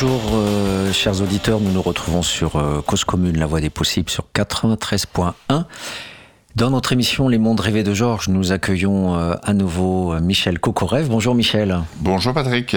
[0.00, 4.08] Bonjour euh, chers auditeurs, nous nous retrouvons sur euh, Cause Commune, la voie des possibles
[4.08, 5.32] sur 93.1.
[6.54, 11.08] Dans notre émission Les mondes rêvés de Georges, nous accueillons euh, à nouveau Michel Cocorev.
[11.08, 11.80] Bonjour Michel.
[11.98, 12.76] Bonjour Patrick.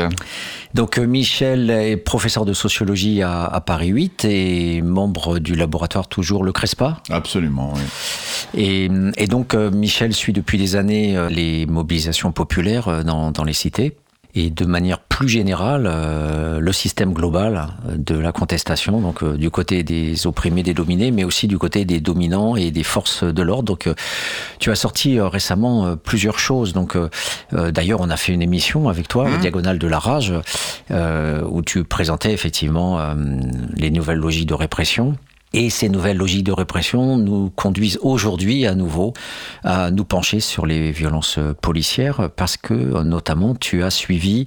[0.74, 6.44] Donc Michel est professeur de sociologie à, à, Paris 8 et membre du laboratoire toujours
[6.44, 7.04] le Crespa.
[7.12, 8.60] Absolument, oui.
[8.60, 13.96] Et, et donc Michel suit depuis des années les mobilisations populaires dans, dans les cités
[14.36, 19.50] et de manière plus générale euh, le système global de la contestation, donc euh, du
[19.50, 23.42] côté des opprimés, des dominés, mais aussi du côté des dominants et des forces de
[23.42, 23.64] l'ordre.
[23.64, 23.94] Donc euh,
[24.60, 26.74] tu as sorti récemment plusieurs choses.
[26.74, 26.98] Donc
[27.52, 29.38] d'ailleurs on a fait une émission avec toi, mmh.
[29.40, 30.34] Diagonale de la rage,
[30.92, 33.00] où tu présentais effectivement
[33.76, 35.16] les nouvelles logiques de répression.
[35.54, 39.14] Et ces nouvelles logiques de répression nous conduisent aujourd'hui à nouveau
[39.64, 44.46] à nous pencher sur les violences policières parce que notamment tu as suivi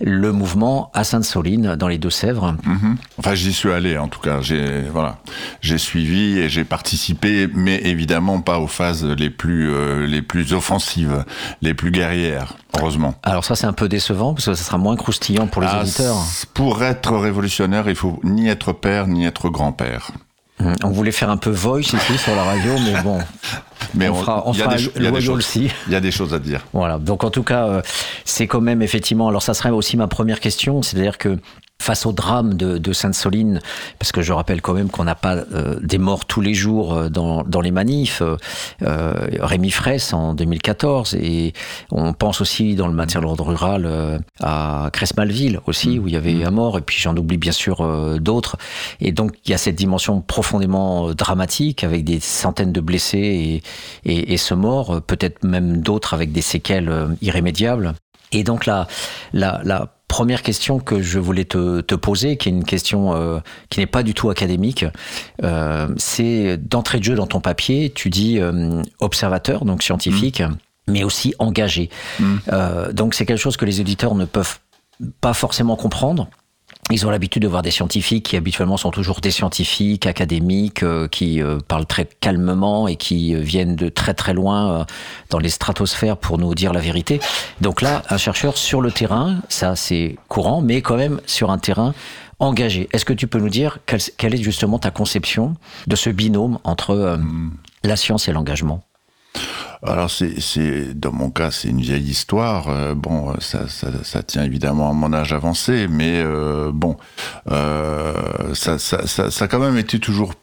[0.00, 2.56] le mouvement à Sainte-Soline dans les Deux-Sèvres.
[2.64, 2.94] Mmh.
[3.18, 5.18] Enfin j'y suis allé en tout cas, j'ai voilà,
[5.60, 10.54] j'ai suivi et j'ai participé mais évidemment pas aux phases les plus euh, les plus
[10.54, 11.24] offensives,
[11.60, 12.56] les plus guerrières.
[12.78, 13.14] Heureusement.
[13.22, 15.82] Alors ça c'est un peu décevant parce que ça sera moins croustillant pour les ah,
[15.82, 16.16] auditeurs.
[16.54, 20.12] Pour être révolutionnaire, il faut ni être père ni être grand-père.
[20.58, 23.18] On voulait faire un peu voice ici sur la radio, mais bon.
[23.94, 25.70] Mais on, on fera, on fera des, le aussi.
[25.86, 26.66] Il y a des choses à dire.
[26.72, 26.98] Voilà.
[26.98, 27.82] Donc en tout cas, euh,
[28.24, 29.28] c'est quand même effectivement.
[29.28, 31.38] Alors ça serait aussi ma première question, c'est-à-dire que
[31.80, 33.60] face au drame de, de Sainte-Soline,
[33.98, 36.94] parce que je rappelle quand même qu'on n'a pas euh, des morts tous les jours
[36.94, 38.22] euh, dans, dans les manifs,
[38.82, 41.52] euh, Rémi Fraisse en 2014, et
[41.90, 46.14] on pense aussi dans le maintien de l'ordre rural euh, à Cresmalville aussi, où il
[46.14, 48.56] y avait un mort, et puis j'en oublie bien sûr euh, d'autres.
[49.00, 53.62] Et donc il y a cette dimension profondément dramatique, avec des centaines de blessés
[54.04, 57.94] et, et, et ce mort, peut-être même d'autres avec des séquelles irrémédiables.
[58.32, 58.88] Et donc la,
[59.32, 63.40] la, la première question que je voulais te, te poser, qui est une question euh,
[63.70, 64.84] qui n'est pas du tout académique,
[65.42, 70.56] euh, c'est d'entrée de jeu dans ton papier, tu dis euh, observateur, donc scientifique, mmh.
[70.88, 71.90] mais aussi engagé.
[72.20, 72.36] Mmh.
[72.92, 74.58] donc c'est quelque chose que les éditeurs ne peuvent
[75.20, 76.28] pas forcément comprendre.
[76.90, 81.08] Ils ont l'habitude de voir des scientifiques qui habituellement sont toujours des scientifiques académiques euh,
[81.08, 84.84] qui euh, parlent très calmement et qui euh, viennent de très très loin euh,
[85.30, 87.18] dans les stratosphères pour nous dire la vérité.
[87.60, 91.58] Donc là, un chercheur sur le terrain, ça c'est courant, mais quand même sur un
[91.58, 91.92] terrain
[92.38, 92.88] engagé.
[92.92, 95.54] Est-ce que tu peux nous dire quelle, quelle, est justement ta conception
[95.86, 97.52] de ce binôme entre euh, mmh.
[97.84, 98.82] la science et l'engagement?
[99.82, 102.68] Alors c'est dans mon cas c'est une vieille histoire.
[102.68, 106.96] Euh, bon, ça, ça, ça, tient évidemment à mon âge avancé, mais euh, bon,
[107.50, 108.14] euh,
[108.54, 110.34] ça, ça, ça, a quand même été toujours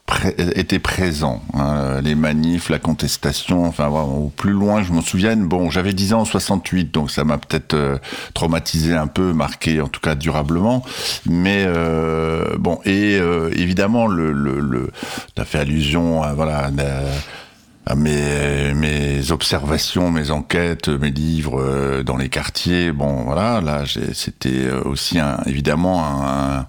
[0.55, 1.41] été présent.
[1.53, 5.47] Hein, les manifs, la contestation, enfin au plus loin je m'en souvienne.
[5.47, 7.97] Bon, j'avais 10 ans en 68, donc ça m'a peut-être euh,
[8.33, 10.83] traumatisé un peu, marqué en tout cas durablement.
[11.25, 14.91] Mais euh, bon, et euh, évidemment le,
[15.37, 16.69] as fait allusion à voilà.
[17.95, 22.91] Mes, mes observations, mes enquêtes, mes livres euh, dans les quartiers.
[22.91, 23.83] Bon, voilà, là,
[24.13, 26.67] c'était aussi un, évidemment un,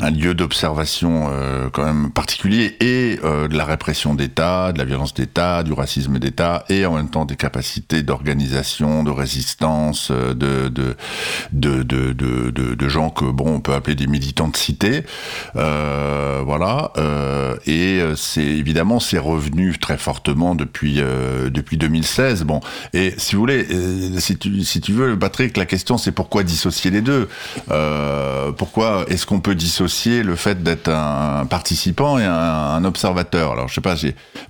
[0.00, 4.84] un lieu d'observation euh, quand même particulier et euh, de la répression d'État, de la
[4.84, 10.34] violence d'État, du racisme d'État et en même temps des capacités d'organisation, de résistance, de
[10.34, 10.96] de,
[11.52, 15.04] de de, de, de, de, gens que bon on peut appeler des militants de cité.
[15.54, 16.92] Euh, voilà.
[17.66, 22.44] et c'est évidemment c'est revenu très fortement depuis euh, depuis 2016.
[22.44, 22.60] Bon,
[22.92, 27.00] et si vous voulez, euh, si tu veux, Patrick, la question c'est pourquoi dissocier les
[27.00, 27.28] deux?
[27.70, 33.52] Euh, Pourquoi est-ce qu'on peut dissocier le fait d'être un participant et un, observateur?
[33.52, 33.96] Alors je sais pas,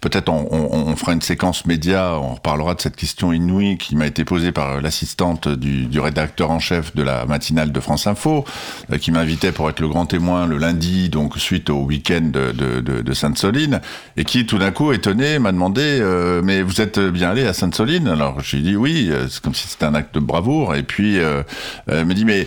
[0.00, 4.24] peut-être on, fera une séquence média, on reparlera de cette question inouïe qui m'a été
[4.24, 8.44] posée par l'assistante du, rédacteur en chef de la matinale de France Info,
[8.92, 12.52] euh, qui m'invitait pour être le grand témoin le lundi, donc suite au week-end de,
[12.52, 13.80] de Sainte-Soline,
[14.16, 17.52] et qui tout d'un coup étonné m'a demandé euh, mais vous êtes bien allé à
[17.52, 20.74] Sainte-Soline Alors j'ai dit oui, euh, c'est comme si c'était un acte de bravoure.
[20.74, 21.42] Et puis euh,
[21.86, 22.46] elle me dit mais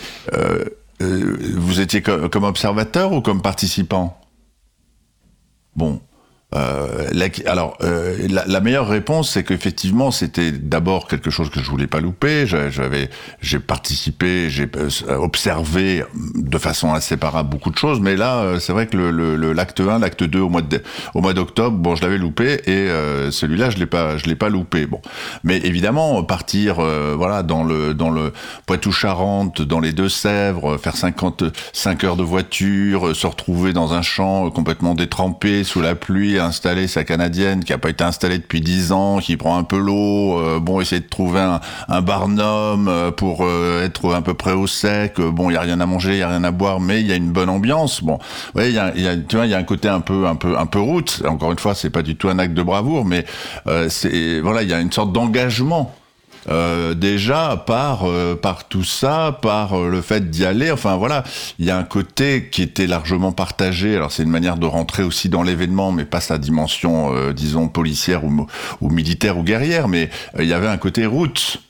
[0.99, 4.19] vous étiez co comme observateur ou comme participant?
[5.75, 6.01] Bon,
[6.55, 11.59] euh, la, alors, euh, la, la, meilleure réponse, c'est qu'effectivement, c'était d'abord quelque chose que
[11.59, 12.47] je voulais pas louper.
[12.47, 16.03] J'avais, j'ai participé, j'ai euh, observé
[16.35, 19.99] de façon inséparable beaucoup de choses, mais là, euh, c'est vrai que le, l'acte 1,
[19.99, 20.81] l'acte 2 au mois de,
[21.13, 24.35] au mois d'octobre, bon, je l'avais loupé et euh, celui-là, je l'ai pas, je l'ai
[24.35, 24.87] pas loupé.
[24.87, 25.01] Bon,
[25.43, 26.75] mais évidemment, partir,
[27.15, 28.33] voilà, dans le dans le
[28.65, 34.95] Poitou-Charentes, dans les Deux-Sèvres, faire 55 heures de voiture, se retrouver dans un champ complètement
[34.95, 38.91] détrempé sous la pluie a installé sa canadienne, qui a pas été installée depuis dix
[38.91, 43.11] ans, qui prend un peu l'eau, euh, bon, essayer de trouver un, un barnum euh,
[43.11, 43.45] pour
[43.83, 45.19] être à peu près au sec.
[45.19, 47.07] Bon, il y a rien à manger, il y a rien à boire, mais il
[47.07, 48.03] y a une bonne ambiance.
[48.03, 48.19] Bon,
[48.55, 50.57] ouais, il y a, tu vois, il y a un côté un peu, un peu,
[50.57, 51.21] un peu route.
[51.27, 53.25] Encore une fois, c'est pas du tout un acte de bravoure, mais
[53.89, 55.93] c'est voilà, il y a une sorte d'engagement
[56.47, 60.71] euh, déjà par euh, par tout ça, par euh, le fait d'y aller.
[60.71, 61.23] Enfin voilà,
[61.59, 63.95] il y a un côté qui était largement partagé.
[63.95, 68.23] Alors c'est une manière de rentrer aussi dans l'événement, mais pas sa dimension, disons policière
[68.23, 68.47] ou,
[68.81, 69.87] ou militaire ou guerrière.
[69.87, 71.61] Mais il y avait un côté route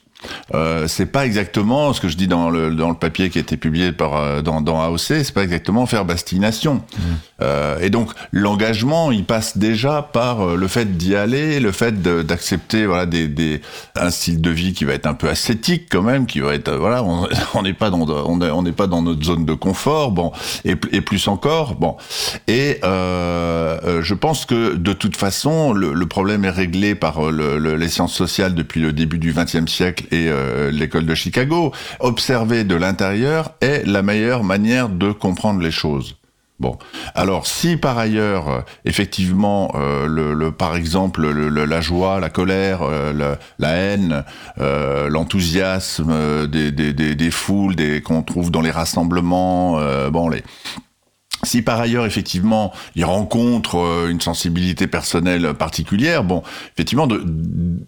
[0.54, 3.40] euh, c'est pas exactement ce que je dis dans le, dans le papier qui a
[3.40, 6.74] été publié par, euh, dans, dans AOC, c'est pas exactement faire bastination.
[6.74, 7.00] Mmh.
[7.42, 12.86] Euh, et donc l'engagement, il passe déjà par le fait d'y aller, le fait d'accepter
[12.86, 13.60] voilà des, des,
[13.96, 16.70] un style de vie qui va être un peu ascétique quand même, qui va être
[16.72, 17.02] voilà,
[17.54, 20.32] on n'est pas dans on n'est pas dans notre zone de confort, bon,
[20.64, 21.96] et, et plus encore, bon.
[22.46, 27.58] Et euh, je pense que de toute façon, le, le problème est réglé par le,
[27.76, 31.72] les sciences sociales depuis le début du XXe siècle et euh, l'école de Chicago.
[32.00, 36.16] Observer de l'intérieur est la meilleure manière de comprendre les choses.
[36.58, 36.76] Bon,
[37.14, 43.70] alors si par ailleurs, effectivement, euh, le, par exemple, la joie, la colère, euh, la,
[43.72, 44.24] haine,
[44.58, 49.80] l'enthousiasme des, des, des, des, foules, des qu'on trouve dans les rassemblements,
[50.10, 50.42] bon, les
[51.42, 56.42] si par ailleurs, effectivement, il rencontre euh, une sensibilité personnelle particulière, bon,
[56.74, 57.22] effectivement, de,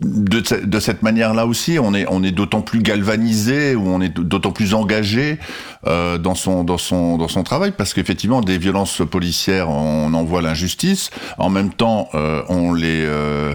[0.00, 4.52] de, cette manière-là aussi, on est, on est d'autant plus galvanisé ou on est d'autant
[4.52, 5.38] plus engagé
[5.86, 10.24] euh, dans son, dans son, dans son travail, parce qu'effectivement, des violences policières, on en
[10.24, 11.10] voit l'injustice.
[11.38, 13.54] En même temps, euh, on les, euh,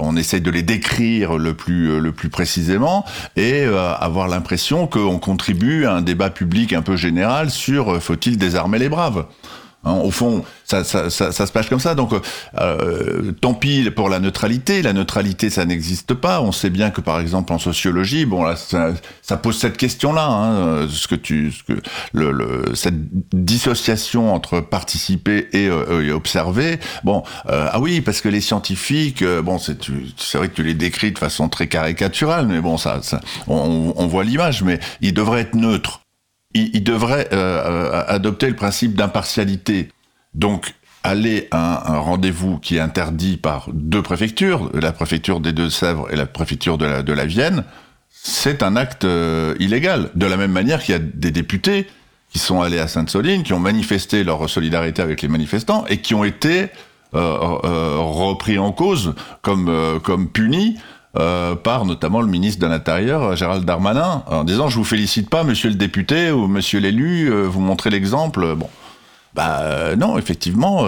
[0.00, 3.04] on essaye de les décrire le plus, le plus précisément
[3.36, 8.78] et avoir l'impression qu'on contribue à un débat public un peu général sur faut-il désarmer
[8.78, 9.07] les bras
[9.84, 11.94] Hein, au fond, ça, ça, ça, ça, se passe comme ça.
[11.94, 12.10] Donc,
[12.60, 14.82] euh, tant pis pour la neutralité.
[14.82, 16.40] La neutralité, ça n'existe pas.
[16.40, 20.26] On sait bien que, par exemple, en sociologie, bon, là, ça, pose cette question-là.
[20.26, 21.80] Hein, ce que tu, ce que
[22.12, 22.96] le, le, cette
[23.32, 26.80] dissociation entre participer et, euh, observer.
[27.04, 29.78] Bon, euh, ah oui, parce que les scientifiques, euh, bon, c'est,
[30.34, 34.06] vrai que tu les décris de façon très caricaturale, mais bon, ça, ça on, on
[34.08, 36.00] voit l'image, mais ils devraient être neutres
[36.58, 39.88] il, devrait euh, euh, adopter le principe d'impartialité.
[40.34, 46.08] Donc, aller à un, rendez-vous qui est interdit par deux préfectures, la préfecture des Deux-Sèvres
[46.10, 47.64] et la préfecture de la, Vienne,
[48.10, 50.10] c'est un acte euh, illégal.
[50.14, 51.86] De la même manière qu'il y a des députés
[52.30, 56.14] qui sont allés à Sainte-Soline, qui ont manifesté leur solidarité avec les manifestants et qui
[56.14, 56.66] ont été
[57.12, 60.76] repris en cause comme, comme punis
[61.16, 65.42] euh, par notamment le ministre de l'Intérieur, Gérald Darmanin, en disant je vous félicite pas,
[65.42, 68.54] monsieur le député ou monsieur l'élu, euh, vous montrez l'exemple.
[68.54, 68.68] Bon.
[69.34, 70.86] Bah euh, non, effectivement,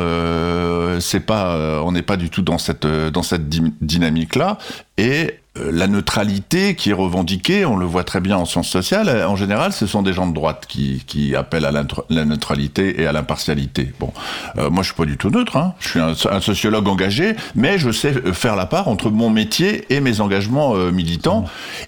[0.99, 4.59] c'est pas, on n'est pas du tout dans cette dans cette dynamique-là.
[4.99, 9.09] Et euh, la neutralité qui est revendiquée, on le voit très bien en sciences sociales,
[9.09, 13.01] euh, en général, ce sont des gens de droite qui, qui appellent à la neutralité
[13.01, 13.93] et à l'impartialité.
[13.99, 14.13] Bon,
[14.59, 15.75] euh, moi je suis pas du tout neutre, hein.
[15.81, 20.01] je suis un, sociologue engagé, mais je sais faire la part entre mon métier et
[20.01, 21.45] mes engagements militants,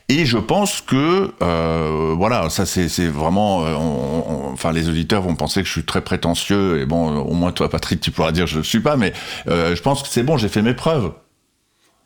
[0.08, 1.32] et je pense que,
[2.14, 3.60] voilà, ça c'est vraiment,
[4.52, 7.70] enfin les auditeurs vont penser que je suis très prétentieux, et bon, au moins toi
[7.70, 9.12] Patrick, tu pourras dire je ne suis pas, mais
[9.46, 11.12] je pense que c'est bon, j'ai fait mes preuves.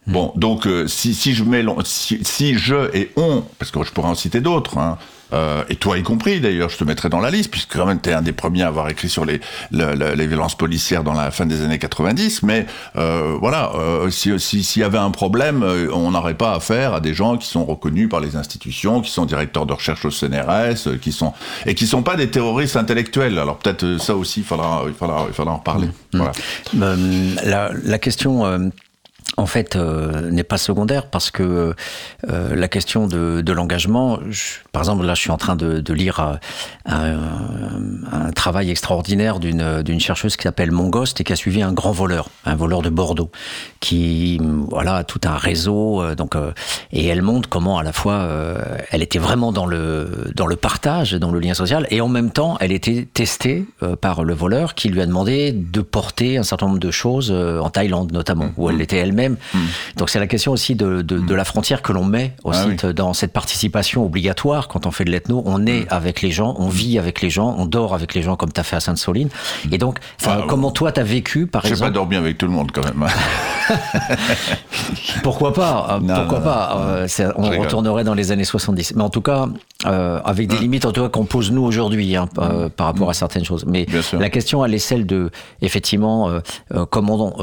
[0.06, 3.90] Bon, donc euh, si, si je mets si, si, je et on, parce que je
[3.90, 4.98] pourrais en citer d'autres, hein,
[5.32, 8.00] euh, et toi y compris d'ailleurs, je te mettrais dans la liste, puisque quand même
[8.00, 9.40] tu es un des premiers à avoir écrit sur les,
[9.72, 14.62] les violences policières dans la fin des années 90, mais euh, voilà, euh, s'il si,
[14.62, 17.64] s'il y avait un problème, euh, on n'aurait pas affaire à des gens qui sont
[17.64, 21.32] reconnus par les institutions, qui sont directeurs de recherche au CNRS, euh, qui sont
[21.66, 23.38] et qui sont pas des terroristes intellectuels.
[23.38, 25.88] Alors peut-être ça aussi, il faudra, il faudra, il faudra en reparler.
[26.12, 26.18] Mmh.
[26.72, 26.96] Voilà.
[27.44, 28.70] La, la, question
[29.36, 31.74] en fait, euh, n'est pas secondaire parce que
[32.30, 34.18] euh, la question de, de l'engagement,
[34.72, 36.36] par exemple, là, je suis en train de, de lire euh,
[36.86, 37.18] un,
[38.12, 42.28] un, travail extraordinaire d'une, chercheuse qui s'appelle Mongost et qui a suivi un grand voleur,
[42.44, 43.30] un voleur de Bordeaux,
[43.80, 44.40] qui
[44.70, 46.34] voilà a tout un réseau, euh, donc
[46.92, 48.28] et elle montre comment à la fois
[48.90, 52.30] elle était vraiment dans le dans le partage, dans le lien social, et en même
[52.30, 53.66] temps, elle était testée
[54.00, 57.70] par le voleur qui lui a demandé de porter un certain nombre de choses en
[57.70, 59.58] Thaïlande notamment, où elle était elle-même Hmm.
[59.96, 62.92] Donc c'est la question aussi de, de, de, la frontière que l'on met aussi ah
[62.92, 65.42] dans cette participation obligatoire quand on fait de l'ethno.
[65.46, 65.88] On est hmm.
[65.90, 68.60] avec les gens, on vit avec les gens, on dort avec les gens comme tu
[68.60, 69.28] as fait à Sainte-Soline.
[69.28, 69.74] Hmm.
[69.74, 72.46] Et donc, euh, comment toi tu as vécu par exemple J'ai pas dormi avec tout
[72.46, 73.06] le monde quand même.
[75.22, 78.94] pourquoi pas euh, Pourquoi pas euh, On retournerait dans les années 70.
[78.94, 79.46] Mais en tout cas,
[79.84, 82.28] avec des limites en tout cas qu'on pose nous aujourd'hui hein,
[82.76, 83.64] par rapport à certaines choses.
[83.66, 85.30] Mais la question, elle est celle de,
[85.62, 86.30] effectivement,
[86.90, 87.36] comment,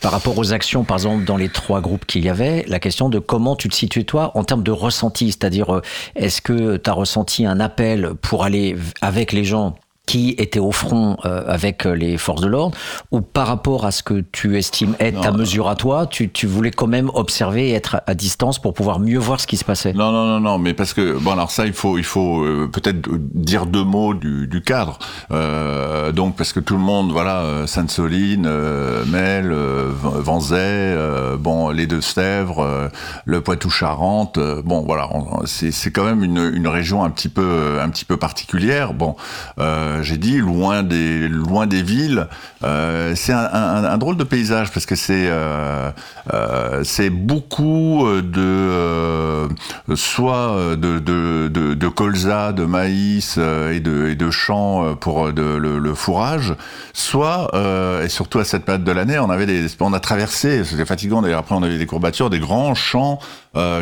[0.00, 3.08] par rapport aux actions, par exemple, dans les trois groupes qu'il y avait, la question
[3.08, 5.80] de comment tu te situes toi en termes de ressenti, c'est-à-dire
[6.16, 9.76] est-ce que tu as ressenti un appel pour aller avec les gens
[10.10, 12.76] qui était au front euh, avec euh, les forces de l'ordre,
[13.12, 16.48] ou par rapport à ce que tu estimes être ta mesure à toi, tu, tu,
[16.48, 19.64] voulais quand même observer et être à distance pour pouvoir mieux voir ce qui se
[19.64, 19.92] passait?
[19.92, 22.68] Non, non, non, non, mais parce que, bon, alors ça, il faut, il faut euh,
[22.72, 24.98] peut-être dire deux mots du, du cadre.
[25.30, 28.50] Euh, donc, parce que tout le monde, voilà, Sainte-Soline,
[29.06, 29.54] Mel,
[30.02, 30.96] Vanzay,
[31.38, 32.90] bon, les Deux-Sèvres,
[33.26, 35.08] le Poitou-Charentes, bon, voilà,
[35.44, 38.92] c'est quand même une, une, région un petit peu, un petit peu particulière.
[38.92, 39.14] Bon,
[40.02, 42.26] j'ai dit, loin des, loin des villes.
[42.62, 45.90] Euh, c'est un, drôle de paysage parce que c'est euh,
[46.32, 49.48] euh, beaucoup de
[49.94, 56.54] soit de, de, colza, de maïs et de, champs pour de, le, fourrage,
[56.92, 57.50] soit
[58.04, 61.22] et surtout à cette période de l'année, on avait des, on a traversé, c'était fatigant
[61.22, 61.40] d'ailleurs.
[61.40, 63.18] Après, on avait des courbatures, des grands champs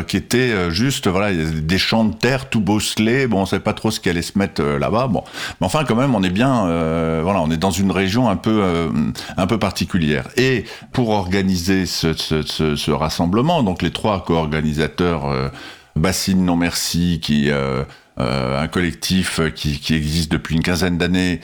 [0.07, 3.27] qui étaient juste voilà des champs de terre tout bosselés.
[3.27, 5.07] Bon, on savait pas trop ce qui allait se mettre là-bas.
[5.07, 5.23] Bon,
[5.59, 8.35] mais enfin quand même on est bien, euh, voilà, on est dans une région un
[8.35, 8.89] peu, euh,
[9.37, 10.27] un peu particulière.
[10.37, 15.49] Et pour organiser ce, rassemblement, donc les trois co-organisateurs, euh,
[15.95, 21.39] Bassine Non Merci, qui un collectif qui, qui, existe depuis une quinzaine d'années,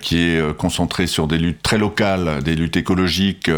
[0.00, 3.50] qui est concentré sur des luttes très locales, des luttes écologiques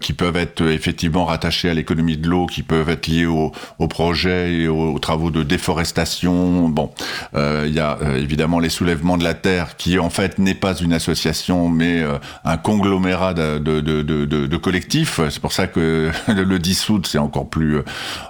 [0.00, 3.52] qui peuvent être euh, effectivement rattachés à l'économie de l'eau, qui peuvent être liés au,
[3.78, 6.68] au projet et aux, travaux de déforestation.
[6.68, 6.90] Bon,
[7.34, 10.54] euh, il y a euh, évidemment les soulèvements de la terre, qui en fait n'est
[10.54, 12.04] pas une association, mais
[12.44, 15.20] un conglomérat de, de, de, de collectifs.
[15.30, 17.80] C'est pour ça que le dissoudre, c'est encore plus,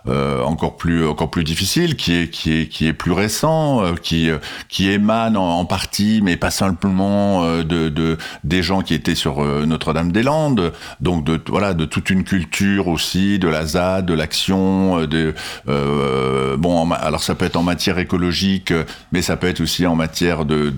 [0.07, 4.31] encore plus, encore plus difficile, qui est, qui est, qui est plus récent, qui,
[4.69, 11.25] qui émane en, partie, mais pas simplement de des gens qui étaient sur Notre-Dame-des-Landes, donc
[11.25, 15.35] de voilà, de toute une culture aussi, de la ZAD, de l'action, euh, de
[15.71, 18.75] euh, bon, alors ça peut être en matière écologique,
[19.11, 20.69] mais ça peut être aussi en matière de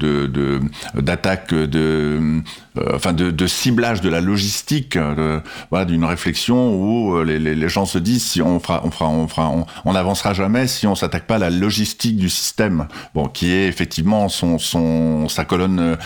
[0.94, 2.40] d'attaque de, euh,
[2.94, 4.98] enfin de, ciblage de la logistique,
[5.70, 9.28] voilà, d'une réflexion où les, les, gens se disent si on fera, on fera, on
[9.28, 9.52] fera,
[9.84, 13.66] on, n'avancera jamais si on s'attaque pas à la logistique du système, bon, qui est
[13.68, 15.96] effectivement son, son sa colonne,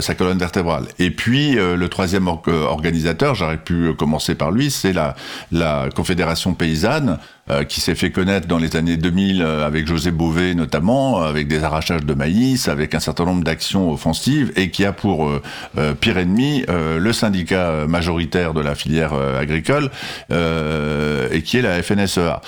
[0.00, 0.84] sa colonne vertébrale.
[0.98, 7.62] Et puis le troisième organisateur, j'aurais pu commencer par lui, c'est la Confédération paysanne euh,
[7.62, 11.62] qui s'est fait connaître dans les années 2000 euh, avec José Bové notamment, avec des
[11.62, 16.18] arrachages de maïs, avec un certain nombre d'actions offensives, et qui a pour euh, pire
[16.18, 19.90] ennemi le syndicat majoritaire de la filière agricole,
[20.30, 22.40] et qui est la FNSEA,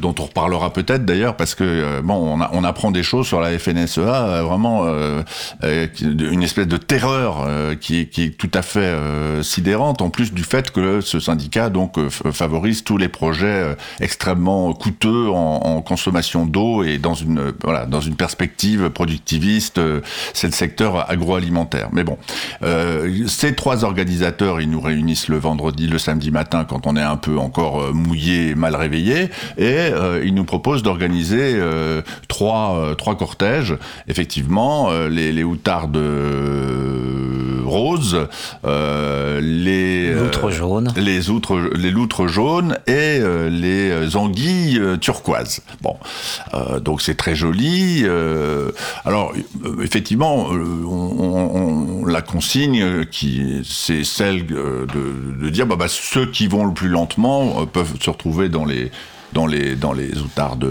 [0.00, 3.58] dont on reparlera peut-être d'ailleurs, parce que bon, on, on, apprend des choses sur la
[3.58, 4.86] FNSEA, vraiment
[5.62, 7.46] une espèce de terreur
[7.80, 8.96] qui, qui, est tout à fait
[9.42, 15.28] sidérante, en plus du fait que ce syndicat donc favorise tous les projets extrêmement coûteux
[15.30, 20.00] en, consommation d'eau et dans une voilà dans une perspective productiviste, euh,
[20.32, 21.88] c'est le secteur agroalimentaire.
[21.92, 22.16] Mais bon,
[22.62, 27.02] euh, ces trois organisateurs, ils nous réunissent le vendredi, le samedi matin quand on est
[27.02, 29.90] un peu encore euh, mouillé, mal réveillé, et
[30.24, 31.60] ils nous proposent d'organiser
[32.28, 33.76] trois trois cortèges.
[34.06, 35.44] Effectivement, les, les
[35.88, 38.28] de rose,
[38.64, 43.20] les loutres jaunes, les outres les loutres jaunes et
[43.50, 45.60] les euh, anguilles euh, turquoises.
[45.80, 45.96] Bon,
[46.54, 48.04] euh, donc c'est très joli.
[49.04, 49.32] alors
[49.82, 56.72] effectivement, on, la consigne qui c'est celle de, dire bah, bah, ceux qui vont le
[56.72, 58.90] plus lentement peuvent se retrouver dans les
[59.32, 60.70] dans les dans les outardes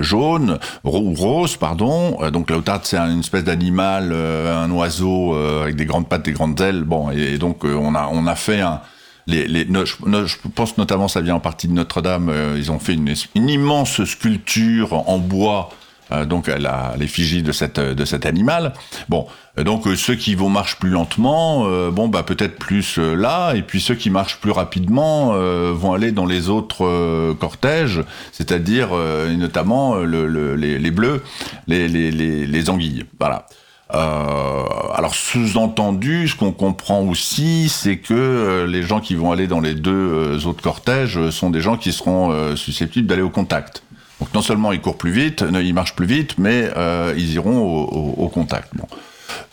[0.00, 5.86] jaunes ou roses pardon donc la outarde c'est une espèce d'animal un oiseau avec des
[5.86, 8.80] grandes pattes des grandes ailes bon et, donc on a on a fait un
[9.26, 14.04] je pense notamment, ça vient en partie de Notre-Dame, euh, ils ont fait une, immense
[14.04, 15.70] sculpture en bois,
[16.10, 18.72] euh, donc à l'effigie de, cette, de cet animal.
[19.08, 19.26] Bon,
[19.56, 23.80] donc euh, ceux qui vont marcher plus lentement, bon bah peut-être plus là, et puis
[23.80, 25.32] ceux qui marchent plus rapidement
[25.72, 28.02] vont aller dans les autres cortèges,
[28.32, 28.90] c'est-à-dire
[29.38, 31.22] notamment le, le, les, bleus,
[31.68, 33.04] les, les, les anguilles.
[33.18, 33.46] Voilà.
[33.94, 34.62] Euh,
[34.94, 39.60] alors sous-entendu, ce qu'on comprend aussi, c'est que euh, les gens qui vont aller dans
[39.60, 43.82] les deux euh, autres cortèges sont des gens qui seront susceptibles d'aller au contact.
[44.20, 46.70] Donc non seulement ils courent plus vite, ils marchent plus vite, mais
[47.16, 48.70] ils iront au, contact.
[48.74, 48.86] Bon.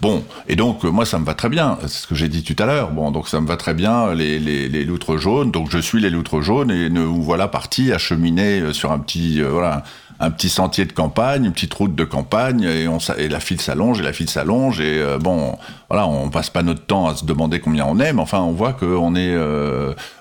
[0.01, 2.62] Bon, et donc moi ça me va très bien, c'est ce que j'ai dit tout
[2.62, 2.91] à l'heure.
[2.91, 5.51] Bon, donc ça me va très bien les, loutres jaunes.
[5.51, 9.41] Donc je suis les loutres jaunes et nous voilà partis à cheminer sur un petit
[9.41, 9.84] voilà
[10.19, 14.03] un petit sentier de campagne, une petite route de campagne, et, la file s'allonge, et
[14.03, 15.57] la file s'allonge, et bon,
[15.89, 18.51] voilà, on passe pas notre temps à se demander combien on est, mais enfin, on
[18.51, 19.36] voit qu'on est,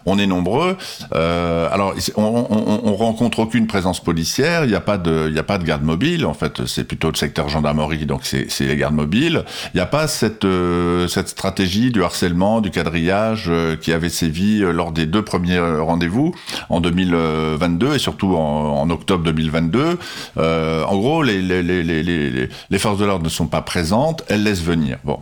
[0.06, 0.76] on est nombreux.
[1.12, 5.42] alors, on, on, on, rencontre aucune présence policière, il n'y a pas de, il a
[5.42, 6.26] pas de garde mobile.
[6.26, 9.44] En fait, c'est plutôt le secteur gendarmerie, donc c'est les gardes mobiles.
[9.75, 10.46] Il n'y a pas cette
[11.08, 16.34] cette stratégie du harcèlement, du quadrillage qui avait sévi lors des deux premiers rendez-vous
[16.68, 19.98] en 2022 et surtout en, octobre 2022.
[20.38, 24.42] Euh, en gros, les, les, les, les forces de l'ordre ne sont pas présentes, elles
[24.42, 24.98] laissent venir.
[25.04, 25.20] Bon,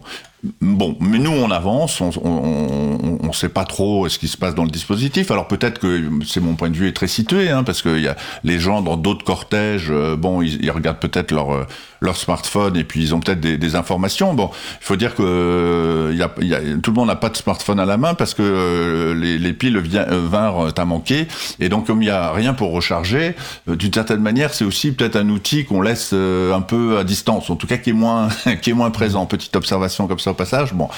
[0.61, 4.65] Bon, mais nous on avance, on ne sait pas trop ce qui se passe dans
[4.65, 5.31] le dispositif.
[5.31, 8.09] Alors peut-être que c'est mon point de vue est très situé, hein, parce que y
[8.09, 11.65] a les gens dans d'autres cortèges, euh, bon, ils, regardent peut-être leur euh,
[12.01, 14.35] leur smartphone et puis ils ont peut-être des, informations.
[14.35, 14.51] Bon,
[14.81, 17.85] il faut dire que euh, y a, tout le monde n'a pas de smartphone à
[17.85, 21.27] la main parce que les, les, piles vinrent à manquer
[21.59, 23.35] et donc comme il n'y a rien pour recharger,
[23.67, 27.57] d'une certaine manière, c'est aussi peut-être un outil qu'on laisse un peu à distance, en
[27.57, 28.29] tout cas qui est moins
[28.63, 29.27] qui est moins présent.
[29.27, 30.73] Petite observation comme ça passage.
[30.73, 30.89] Bon,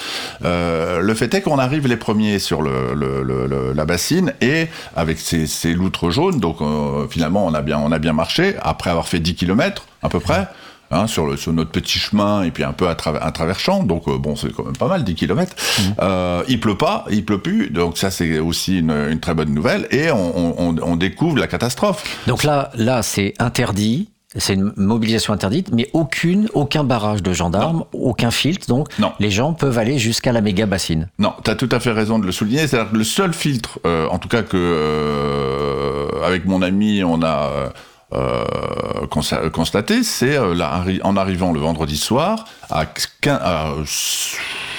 [0.43, 5.73] euh, le fait est qu'on arrive les premiers sur le, la bassine et avec ces,
[5.73, 9.19] loutres jaunes, donc euh, finalement on a bien on a bien marché après avoir fait
[9.19, 10.47] 10 km à peu près.
[10.91, 13.59] Hein, sur, le, sur notre petit chemin et puis un peu à, travers, à travers
[13.59, 15.55] champ, donc euh, bon c'est quand même pas mal 10 km.
[15.77, 16.43] Mmh.
[16.47, 19.87] il pleut pas, il pleut plus, donc ça c'est aussi une, une, très bonne nouvelle
[19.91, 22.03] et on, on, on découvre la catastrophe.
[22.25, 27.85] Donc là là c'est interdit, c'est une mobilisation interdite, mais aucune, aucun barrage de gendarmes,
[27.93, 28.67] aucun filtre.
[28.67, 29.11] Donc, non.
[29.19, 31.07] les gens peuvent aller jusqu'à la méga bassine.
[31.17, 32.67] Non, tu as tout à fait raison de le souligner.
[32.67, 37.23] C'est-à-dire que le seul filtre, euh, en tout cas que euh, avec mon ami, on
[37.23, 37.71] a
[38.13, 39.07] euh,
[39.51, 43.39] constaté, c'est en arrivant le vendredi soir à, 15,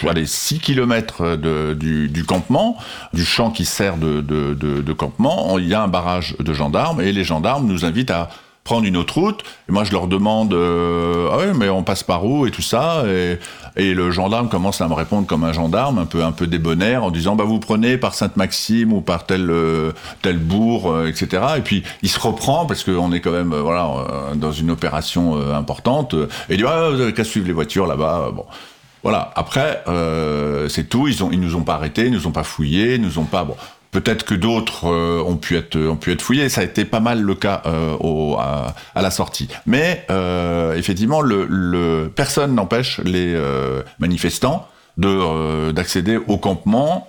[0.08, 2.76] allez, 6 km de, du, du, campement,
[3.12, 7.00] du champ qui sert de, de, de campement, il y a un barrage de gendarmes
[7.00, 8.28] et les gendarmes nous invitent à
[8.70, 9.42] prendre une autre route.
[9.68, 13.02] Et moi, je leur demande, euh, ah mais on passe par où et tout ça.
[13.08, 13.36] Et,
[13.74, 17.02] et, le gendarme commence à me répondre comme un gendarme, un peu un peu débonnaire,
[17.02, 19.90] en disant, bah vous prenez par Sainte-Maxime ou par tel euh,
[20.22, 21.42] tel bourg, euh, etc.
[21.56, 23.90] Et puis il se reprend parce qu'on est quand même, voilà,
[24.36, 26.14] dans une opération importante.
[26.48, 28.30] Et il dit, ah, vous avez qu'à suivre les voitures là-bas.
[28.32, 28.44] Bon.
[29.02, 29.32] Voilà.
[29.34, 29.82] Après,
[30.68, 31.08] c'est tout.
[31.08, 33.24] Ils ont, ils nous ont pas arrêtés, ils nous ont pas fouillés, ils nous ont
[33.24, 33.42] pas.
[33.42, 33.56] Bon,
[33.90, 36.48] Peut-être que d'autres euh, ont pu être ont pu être fouillés.
[36.48, 39.48] Ça a été pas mal le cas euh, au, à, la sortie.
[39.66, 43.36] Mais euh, effectivement, le, le personne n'empêche les
[43.98, 47.08] manifestants de d'accéder au campement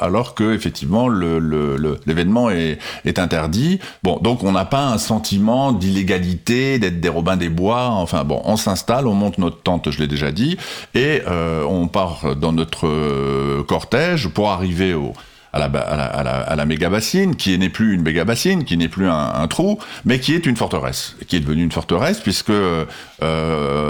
[0.00, 3.80] alors que effectivement l'événement le, est, est interdit.
[4.02, 7.88] Bon, donc on n'a pas un sentiment d'illégalité, d'être des Robins des Bois.
[7.88, 10.56] Enfin bon, on s'installe, on monte notre tente, je l'ai déjà dit,
[10.94, 11.22] et
[11.68, 15.12] on part dans notre cortège pour arriver au
[15.52, 18.24] à la, à la, à la, à la méga bassine, qui n'est plus une méga
[18.24, 21.62] bassine, qui n'est plus un, un, trou, mais qui est une forteresse, qui est devenue
[21.62, 22.86] une forteresse puisque euh,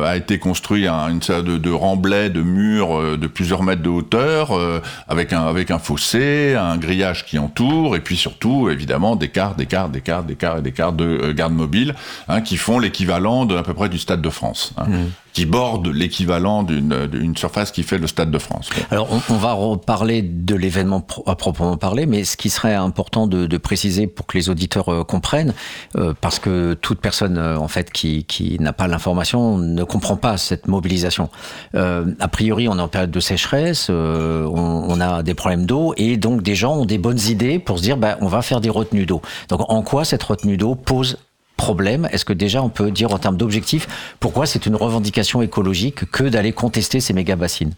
[0.04, 3.82] a été construit un, une sorte de, de remblai, de murs euh, de plusieurs mètres
[3.82, 8.68] de hauteur, euh, avec un avec un fossé, un grillage qui entoure, et puis surtout
[8.68, 11.52] évidemment des cartes, des cartes, des cartes, des cartes et des cartes de euh, garde
[11.52, 11.94] mobile,
[12.28, 14.72] hein, qui font l'équivalent de à peu près du Stade de France.
[14.76, 14.86] Hein.
[14.88, 18.68] Mmh qui borde l'équivalent d'une surface qui fait le Stade de France.
[18.90, 23.46] Alors, on, va reparler de l'événement à proprement parler, mais ce qui serait important de,
[23.46, 25.54] de préciser pour que les auditeurs euh, comprennent,
[25.96, 30.16] euh, parce que toute personne euh, en fait qui, qui n'a pas l'information ne comprend
[30.16, 31.30] pas cette mobilisation.
[31.74, 36.16] a priori, on est en période de sécheresse, on, on, a des problèmes d'eau, et
[36.16, 38.70] donc des gens ont des bonnes idées pour se dire, bah, on va faire des
[38.70, 39.22] retenues d'eau.
[39.48, 41.18] Donc, en quoi cette retenue d'eau pose
[41.62, 42.08] problème.
[42.10, 43.86] Est-ce que déjà on peut dire en termes d'objectifs
[44.18, 47.74] pourquoi c'est une revendication écologique que d'aller contester ces méga bassines?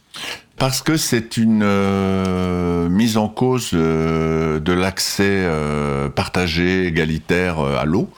[0.57, 7.85] Parce que c'est une euh, mise en cause euh, de l'accès euh, partagé, égalitaire à
[7.85, 8.09] l'eau,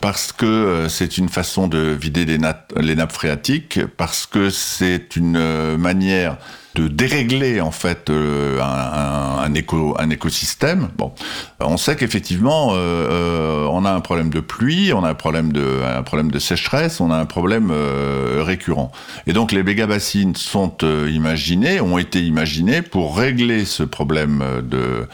[0.00, 2.38] parce que c'est une façon de vider les,
[2.76, 6.38] les nappes phréatiques, parce que c'est une manière
[6.74, 10.88] de dérégler en fait euh, un, éco, un écosystème.
[10.96, 11.12] Bon,
[11.58, 15.52] on sait qu'effectivement, euh, euh, on a un problème de pluie, on a un problème
[15.52, 17.72] de, un problème de sécheresse, on a un problème
[18.38, 18.92] récurrent.
[19.26, 25.06] Et donc les méga-bassines sont imaginées, ont été imaginées pour régler ce problème de,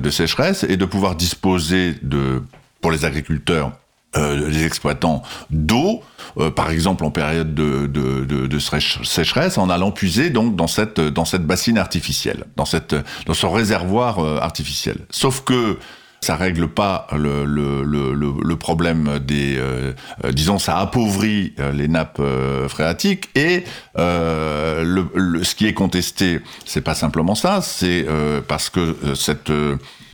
[0.00, 2.42] de sécheresse et de pouvoir disposer de,
[2.80, 3.72] pour les agriculteurs,
[4.16, 6.02] les exploitants d'eau
[6.38, 10.66] euh, par exemple en période de, de, de, de, sécheresse, en allant puiser donc dans
[10.66, 12.94] cette dans cette bassine artificielle, dans cette
[13.26, 14.98] dans ce réservoir euh, artificiel.
[15.10, 15.78] Sauf que
[16.20, 19.94] ça règle pas le, le, le, le problème des, euh,
[20.32, 22.20] disons, ça appauvrit les nappes
[22.68, 23.64] phréatiques et
[23.96, 28.06] ce qui est contesté, c'est pas simplement ça, c'est
[28.48, 29.50] parce que cette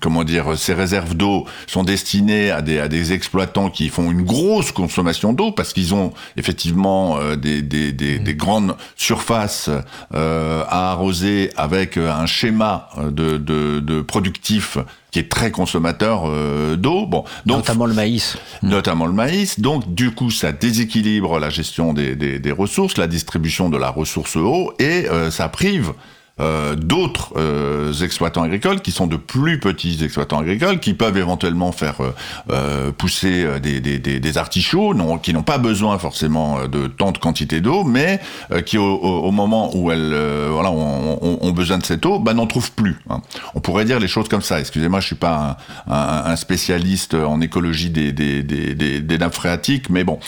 [0.06, 4.22] comment dire, ces réserves d'eau sont destinées à des, à des exploitants qui font une
[4.22, 9.68] grosse consommation d'eau parce qu'ils ont effectivement des, des, des, des, grandes surfaces
[10.14, 14.78] à arroser avec un schéma de, de, de productif
[15.16, 17.06] qui est très consommateur euh, d'eau.
[17.06, 18.36] Bon, donc, notamment le maïs.
[18.62, 19.58] Notamment le maïs.
[19.58, 23.88] Donc, du coup, ça déséquilibre la gestion des, des, des ressources, la distribution de la
[23.88, 25.94] ressource eau, et euh, ça prive
[26.38, 31.72] euh, d'autres euh, exploitants agricoles qui sont de plus petits exploitants agricoles qui peuvent éventuellement
[31.72, 32.10] faire euh,
[32.50, 37.16] euh pousser des, des, des, artichauts non, qui n'ont pas besoin forcément de tant de
[37.16, 38.20] quantité d'eau mais
[38.66, 40.14] qui au, au, moment où elles
[40.50, 43.22] voilà ont, ont, besoin de cette eau bah, n'en trouvent plus hein.
[43.54, 47.14] on pourrait dire les choses comme ça excusez-moi je suis pas un, un, un spécialiste
[47.14, 50.18] en écologie des, des, des, des, nappes phréatiques mais bon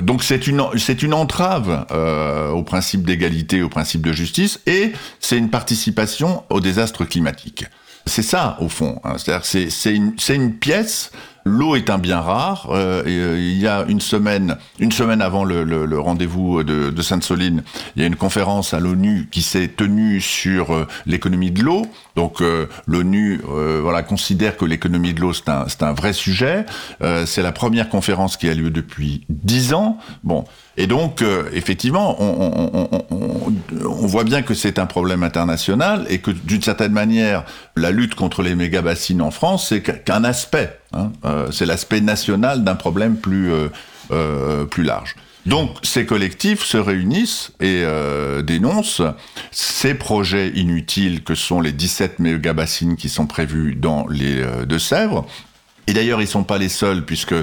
[0.00, 1.84] donc c'est une c'est une entrave
[2.54, 7.64] au principe d'égalité au principe de justice et c'est c'est une participation au désastre climatique.
[8.06, 9.00] C'est ça, au fond.
[9.02, 9.16] Hein.
[9.18, 11.10] C'est une, pièce
[11.44, 12.68] L'eau est un bien rare.
[12.70, 17.64] Euh, euh, il y a une semaine, une semaine avant le, rendez-vous de, de Sainte-Soline,
[17.96, 21.86] il y a une conférence à l'ONU qui s'est tenue sur euh, l'économie de l'eau.
[22.14, 22.40] Donc
[22.86, 23.40] l'ONU,
[24.06, 26.64] considère que l'économie de l'eau c'est un, un vrai sujet.
[27.26, 29.98] c'est la première conférence qui a lieu depuis dix ans.
[30.22, 30.44] Bon,
[30.76, 33.52] et donc, effectivement, on, on, on,
[33.84, 37.44] on, voit bien que c'est un problème international et que d'une certaine manière,
[37.76, 41.12] la lutte contre les méga-bassines en France, c'est qu'un aspect Hein.
[41.24, 43.68] Euh, c'est l'aspect national d'un problème plus, euh,
[44.10, 45.16] euh, plus large.
[45.46, 49.02] Donc ces collectifs se réunissent et euh, dénoncent
[49.50, 55.26] ces projets inutiles que sont les 17 mégabassines qui sont prévus dans les euh, Deux-Sèvres.
[55.86, 57.34] Et d'ailleurs, ils sont pas les seuls, puisque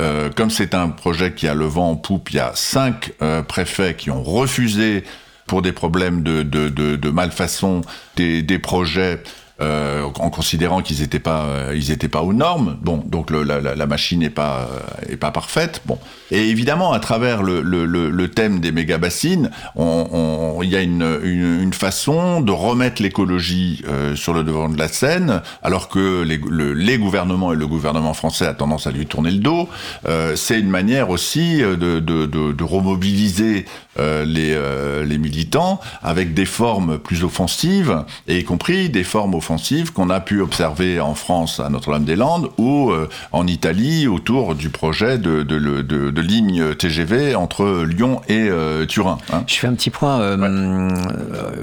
[0.00, 3.12] euh, comme c'est un projet qui a le vent en poupe, il y a cinq
[3.48, 5.04] préfets qui ont refusé,
[5.48, 7.80] pour des problèmes de, de, de, de malfaçon,
[8.14, 9.20] des, des projets
[9.60, 12.76] euh, en considérant qu'ils n'étaient pas, euh, ils étaient pas aux normes.
[12.80, 15.82] Bon, donc le, la, la, machine n'est pas, euh, est pas parfaite.
[15.84, 15.98] Bon,
[16.30, 20.76] et évidemment, à travers le, le, le thème des méga bassines, il on, on, y
[20.76, 25.42] a une, une, une, façon de remettre l'écologie euh, sur le devant de la scène,
[25.62, 26.40] alors que les,
[26.74, 29.68] les, gouvernements et le gouvernement français a tendance à lui tourner le dos.
[30.36, 33.66] C'est une manière aussi de, de, de, de remobiliser
[33.98, 34.56] les,
[35.04, 40.20] les militants avec des formes plus offensives, et y compris des formes offensives qu'on a
[40.20, 45.82] pu observer en France à Notre-Dame-des-Landes ou euh, en Italie autour du projet de, de,
[45.82, 49.18] de, de ligne TGV entre Lyon et euh, Turin.
[49.32, 49.44] Hein.
[49.46, 50.20] Je fais un petit point.
[50.20, 50.88] Euh,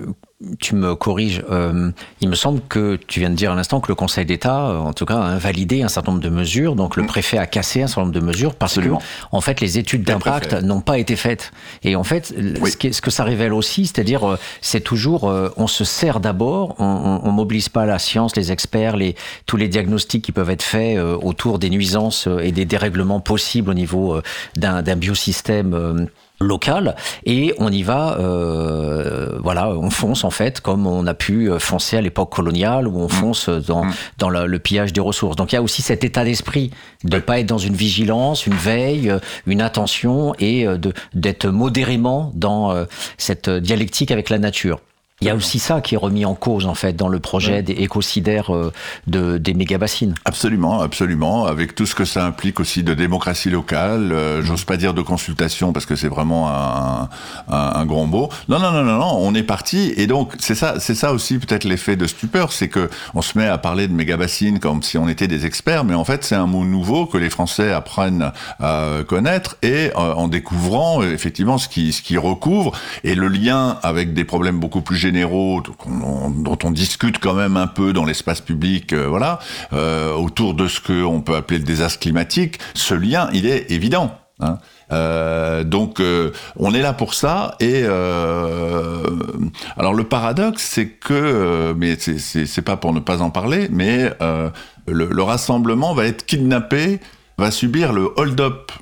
[0.07, 0.13] ouais
[0.59, 3.89] tu me corriges, euh, il me semble que tu viens de dire à l'instant que
[3.89, 6.75] le Conseil d'État, euh, en tout cas, a invalidé un certain nombre de mesures.
[6.75, 7.07] Donc le mm.
[7.07, 8.99] préfet a cassé un certain nombre de mesures parce Absolument.
[8.99, 11.51] que, en fait, les études d'impact n'ont pas été faites.
[11.83, 12.71] Et en fait, oui.
[12.71, 16.19] ce, que, ce, que, ça révèle aussi, c'est-à-dire, euh, c'est toujours, euh, on se sert
[16.19, 20.49] d'abord, on, on, mobilise pas la science, les experts, les, tous les diagnostics qui peuvent
[20.49, 24.21] être faits euh, autour des nuisances et des dérèglements possibles au niveau
[24.55, 26.07] d'un biosystème
[26.39, 26.95] local
[27.25, 31.97] et on y va euh, voilà on fonce en fait comme on a pu foncer
[31.97, 33.09] à l'époque coloniale où on mmh.
[33.09, 33.93] fonce dans, mmh.
[34.17, 36.71] dans le, le, pillage des ressources donc il y a aussi cet état d'esprit
[37.03, 39.13] de ne pas être dans une vigilance une veille
[39.47, 42.85] une attention et de d'être modérément dans euh,
[43.17, 44.79] cette dialectique avec la nature
[45.21, 47.57] il y a aussi ça qui est remis en cause en fait dans le projet
[47.57, 47.63] oui.
[47.63, 48.73] des écocidaires euh,
[49.07, 50.13] de, des méga-bassines.
[50.25, 54.75] Absolument, absolument, avec tout ce que ça implique aussi de démocratie locale, euh, j'ose pas
[54.75, 57.09] dire de consultation parce que c'est vraiment un,
[57.47, 58.29] un, un, grand mot.
[58.49, 61.39] Non, non, non, non, non, on est parti et donc c'est ça, c'est ça aussi
[61.39, 64.97] peut-être l'effet de stupeur, c'est que on se met à parler de méga-bassines comme si
[64.97, 68.33] on était des experts, mais en fait c'est un mot nouveau que les Français apprennent
[68.59, 72.73] à connaître et euh, en découvrant effectivement ce qui, ce qui recouvre
[73.05, 77.67] et le lien avec des problèmes beaucoup plus généraux dont on discute quand même un
[77.67, 79.39] peu dans l'espace public, euh, voilà,
[79.73, 84.17] euh, autour de ce qu'on peut appeler le désastre climatique, ce lien, il est évident.
[84.41, 84.57] Hein.
[84.91, 86.03] Euh, donc
[86.57, 92.91] on est là pour ça et alors le paradoxe c'est que mais c'est pas pour
[92.91, 96.99] ne pas en parler mais le, le, rassemblement va être kidnappé
[97.37, 98.73] va subir le hold-up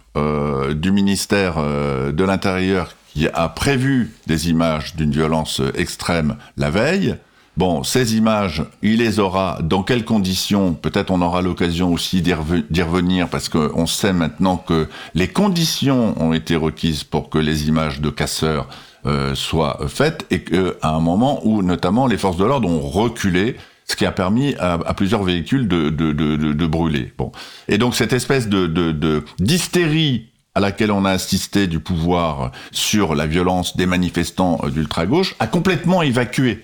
[0.76, 7.16] du ministère de l'intérieur qui a prévu des images d'une violence extrême la veille.
[7.56, 9.60] Bon, ces images, il les aura.
[9.62, 10.74] Dans quelles conditions?
[10.74, 16.34] Peut-être on aura l'occasion aussi d'y revenir parce qu'on sait maintenant que les conditions ont
[16.34, 18.68] été requises pour que les images de casseurs
[19.06, 23.58] euh, soient faites et qu'à un moment où notamment les forces de l'ordre ont reculé,
[23.86, 27.14] ce qui a permis à, plusieurs véhicules de, de, de, de, brûler.
[27.20, 27.32] Bon.
[27.68, 33.26] Et donc cette espèce de d'hystérie à laquelle on a assisté du pouvoir sur la
[33.26, 36.64] violence des manifestants d'ultra-gauche a complètement évacué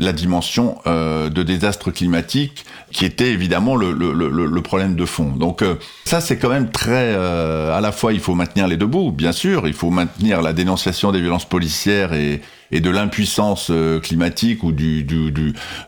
[0.00, 5.04] la dimension euh, de désastre climatique qui était évidemment le, le, le, le problème de
[5.04, 5.30] fond.
[5.36, 5.74] Donc euh,
[6.06, 9.12] ça c'est quand même très euh, à la fois il faut maintenir les deux bouts,
[9.12, 12.40] bien sûr, il faut maintenir la dénonciation des violences policières et,
[12.72, 15.32] et de l'impuissance euh, climatique ou du, du,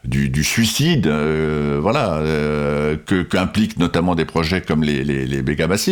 [0.04, 2.20] du, suicide, voilà,
[3.06, 5.42] que qu'impliquent notamment des projets comme les, les, les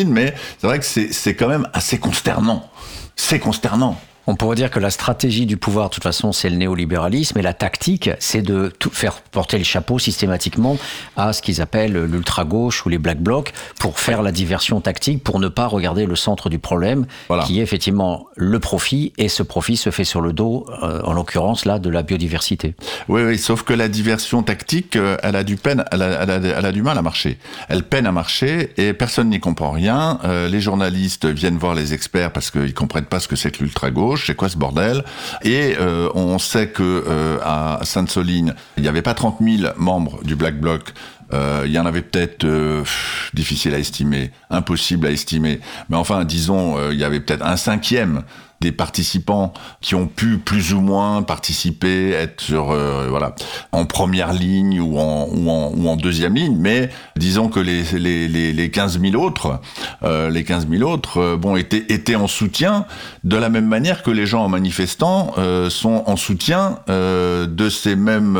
[0.07, 2.69] mais c'est vrai que c'est quand même assez consternant.
[3.17, 4.01] C'est consternant.
[4.27, 7.43] On pourrait dire que la stratégie du pouvoir, de toute façon, c'est le néolibéralisme, et
[7.43, 10.79] la tactique, c'est de tout faire porter le chapeau systématiquement
[11.17, 15.41] à ce qu'ils appellent l'ultra-gauche ou les black blocs pour faire la diversion tactique, pour
[15.41, 17.45] ne pas regarder le centre du problème, voilà.
[17.45, 21.13] qui est effectivement le profit, et ce profit se fait sur le dos, euh, en
[21.13, 22.75] l'occurrence là, de la biodiversité.
[23.09, 26.31] Oui, oui, sauf que la diversion tactique, euh, elle a du peine, elle a, elle
[26.31, 27.39] a, elle a du mal à marcher.
[27.69, 30.19] Elle peine à marcher et personne n'y comprend rien.
[30.25, 33.63] Euh, les journalistes viennent voir les experts parce qu'ils comprennent pas ce que c'est que
[33.65, 35.05] l'ultra-gauche c'est quoi ce bordel?
[35.43, 40.23] Et euh, on sait que euh, à Sainte-Soline, il n'y avait pas 30 000 membres
[40.25, 40.93] du Black Bloc.
[41.33, 42.45] Euh, il y en avait peut-être
[43.35, 48.25] difficile à estimer, impossible à estimer, mais enfin disons, il y avait peut-être un cinquième
[48.61, 53.35] des participants qui ont pu plus ou moins participer, être sur euh, voilà
[53.73, 57.85] en première ligne ou en, ou en, ou en deuxième ligne, mais disons que les,
[57.99, 59.61] les, les, les 15 000 autres,
[60.03, 62.85] euh, les 15 000 autres, euh, bon étaient, étaient en soutien
[63.25, 65.35] de la même manière que les gens en manifestant
[65.69, 68.39] sont en soutien de ces mêmes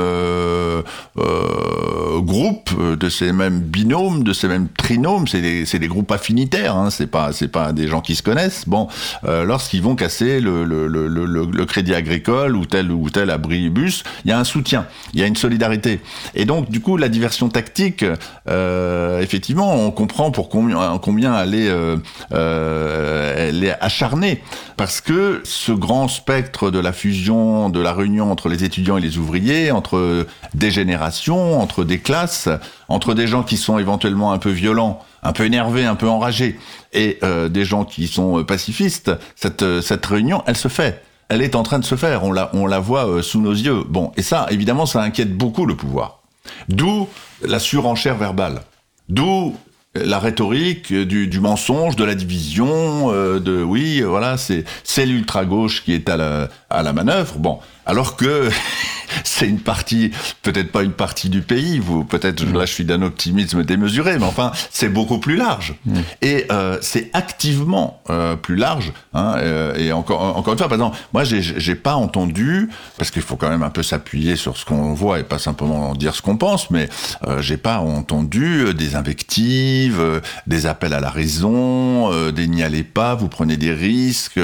[2.19, 6.91] groupes, de ces mêmes binômes, de ces mêmes trinômes, c'est des, des groupes affinitaires, hein,
[6.91, 8.65] c'est pas pas des gens qui se connaissent.
[8.67, 8.89] Bon,
[9.23, 9.97] lorsqu'ils vont
[10.41, 15.23] le, crédit agricole ou tel ou tel abribus, il y a un soutien, il y
[15.23, 16.01] a une solidarité.
[16.35, 18.05] Et donc, du coup, la diversion tactique,
[18.49, 21.97] euh, effectivement, on comprend pour combien, euh,
[22.33, 24.43] euh, elle est acharnée.
[24.77, 29.01] Parce que ce grand spectre de la fusion, de la réunion entre les étudiants et
[29.01, 32.49] les ouvriers, entre des générations, entre des classes,
[32.89, 36.59] entre des gens qui sont éventuellement un peu violents, un peu énervés, un peu enragés,
[36.93, 41.03] et euh, des gens qui sont euh, pacifistes, cette, euh, cette réunion, elle se fait.
[41.29, 43.53] Elle est en train de se faire, on la, on la voit euh, sous nos
[43.53, 43.85] yeux.
[43.89, 46.23] Bon, et ça, évidemment, ça inquiète beaucoup le pouvoir.
[46.69, 47.09] D'où
[47.43, 48.63] la surenchère verbale.
[49.09, 49.55] D'où
[49.95, 55.85] la rhétorique du, du, mensonge, de la division, euh, de oui, voilà, c'est l'ultra gauche
[55.85, 57.39] qui est à la à la manœuvre.
[57.39, 57.59] Bon,
[57.91, 58.49] alors que
[59.25, 63.65] c'est une partie, peut-être pas une partie du pays, peut-être là je suis d'un optimisme
[63.65, 65.75] démesuré, mais enfin c'est beaucoup plus large.
[65.85, 65.99] Mmh.
[66.23, 68.93] Et euh, c'est activement euh, plus large.
[69.15, 73.23] Hein, euh, et encore, encore une fois, par exemple, moi j'ai pas entendu, parce qu'il
[73.23, 76.23] faut quand même un peu s'appuyer sur ce qu'on voit et pas simplement dire ce
[76.23, 76.89] qu'on pense, mais
[77.27, 83.15] euh, j'ai pas entendu des invectives, des appels à la raison, des n'y allez pas,
[83.15, 84.41] vous prenez des risques,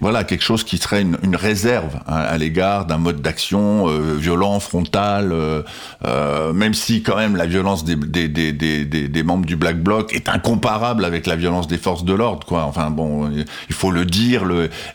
[0.00, 4.14] voilà quelque chose qui serait une, une réserve hein, à l'égard d'un mode d'action euh,
[4.16, 5.62] violent, frontal, euh,
[6.04, 11.26] euh, même si quand même la violence des, membres du Black Bloc est incomparable avec
[11.26, 12.64] la violence des forces de l'ordre, quoi.
[12.64, 13.30] Enfin bon,
[13.68, 14.44] il faut le dire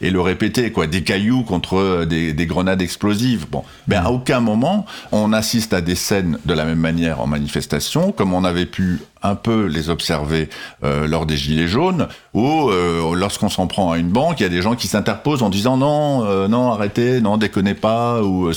[0.01, 0.87] et le répéter, quoi.
[0.87, 3.47] Des cailloux contre des, des grenades explosives.
[3.49, 7.27] Bon, mais à aucun moment on assiste à des scènes de la même manière en
[7.27, 10.49] manifestation, comme on avait pu un peu les observer
[10.83, 14.45] euh, lors des Gilets jaunes, où euh, lorsqu'on s'en prend à une banque, il y
[14.45, 18.47] a des gens qui s'interposent en disant non, euh, non, arrêtez, non, déconnez pas, ou
[18.47, 18.53] euh,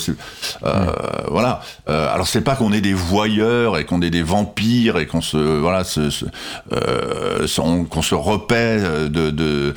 [0.63, 0.85] euh,
[1.29, 1.61] voilà.
[1.87, 5.37] alors c'est pas qu'on est des voyeurs et qu'on est des vampires et qu'on se
[5.37, 6.25] voilà, se, se
[7.55, 9.73] qu'on se repaît de, de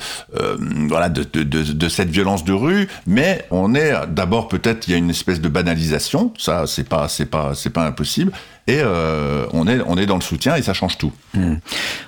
[0.87, 4.91] voilà de, de, de, de, cette violence de rue, mais on est d'abord peut-être il
[4.91, 8.31] y a une espèce de banalisation, ça c'est pas c'est pas c'est pas impossible,
[8.69, 11.11] et euh, on, est, on est dans le soutien et ça change tout.
[11.33, 11.55] Mmh.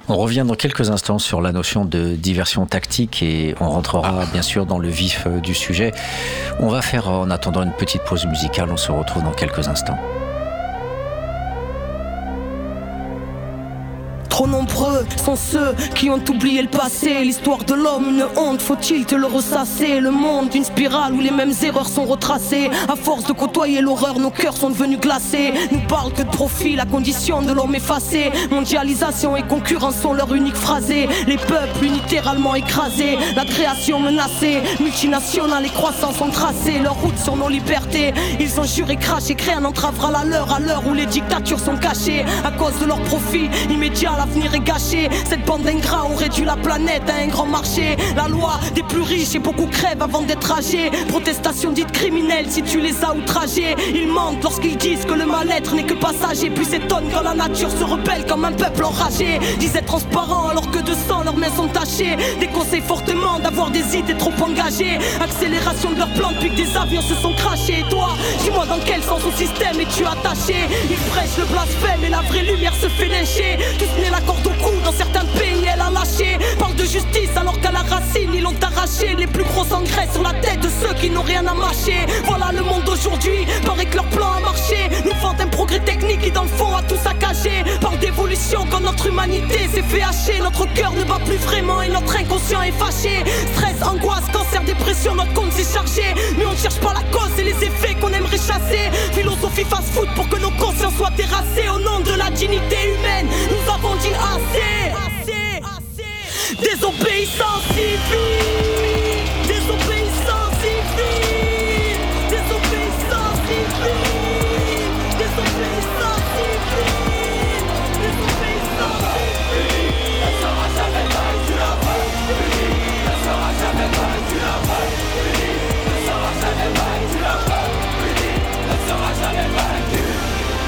[0.10, 4.26] On revient dans quelques instants sur la notion de diversion tactique et on rentrera ah.
[4.32, 5.92] bien sûr dans le vif euh, du sujet.
[6.60, 9.98] On va faire en attendant une petite pause musicale, on se retrouve dans quelques instants.
[14.48, 17.24] Nombreux sont ceux qui ont oublié le passé.
[17.24, 20.00] L'histoire de l'homme, une honte, faut-il te le ressasser?
[20.00, 22.70] Le monde, une spirale où les mêmes erreurs sont retracées.
[22.90, 25.54] À force de côtoyer l'horreur, nos cœurs sont devenus glacés.
[25.72, 28.32] Nous parlent que de profit, la condition de l'homme effacée.
[28.50, 31.08] Mondialisation et concurrence sont leur unique phrasé.
[31.28, 34.62] Les peuples littéralement écrasés, la création menacée.
[34.80, 38.14] Multinationales et croissance sont tracées, leur route sur nos libertés.
[38.40, 41.78] Ils ont juré, craché, créé un entravera la leur à l'heure où les dictatures sont
[41.78, 42.26] cachées.
[42.44, 44.26] À cause de leur profit immédiat, la
[45.26, 47.96] Cette bande d'ingrats ont réduit la planète à un grand marché.
[48.16, 50.90] La loi des plus riches et beaucoup crèvent avant d'être âgés.
[51.08, 53.76] Protestation dite criminelle si tu les as outragés.
[53.94, 56.50] Ils mentent lorsqu'ils disent que le mal-être n'est que passager.
[56.50, 59.40] Puis s'étonnent quand la nature se rebelle comme un peuple enragé.
[59.60, 62.16] Disent transparent alors que de sang leurs mains sont tachées.
[62.40, 64.98] Déconseillent fortement d'avoir des idées trop engagées.
[65.22, 67.80] Accélération de leur plan depuis que des avions se sont crachés.
[67.80, 68.10] Et toi,
[68.44, 70.56] dis-moi dans quel sens au système es-tu attaché?
[70.90, 73.58] Ils prêchent le blasphème et la vraie lumière se fait lyncher.
[73.78, 76.38] Tous n'est la corde au cou dans certains pays, elle a lâché.
[76.58, 79.16] Parle de justice alors qu'à la racine ils l'ont arraché.
[79.18, 82.00] Les plus gros engrais sur la tête de ceux qui n'ont rien à mâcher.
[82.26, 84.90] Voilà le monde d'aujourd'hui, paraît que leur plan a marché.
[85.06, 87.64] Nous vendent un progrès technique qui dans le fond a tout saccagé.
[87.80, 90.40] Parle d'évolution quand notre humanité s'est fait hacher.
[90.40, 93.24] Notre cœur ne bat plus vraiment et notre inconscient est fâché.
[93.54, 96.16] Stress, angoisse, cancer, dépression, notre compte s'est chargé.
[96.36, 98.90] Mais on ne cherche pas la cause et les effets qu'on aimerait chasser.
[99.14, 103.28] Philosophie fast-food pour que nos consciences soient terrassées au nom de la dignité humaine.
[103.50, 106.56] Nous avons dit assez, assez, assez.
[106.56, 108.91] Désobéissance civile,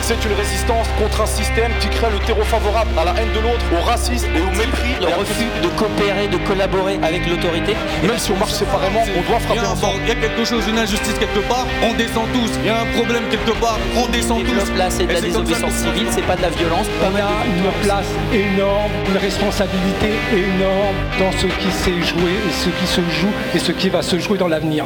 [0.06, 3.40] C'est une résistance contre un système qui crée le terreau favorable à la haine de
[3.40, 5.00] l'autre, au racisme et au mépris.
[5.00, 7.74] Le refus de coopérer, de collaborer avec l'autorité.
[8.04, 9.80] Même si on marche séparément, on doit frapper ensemble.
[9.82, 12.52] bord- il y a quelque chose, une injustice quelque part, on descend tous.
[12.64, 14.78] Il y a un problème quelque part, on descend tous.
[14.78, 16.88] là, c'est de Et la désobéissance civile, c'est pas de la violence.
[17.00, 22.02] Pas Il y mal a une place énorme, une responsabilité énorme dans ce qui s'est
[22.12, 24.86] joué et ce qui se joue et ce qui va se jouer dans l'avenir.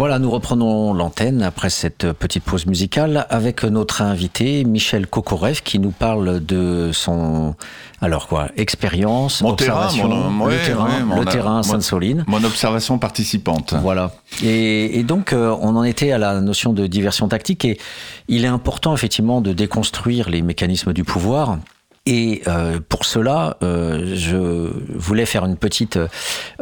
[0.00, 5.78] Voilà, nous reprenons l'antenne après cette petite pause musicale avec notre invité Michel Kokorev qui
[5.78, 7.54] nous parle de son
[8.00, 12.24] alors quoi expérience, Mon terrain, observation, mon- le ouais, terrain, ouais, mon- le terrain Sainte-Soline.
[12.28, 13.74] Mon observation participante.
[13.82, 14.12] Voilà.
[14.42, 17.66] Et, et donc, euh, on en était à la notion de diversion tactique.
[17.66, 17.78] Et
[18.26, 21.58] il est important, effectivement, de déconstruire les mécanismes du pouvoir.
[22.06, 25.98] Et euh, pour cela, euh, je voulais faire une petite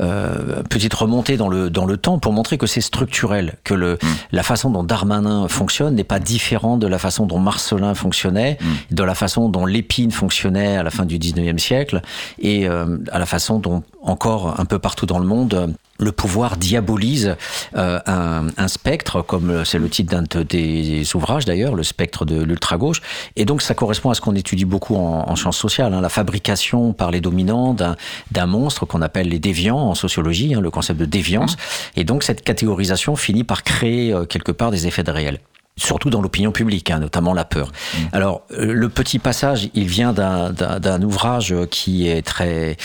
[0.01, 3.99] euh, petite remontée dans le dans le temps pour montrer que c'est structurel, que le
[4.33, 8.59] la façon dont Darmanin fonctionne n'est pas différente de la façon dont Marcelin fonctionnait,
[8.91, 12.03] de la façon dont Lépine fonctionnait à la fin du 19e siècle,
[12.41, 16.57] et euh, à la façon dont encore un peu partout dans le monde le pouvoir
[16.57, 17.37] diabolise
[17.77, 22.25] euh, un, un spectre, comme c'est le titre d'un de tes ouvrages d'ailleurs, le spectre
[22.25, 23.03] de l'ultra-gauche.
[23.37, 26.09] Et donc ça correspond à ce qu'on étudie beaucoup en, en sciences sociales, hein, la
[26.09, 31.01] fabrication par les dominants d'un monstre qu'on appelle les déviants en sociologie, hein, le concept
[31.01, 31.57] de déviance.
[31.97, 35.41] Et donc cette catégorisation finit par créer euh, quelque part des effets de réel
[35.79, 37.73] surtout dans l'opinion publique, hein, notamment la peur.
[38.13, 42.77] Alors, euh, le petit passage, il vient d'un- ouvrage qui est très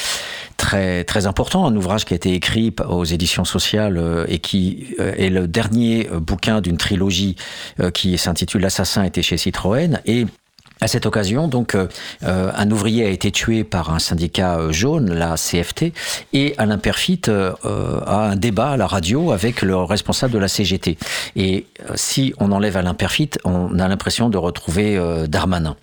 [0.58, 4.95] très très important, un ouvrage qui a été écrit aux éditions sociales euh, et qui
[4.99, 7.36] euh, est le dernier bouquin d'une trilogie
[7.93, 10.25] qui s'intitule L'assassin était chez Citroën et
[10.83, 11.87] à cette occasion, donc, euh,
[12.23, 15.93] euh, un ouvrier a été tué par un syndicat euh, jaune, la CFT,
[16.33, 20.39] et Alain Perfit euh, euh, a un débat à la radio avec le responsable de
[20.39, 20.97] la CGT.
[21.37, 25.77] Et si on enlève Alain Perfit, on a l'impression de retrouver Darmanin.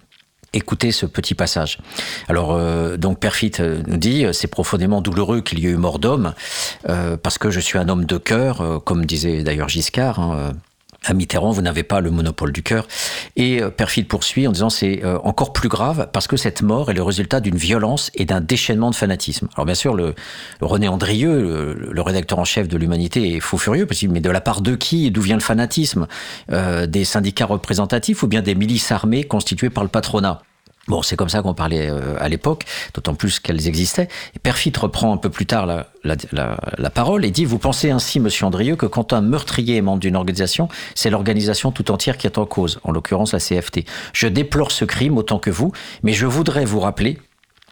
[0.52, 1.78] Écoutez ce petit passage.
[2.28, 3.52] Alors, euh, donc, Perfit
[3.86, 6.34] nous dit c'est profondément douloureux qu'il y ait eu mort d'homme,
[6.88, 10.20] euh, parce que je suis un homme de cœur, comme disait d'ailleurs Giscard.
[10.20, 10.52] hein,
[11.04, 12.86] à Mitterrand, vous n'avez pas le monopole du cœur.
[13.36, 16.90] Et euh, Perfit poursuit en disant c'est euh, encore plus grave parce que cette mort
[16.90, 19.48] est le résultat d'une violence et d'un déchaînement de fanatisme.
[19.54, 20.14] Alors bien sûr, le,
[20.60, 24.60] René Andrieux, le, rédacteur en chef de l'Humanité, est fou furieux mais de la part
[24.60, 26.06] de qui et d'où vient le fanatisme?
[26.50, 30.42] Euh, Des syndicats représentatifs ou bien des milices armées constituées par le patronat?
[30.90, 34.08] Bon, c'est comme ça qu'on parlait euh, à l'époque, d'autant plus qu'elles existaient.
[34.42, 35.64] Perfit reprend un peu plus tard
[36.02, 40.00] la parole et dit Vous pensez ainsi, monsieur Andrieux, que quand un meurtrier est membre
[40.00, 43.84] d'une organisation, c'est l'organisation tout entière qui est en cause, en l'occurrence la CFT.
[44.12, 45.70] Je déplore ce crime autant que vous,
[46.02, 47.18] mais je voudrais vous rappeler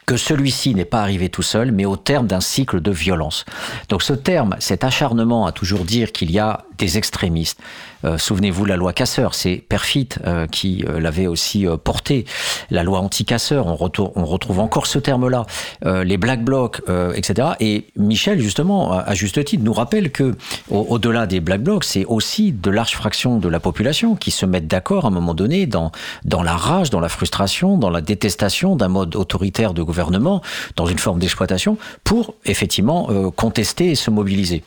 [0.09, 3.45] que celui-ci n'est pas arrivé tout seul, mais au terme d'un cycle de violence.
[3.91, 7.61] Donc ce terme, cet acharnement à toujours dire qu'il y a des extrémistes.
[8.05, 12.25] Euh, Souvenez-vous la loi Casseur, c'est Perfit euh, qui euh, l'avait aussi euh, porté.
[12.71, 13.77] La loi anti-casseur, on,
[14.15, 15.47] on retrouve encore ce terme-là.
[15.85, 16.83] Les Black Blocs,
[17.15, 17.51] etc.
[17.61, 20.35] Et Michel, justement, à, juste titre, nous rappelle que
[20.71, 24.45] au- au-delà des Black Blocs, c'est aussi de larges fractions de la population qui se
[24.47, 25.91] mettent d'accord à un moment donné dans,
[26.25, 30.43] dans la rage, dans la frustration, dans la détestation d'un mode autoritaire de gouvernement,
[30.77, 34.63] dans une forme d'exploitation, pour effectivement contester et se mobiliser.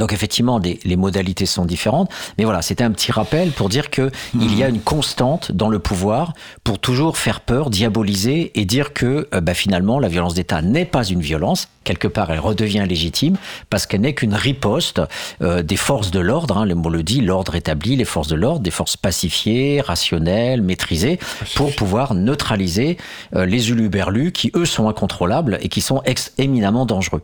[0.00, 3.90] Donc effectivement, des, les modalités sont différentes, mais voilà, c'était un petit rappel pour dire
[3.90, 6.32] que il y a une constante dans le pouvoir
[6.64, 10.86] pour toujours faire peur, diaboliser et dire que euh, bah, finalement la violence d'État n'est
[10.86, 11.68] pas une violence.
[11.84, 13.36] Quelque part, elle redevient légitime
[13.68, 15.02] parce qu'elle n'est qu'une riposte
[15.42, 16.56] euh, des forces de l'ordre.
[16.56, 20.62] Hein, le mot le dit, l'ordre établi, les forces de l'ordre, des forces pacifiées, rationnelles,
[20.62, 21.18] maîtrisées,
[21.56, 22.96] pour pouvoir neutraliser
[23.36, 27.20] euh, les uluberlus qui eux sont incontrôlables et qui sont ex éminemment dangereux.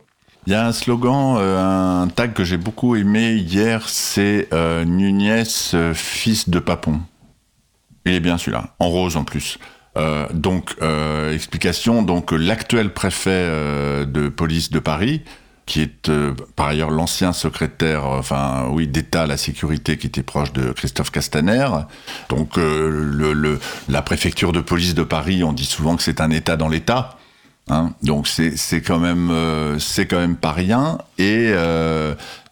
[0.47, 4.85] Il y a un slogan, euh, un tag que j'ai beaucoup aimé hier, c'est euh,
[5.75, 7.01] euh, fils de Papon.
[8.05, 9.59] Il bien celui-là, en rose en plus.
[9.97, 10.77] Euh, donc,
[11.33, 15.23] explication, donc l'actuel préfet de police de Paris,
[15.65, 16.13] qui est
[16.55, 21.11] par ailleurs l'ancien secrétaire, enfin oui, d'État à la sécurité, qui était proche de Christophe
[21.11, 21.67] Castaner.
[22.29, 22.57] Donc,
[23.89, 27.19] la préfecture de police de Paris, on dit souvent que c'est un État dans l'État.
[27.69, 30.99] Hein, donc c'est quand même euh, c'est quand même pas rien.
[31.19, 31.53] Et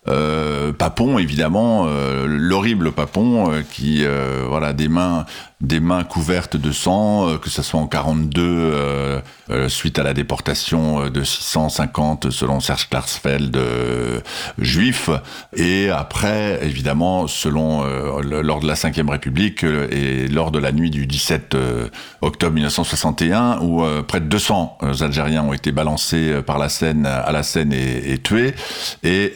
[0.08, 5.24] euh, Papon évidemment euh, l'horrible Papon euh, qui euh, voilà des mains
[5.60, 9.20] des mains couvertes de sang euh, que ce soit en 42 euh,
[9.68, 13.58] suite à la déportation de 650 selon Serge Klarsfeld
[14.58, 15.10] juifs
[15.56, 17.84] et après évidemment selon
[18.22, 21.88] lors de la Ve République et lors de la nuit du 17 euh,
[22.20, 27.30] octobre 1961 où près de 200 euh, Algériens ont été balancés par la Seine à
[27.32, 28.54] la Seine et, et tués.
[29.02, 29.34] Et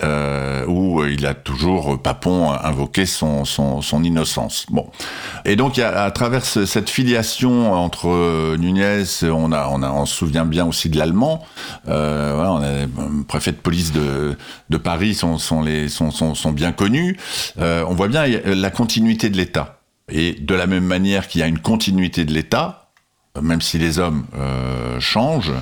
[0.63, 4.67] euh, où euh, il a toujours euh, Papon invoqué son, son, son innocence.
[4.71, 4.89] Bon,
[5.45, 10.15] et donc à travers ce- cette filiation entre Nunez, on a, on a, on se
[10.15, 11.45] souvient bien aussi de l'allemand.
[11.89, 12.87] Euh, voilà,
[13.27, 14.37] préfet de police de,
[14.71, 17.17] de Paris sont, sont les sont, sont, sont bien connus.
[17.59, 19.81] On voit bien la continuité de l'État.
[20.11, 22.91] Et de la même manière qu'il y a une continuité de l'État,
[23.41, 24.25] même si les hommes
[25.01, 25.53] changent,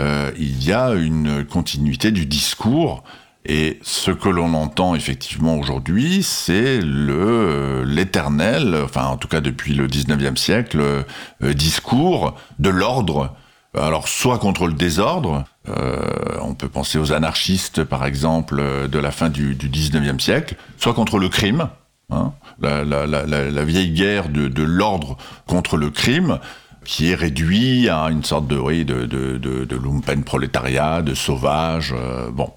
[0.00, 3.04] il y a une continuité du discours.
[3.44, 9.40] Et ce que l'on entend effectivement aujourd'hui, c'est le euh, l'éternel, enfin en tout cas
[9.40, 13.34] depuis le 19e siècle, euh, discours de l'ordre.
[13.74, 16.02] Alors soit contre le désordre, euh,
[16.42, 20.56] on peut penser aux anarchistes par exemple euh, de la fin du, du 19e siècle,
[20.76, 21.68] soit contre le crime,
[22.10, 25.16] hein, la, vieille guerre de, l'ordre
[25.46, 26.38] contre le crime,
[26.84, 31.94] qui est réduit à une sorte de, oui, de, de, lumpen prolétariat, de sauvage.
[31.96, 32.50] euh, bon.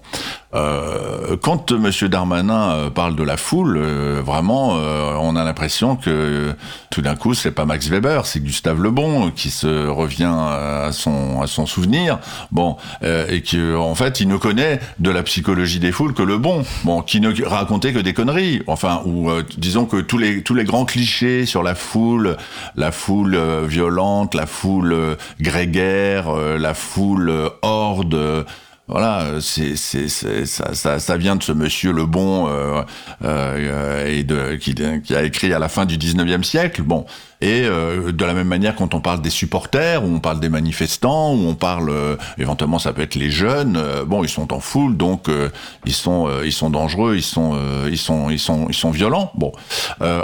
[0.54, 1.90] Euh, quand M.
[2.08, 6.52] Darmanin euh, parle de la foule, euh, vraiment, euh, on a l'impression que euh,
[6.90, 11.42] tout d'un coup, c'est pas Max Weber, c'est Gustave Lebon qui se revient à son,
[11.42, 12.18] à son souvenir.
[12.52, 16.38] Bon, et que en fait, il ne connaît de la psychologie des foules que le
[16.38, 16.64] bon.
[17.06, 18.62] Qui ne racontait que des conneries.
[18.66, 22.36] Enfin, ou disons que tous les tous les grands clichés sur la foule,
[22.76, 28.46] la foule violente, la foule grégaire, la foule horde.
[28.88, 32.82] Voilà, c'est, c'est, c'est- ça, ça, ça vient de ce monsieur Le Bon euh,
[33.24, 36.82] euh, et de, qui, qui a écrit à la fin du 19e siècle.
[36.82, 37.04] Bon,
[37.40, 40.48] et euh, de la même manière, quand on parle des supporters, ou on parle des
[40.48, 43.76] manifestants, ou on parle euh, éventuellement, ça peut être les jeunes.
[43.76, 45.50] euh, bon, ils sont en foule, donc euh,
[45.84, 47.58] ils sont, ils sont dangereux, ils sont,
[47.90, 49.32] ils sont, ils sont, ils sont violents.
[49.34, 49.50] Bon,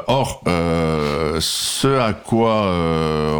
[0.06, 0.42] or,
[1.40, 3.34] ce à quoi euh,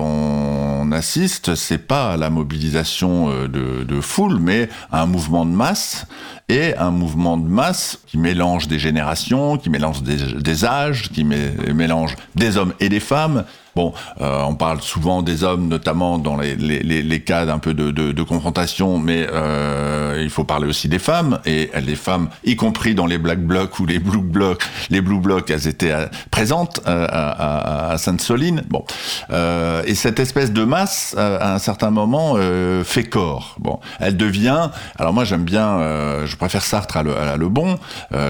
[0.93, 6.07] assiste, c'est pas à la mobilisation euh, de, foule, mais à un mouvement de masse
[6.49, 11.73] et un mouvement de masse qui mélange des générations, qui mélange des, âges, qui mé-
[11.73, 13.45] mélange des hommes et des femmes.
[13.75, 17.59] Bon, euh, on parle souvent des hommes, notamment dans les, les, les, les cas d'un
[17.59, 21.97] peu de, de, de confrontation, mais euh, il faut parler aussi des femmes et les
[21.97, 25.69] femmes, y compris dans les black blocs ou les blue blocs, les blue blocs, elles
[25.69, 28.63] étaient euh, présentes euh, à, à, à Sainte-Soline.
[28.69, 28.85] Bon,
[29.31, 32.37] euh, et cette espèce de masse, euh, à un certain moment,
[32.85, 33.57] fait corps.
[33.59, 34.71] Bon, elle devient.
[34.99, 35.79] Alors moi, j'aime bien.
[36.25, 37.79] je préfère Sartre à Le, à le Bon.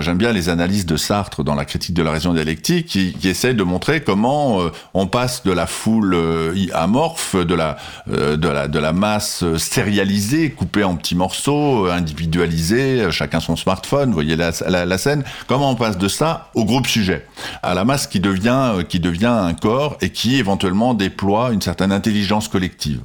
[0.01, 3.29] J'aime bien les analyses de Sartre dans la critique de la raison dialectique, qui, qui
[3.29, 4.59] essaie de montrer comment
[4.95, 7.77] on passe de la foule euh, amorphe, de la,
[8.11, 13.57] euh, de la de la masse euh, sérialisée, coupée en petits morceaux, individualisée, chacun son
[13.57, 14.09] smartphone.
[14.09, 15.25] Vous voyez la, scène.
[15.47, 17.27] Comment on passe de ça au groupe sujet,
[17.63, 22.49] à la masse qui devient qui un corps et qui éventuellement déploie une certaine intelligence
[22.49, 23.01] collective.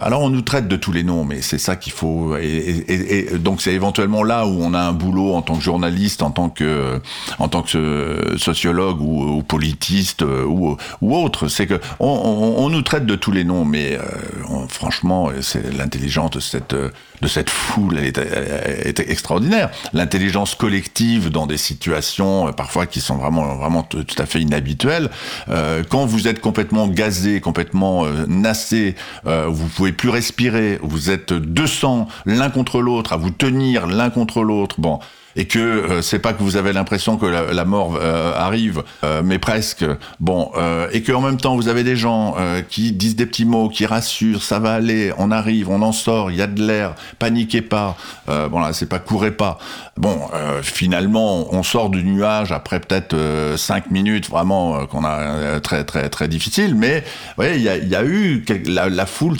[0.00, 2.36] Alors on nous traite de tous les noms, mais c'est ça qu'il faut.
[2.36, 5.62] Et, et- et donc c'est éventuellement là où on a un boulot en tant que
[5.62, 7.00] journaliste, en tant que
[7.38, 11.48] en tant que sociologue ou, ou politiste euh, ou, ou autre.
[11.48, 15.72] C'est que on, on- on nous traite de tous les noms, mais euh, franchement, c'est
[15.76, 19.68] l'intelligence de cette de cette foule, elle est, elle est extraordinaire.
[19.92, 24.40] L'intelligence collective dans des situations euh, parfois qui sont vraiment vraiment tout tout à fait
[24.40, 25.10] inhabituelles.
[25.50, 28.94] Euh, quand vous êtes complètement gazé, complètement euh, nassé,
[29.26, 34.10] euh, vous pouvez plus respirer, vous êtes 200 l'un contre l'autre à vous tenir l'un
[34.10, 34.76] contre l'autre.
[34.80, 35.00] Bon,
[35.36, 39.22] et que euh, c'est pas que vous avez l'impression que la, mort euh, arrive, euh,
[39.24, 39.84] mais presque.
[40.18, 42.36] Bon, euh, et que en même temps vous avez des gens
[42.68, 46.30] qui disent des petits mots, qui rassurent, ça va aller, on arrive, on en sort,
[46.30, 47.96] il y a de l'air, paniquez pas.
[48.26, 49.58] Bon là, c'est pas courez pas.
[50.00, 55.04] Bon, euh, finalement, on sort du nuage après peut-être euh, cinq minutes vraiment euh, qu'on
[55.04, 57.04] a euh, très très très difficile, mais
[57.36, 59.36] ouais, il y a, y a eu la, la foule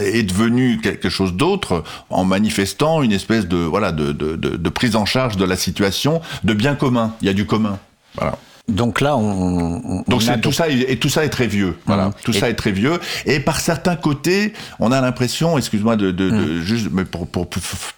[0.00, 4.68] est devenue quelque chose d'autre en manifestant une espèce de voilà de, de, de, de
[4.70, 7.14] prise en charge de la situation, de bien commun.
[7.20, 7.78] Il y a du commun.
[8.16, 8.36] Voilà.
[8.72, 11.76] Donc là, on, on- Donc on tout ça et tout ça est très vieux.
[11.86, 12.98] Voilà, tout Et- ça est très vieux.
[13.26, 17.48] Et par certains côtés, on a l'impression, excuse-moi de, de, de- juste mais pour, pour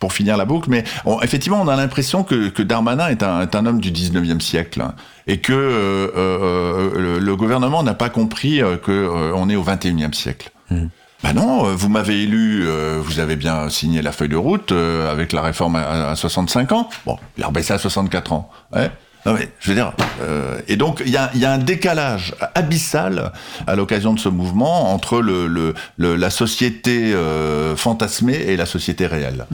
[0.01, 3.41] pour finir la boucle, mais on- effectivement, on a l'impression que, que Darmanin est un,
[3.43, 4.83] est un homme du 19e siècle
[5.27, 9.57] et que euh, euh, le, le gouvernement n'a pas compris euh, que euh, on est
[9.57, 10.51] au 21e siècle.
[10.71, 10.91] Mhm.
[11.23, 15.11] Ben non, vous m'avez élu, euh, vous avez bien signé la feuille de route euh,
[15.11, 16.91] avec la réforme à, à 65 ans.
[17.07, 18.51] Bon, il a rebaissé à 64 ans.
[18.75, 18.91] Ouais.
[19.27, 23.33] Non mais, je veux dire, euh, et donc il y y a un décalage abyssal
[23.67, 28.67] à l'occasion de ce mouvement entre le, le, le- la société euh, fantasmée et la
[28.67, 29.47] société réelle.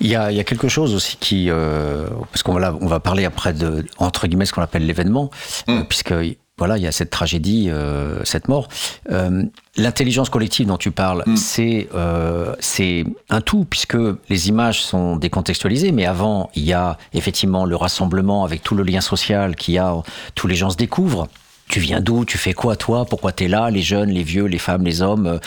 [0.00, 2.86] Il y a, il y a quelque chose aussi qui, euh, parce qu'on va, on
[2.88, 5.30] va parler après de entre guillemets ce qu'on appelle l'événement,
[5.68, 6.12] euh, puisque
[6.58, 8.68] voilà, il y a cette tragédie, euh, cette mort.
[9.10, 9.42] Euh,
[9.78, 13.96] L'intelligence collective dont tu parles, c'est euh, c'est un tout, puisque
[14.28, 18.82] les images sont décontextualisées, mais avant, il y a effectivement le rassemblement avec tout le
[18.82, 19.94] lien social qu'il y a,
[20.34, 21.26] tous les gens se découvrent.
[21.68, 24.44] Tu viens d'où Tu fais quoi toi Pourquoi tu es là Les jeunes, les vieux,
[24.44, 25.38] les femmes, les hommes, euh,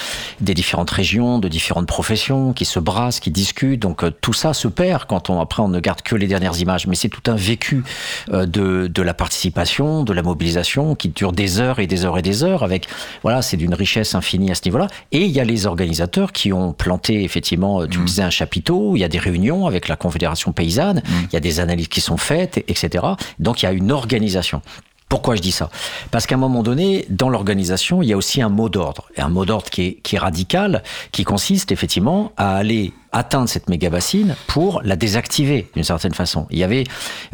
[0.41, 3.81] des différentes régions, de différentes professions, qui se brassent, qui discutent.
[3.81, 6.59] Donc euh, tout ça se perd quand on après on ne garde que les dernières
[6.59, 6.87] images.
[6.87, 7.83] Mais c'est tout un vécu
[8.33, 12.17] euh, de, de la participation, de la mobilisation, qui dure des heures et des heures
[12.17, 12.63] et des heures.
[12.63, 12.87] Avec
[13.21, 14.87] voilà, c'est d'une richesse infinie à ce niveau-là.
[15.11, 18.31] Et il y a les organisateurs qui ont planté effectivement, euh, tu le disais, un
[18.31, 18.95] chapiteau.
[18.95, 21.03] Il y a des réunions avec la Confédération paysanne.
[21.29, 23.05] Il y a des analyses qui sont faites, etc.
[23.37, 24.61] Donc il y a une organisation.
[25.07, 25.69] Pourquoi je dis ça?
[26.09, 29.05] Parce qu'à un moment donné, dans l'organisation, il y a aussi un mot d'ordre.
[29.15, 30.81] Et un mot d'ordre qui est, qui est radical,
[31.11, 36.47] qui consiste effectivement à aller atteindre cette méga bassine pour la désactiver d'une certaine façon.
[36.49, 36.83] Il y avait,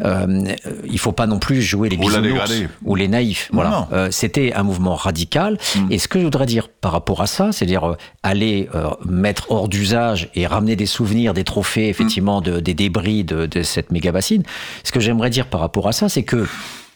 [0.04, 0.44] euh,
[0.88, 2.52] il faut pas non plus jouer les bisounours
[2.84, 3.48] ou les naïfs.
[3.52, 3.88] Voilà.
[3.92, 5.58] Euh, C'était un mouvement radical.
[5.90, 9.50] Et ce que je voudrais dire par rapport à ça, c'est-à-dire euh, aller euh, mettre
[9.50, 13.90] hors d'usage et ramener des souvenirs, des trophées, effectivement, de, des débris de, de cette
[13.90, 14.42] méga bassine.
[14.84, 16.46] Ce que j'aimerais dire par rapport à ça, c'est que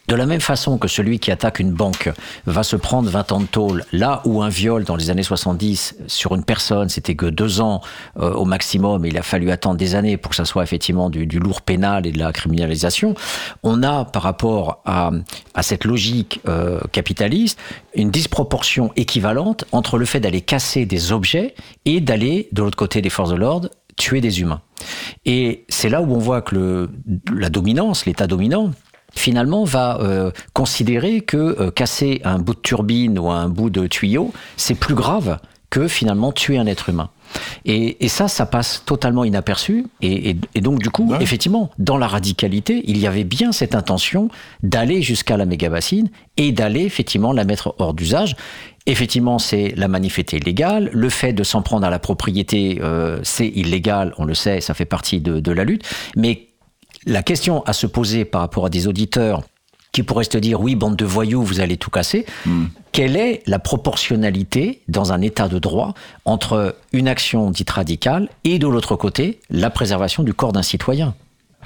[0.08, 2.12] de la même façon que celui qui attaque une banque
[2.46, 5.96] va se prendre 20 ans de tôle, là où un viol dans les années 70
[6.06, 7.80] sur une personne, c'était que deux ans
[8.18, 11.10] euh, au maximum, et il a fallu attendre des années pour que ça soit effectivement
[11.10, 13.14] du, du lourd pénal et de la criminalisation,
[13.62, 15.10] on a par rapport à,
[15.54, 17.58] à cette logique euh, capitaliste
[17.94, 21.54] une disproportion équivalente entre le fait d'aller casser des objets
[21.84, 24.60] et d'aller, de l'autre côté des forces de l'ordre, tuer des humains.
[25.24, 26.90] Et c'est là où on voit que le,
[27.34, 28.72] la dominance, l'état dominant,
[29.16, 33.86] finalement va euh, considérer que euh, casser un bout de turbine ou un bout de
[33.86, 35.38] tuyau, c'est plus grave
[35.70, 37.10] que finalement tuer un être humain.
[37.64, 39.86] Et, et ça, ça passe totalement inaperçu.
[40.00, 41.18] Et, et- et donc, du coup, Ouais.
[41.20, 44.28] effectivement, dans la radicalité, il y avait bien cette intention
[44.62, 48.36] d'aller jusqu'à la méga-bassine et d'aller effectivement la mettre hors d'usage.
[48.86, 50.88] Effectivement, c'est la manif était illégale.
[50.92, 54.74] Le fait de s'en prendre à la propriété, euh, c'est illégal, on le sait, ça
[54.74, 55.82] fait partie de, de la lutte.
[56.14, 56.45] Mais
[57.06, 59.42] la question à se poser par rapport à des auditeurs
[59.92, 62.26] qui pourraient se dire oui, bande de voyous, vous allez tout casser.
[62.92, 65.94] Quelle est la proportionnalité dans un état de droit
[66.24, 71.14] entre une action dite radicale et de l'autre côté la préservation du corps d'un citoyen?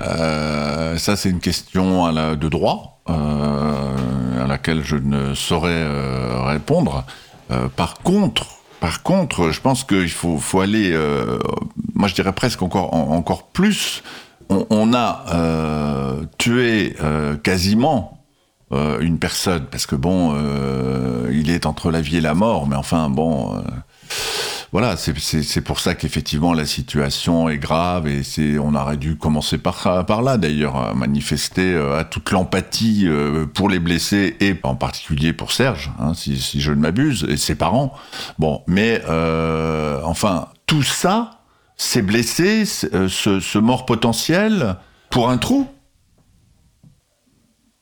[0.00, 5.70] Euh, ça, c'est une question à la- de droit euh, à laquelle je ne saurais
[5.72, 7.04] euh, répondre.
[7.74, 8.46] Par contre,
[8.78, 10.96] par contre, je pense qu'il faut, faut aller,
[11.94, 14.04] moi je dirais presque encore, en- encore plus.
[14.50, 18.18] On, a euh, tué euh, quasiment
[18.72, 22.66] euh, une personne, parce que bon, euh, il est entre la vie et la mort,
[22.66, 23.56] mais enfin bon.
[23.56, 23.60] euh,
[24.72, 29.58] voilà, c'est- pour ça qu'effectivement la situation est grave et c'est on aurait dû commencer
[29.58, 33.08] par, par là d'ailleurs, à manifester à toute l'empathie
[33.54, 37.36] pour les blessés et en particulier pour Serge, hein, si, si je ne m'abuse, et
[37.36, 37.92] ses parents.
[38.38, 41.39] Bon, mais euh, enfin, tout ça,
[41.80, 44.76] ces blessés, euh, ce, mort potentiel
[45.08, 45.66] pour un trou.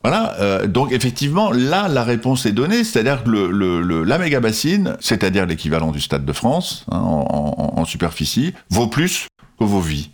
[0.04, 4.96] Voilà, euh, donc effectivement, là, la réponse est donnée, c'est-à-dire que le, la méga bassine,
[5.00, 9.26] c'est-à-dire l'équivalent du Stade de France hein, en superficie, vaut plus
[9.58, 10.10] que vos vies.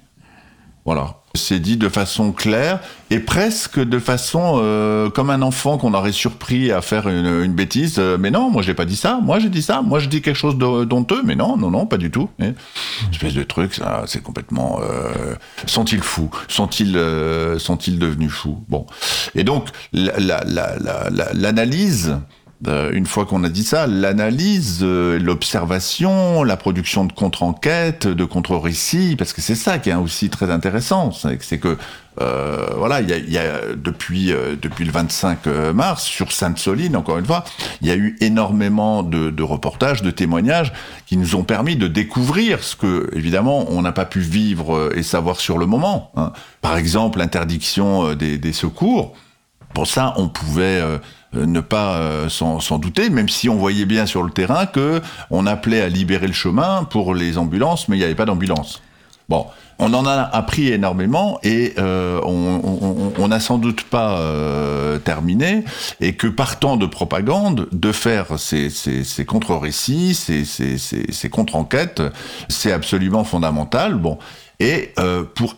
[0.86, 1.23] Voilà.
[1.36, 2.78] C'est dit de façon claire
[3.10, 7.52] et presque de façon euh, comme un enfant qu'on aurait surpris à faire une, une
[7.54, 7.96] bêtise.
[7.98, 9.18] Euh, mais non, moi j'ai pas dit ça.
[9.20, 9.82] Moi j'ai dit ça.
[9.82, 11.22] Moi je dis quelque chose d'honteux.
[11.24, 12.30] Mais non, non, non, pas du tout.
[12.40, 12.52] Et,
[13.10, 14.78] espèce de truc, ça, c'est complètement.
[14.82, 15.34] Euh,
[15.66, 18.62] sont-ils fous Sont-ils euh, sont-ils devenus fous?
[18.68, 18.86] Bon.
[19.34, 20.76] Et donc la- la- la-
[21.10, 22.16] la- l'analyse.
[22.66, 28.24] Euh, une fois qu'on a dit ça, l'analyse, euh, l'observation, la production de contre-enquêtes, de
[28.24, 31.76] contre-récits, parce que c'est ça qui est aussi très intéressant, c'est que-
[32.20, 36.94] euh, voilà, il y a, y a depuis euh, depuis le 25 mars sur Sainte-Soline,
[36.94, 37.42] encore une fois,
[37.80, 40.72] il y a eu énormément de, de reportages, de témoignages
[41.06, 44.92] qui nous ont permis de découvrir ce que évidemment on n'a pas pu vivre euh,
[44.96, 46.12] et savoir sur le moment.
[46.16, 46.32] hein.
[46.60, 49.14] Par exemple, l'interdiction euh, des, des secours.
[49.74, 50.98] Pour ça, on pouvait euh,
[51.36, 55.02] euh, ne pas euh, s'en douter, même si on voyait bien sur le terrain que
[55.30, 58.80] on appelait à libérer le chemin pour les ambulances, mais il n'y avait pas d'ambulance.
[59.28, 59.46] Bon,
[59.78, 64.20] on en a appris énormément et on- n'a sans doute pas
[65.02, 65.64] terminé
[65.98, 68.68] et que partant de propagande, de faire ces,
[69.26, 72.02] contre-récits, ces contre-enquêtes,
[72.50, 73.94] c'est absolument fondamental.
[73.94, 74.18] Bon,
[74.60, 75.56] et euh, pour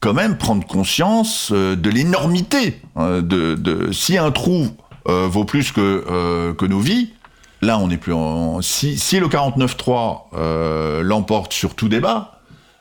[0.00, 4.68] quand même prendre conscience euh, de l'énormité euh, de, si un trou
[5.08, 7.10] euh, vaut plus que euh, que nos vies.
[7.60, 12.34] Là, on n'est plus en si si le 49.3 euh, l'emporte sur tout débat.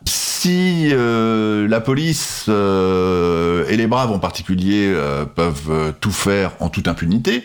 [0.06, 4.96] Si la police et les braves en particulier
[5.36, 7.44] peuvent tout faire en toute impunité,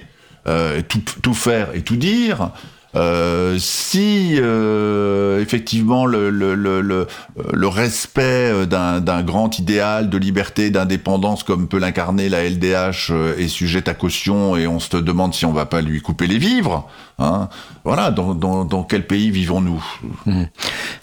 [0.89, 2.51] tout, tout faire et tout dire,
[2.95, 10.71] euh, si euh, effectivement le, le, le, le, respect d'un d'un grand idéal de liberté,
[10.71, 15.33] d'indépendance comme peut l'incarner la LDH euh, est sujet à caution et on se demande
[15.35, 16.89] si on va pas lui couper les vivres,
[17.19, 17.49] hein,
[17.85, 19.83] voilà, dans, dans, dans quel pays vivons-nous?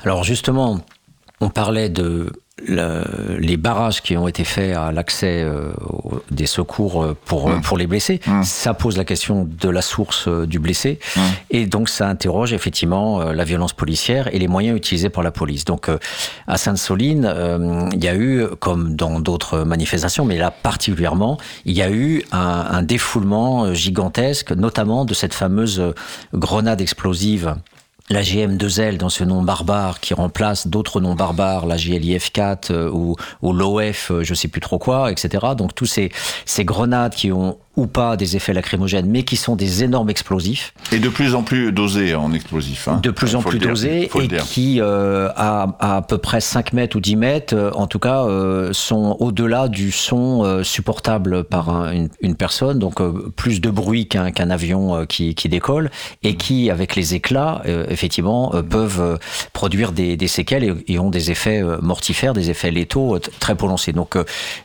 [0.04, 0.80] Alors justement,
[1.42, 2.32] on parlait de
[2.68, 3.04] la-
[3.40, 5.72] les barrages qui ont été faits à l'accès euh,
[6.32, 7.62] des secours euh, pour, Mm.
[7.62, 8.20] pour les blessés.
[8.28, 8.44] Mm.
[8.44, 11.00] Ça pose la question de la source euh, du blessé.
[11.16, 11.20] Mm.
[11.52, 15.32] Et donc ça interroge effectivement euh, la violence policière et les moyens utilisés par la
[15.32, 15.66] police.
[15.66, 15.98] Donc euh,
[16.48, 21.76] à Sainte-Soline, euh, il y a eu, comme dans d'autres manifestations, mais là particulièrement, il
[21.78, 22.40] y a eu un,
[22.72, 25.94] un défoulement euh, gigantesque, notamment de cette fameuse euh,
[26.34, 27.56] grenade explosive
[28.10, 33.16] la GM2L dans ce nom barbare qui remplace d'autres noms barbares, la GLIF4 euh, ou,
[33.54, 35.48] l'OF, euh, je sais plus trop quoi, etc.
[35.56, 39.84] Donc tous ces grenades qui ont ou pas des effets lacrymogènes, mais qui sont des
[39.84, 42.88] énormes explosifs, Et de plus en plus dosé en explosif.
[42.88, 43.00] Hein.
[43.02, 47.00] de plus en plus dosés, et qui, euh, à, à peu près 5 mètres ou
[47.00, 52.10] 10 mètres, euh, en tout cas, euh, sont au-delà du son supportable par un- une,
[52.22, 53.02] une personne, donc
[53.36, 55.90] plus de bruit qu'un qu'un avion qui, qui décolle,
[56.24, 59.20] et qui, avec les éclats, effectivement, peuvent
[59.54, 63.94] produire des, des séquelles et, et ont des effets mortifères, des effets létaux très prononcés.
[63.94, 64.18] Donc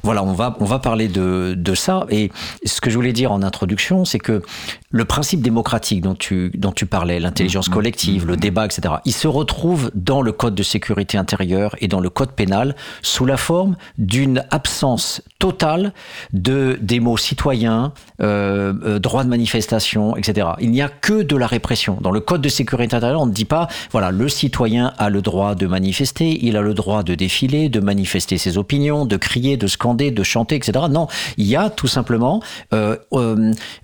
[0.03, 2.07] voilà, on va, on va parler de, de ça.
[2.11, 2.31] Et
[2.65, 4.43] ce que je voulais dire en introduction, c'est que
[4.91, 9.29] le principe démocratique dont tu, dont tu parlais, l'intelligence collective, le débat, etc., il se
[9.29, 13.77] retrouve dans le code de sécurité intérieure et dans le code pénal sous la forme
[13.99, 15.93] d'une absence totale
[16.33, 17.93] de des mots citoyens,
[18.23, 20.49] euh, euh, droit de manifestation, etc.
[20.59, 21.99] Il n'y a que de la répression.
[22.01, 25.21] Dans le code de sécurité intérieure, on ne dit pas, voilà, le citoyen a le
[25.21, 29.59] droit de manifester, il a le droit de défiler, de manifester ses opinions, de crier,
[29.59, 30.87] de scander, de chanter, etc.
[30.89, 32.43] Non, il y a tout simplement
[32.73, 32.97] euh,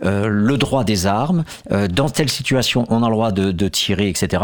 [0.01, 1.45] le droit des armes.
[1.91, 4.39] Dans telle situation, on a le droit de tirer, etc.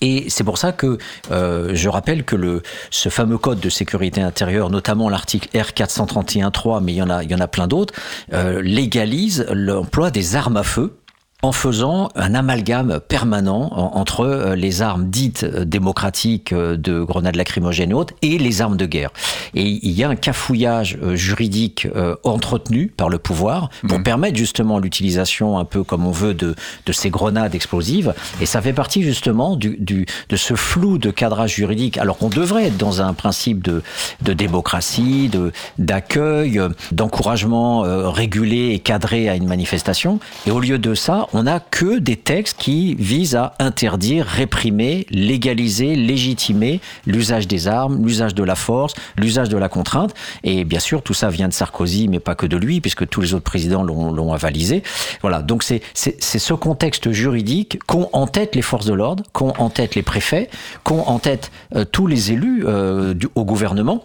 [0.00, 0.98] Et c'est pour ça que
[1.30, 6.92] euh, je rappelle que le, ce fameux code de sécurité intérieure, notamment l'article R431.3, mais
[6.92, 7.94] il y en a, il y en a plein d'autres,
[8.32, 10.96] euh, légalise l'emploi des armes à feu
[11.44, 17.02] en faisant un amalgame permanent en- entre euh, les armes dites euh, démocratiques euh, de
[17.02, 19.10] grenades lacrymogènes et autres et les armes de guerre.
[19.54, 21.86] Et il y a un cafouillage juridique
[22.24, 26.54] entretenu par le pouvoir pour permettre justement l'utilisation un peu comme on veut de,
[26.86, 28.14] de ces grenades explosives.
[28.40, 31.98] Et ça fait partie justement du, du, de ce flou de cadrage juridique.
[31.98, 33.82] Alors qu'on devrait être dans un principe de,
[34.22, 36.60] de démocratie, de d'accueil,
[36.92, 40.18] d'encouragement régulé et cadré à une manifestation.
[40.46, 45.06] Et au lieu de ça, on n'a que des textes qui visent à interdire, réprimer,
[45.10, 50.14] légaliser, légitimer l'usage des armes, l'usage de la force, l'usage de la contrainte.
[50.44, 53.20] Et bien sûr, tout ça vient de Sarkozy, mais pas que de lui, puisque tous
[53.20, 54.82] les autres présidents l'ont avalisé.
[55.22, 59.70] Voilà, donc c'est ce contexte juridique qu'ont en tête les forces de l'ordre, qu'ont en
[59.70, 60.50] tête les préfets,
[60.84, 64.04] qu'ont en tête euh, tous les élus euh, du, au gouvernement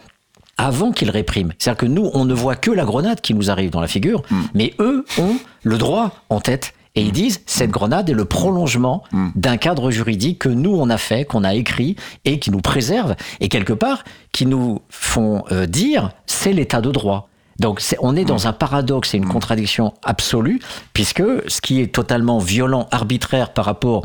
[0.58, 1.54] avant qu'ils répriment.
[1.60, 4.24] C'est-à-dire que nous, on ne voit que la grenade qui nous arrive dans la figure,
[4.56, 9.04] mais eux ont le droit en tête Et ils disent, cette grenade est le prolongement
[9.36, 11.96] d'un cadre juridique que nous, on a fait, qu'on a écrit
[12.26, 13.16] et qui nous préserve.
[13.40, 17.30] Et quelque part, qui nous font euh, dire, c'est l'état de droit.
[17.60, 20.60] Donc on est dans un paradoxe et une contradiction absolue,
[20.94, 24.04] puisque ce qui est totalement violent, arbitraire par rapport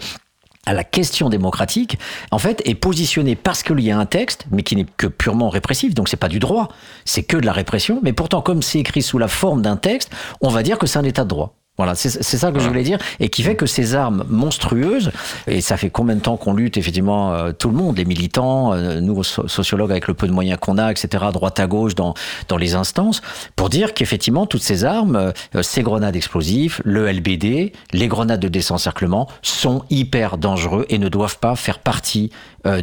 [0.66, 1.98] à la question démocratique,
[2.30, 5.48] en fait, est positionné parce qu'il y a un texte, mais qui n'est que purement
[5.48, 6.68] répressif, donc c'est pas du droit,
[7.06, 10.10] c'est que de la répression, mais pourtant, comme c'est écrit sous la forme d'un texte,
[10.42, 11.56] on va dire que c'est un état de droit.
[11.78, 15.10] Voilà, c'est ça que je voulais dire, et qui fait que ces armes monstrueuses,
[15.46, 18.74] et ça fait combien de temps qu'on lutte, effectivement, euh, tout le monde, les militants,
[18.74, 22.12] euh, nous, sociologues, avec le peu de moyens qu'on a, etc., droite à gauche, dans,
[22.48, 23.22] dans les instances,
[23.56, 28.48] pour dire qu'effectivement, toutes ces armes, euh, ces grenades explosives, le LBD, les grenades de
[28.48, 32.30] désencerclement, sont hyper dangereux et ne doivent pas faire partie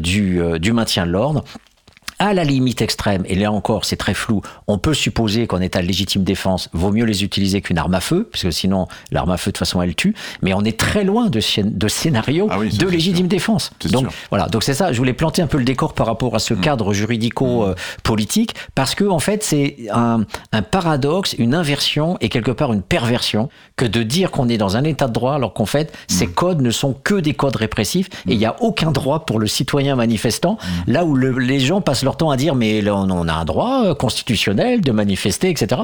[0.01, 1.45] du, du maintien de l'ordre
[2.19, 5.81] à la limite extrême, et là encore c'est très flou, on peut supposer qu'en état
[5.81, 9.37] de légitime défense, vaut mieux les utiliser qu'une arme à feu, puisque sinon l'arme à
[9.37, 12.57] feu de toute façon elle tue, mais on est très loin de, de scénario ah
[12.59, 13.71] de légitime défense.
[13.85, 16.39] Donc voilà, donc c'est ça, je voulais planter un peu le décor par rapport à
[16.39, 16.59] ce mm.
[16.59, 22.73] cadre juridico-politique, parce que en fait c'est un, un paradoxe, une inversion et quelque part
[22.73, 25.95] une perversion que de dire qu'on est dans un état de droit alors qu'en fait
[26.07, 26.33] ces mm.
[26.33, 29.47] codes ne sont que des codes répressifs et il n'y a aucun droit pour le
[29.47, 30.91] citoyen manifestant, mm.
[30.91, 33.95] là où les gens passent leur temps à dire mais on a un droit euh,
[33.95, 35.81] constitutionnel de manifester, etc.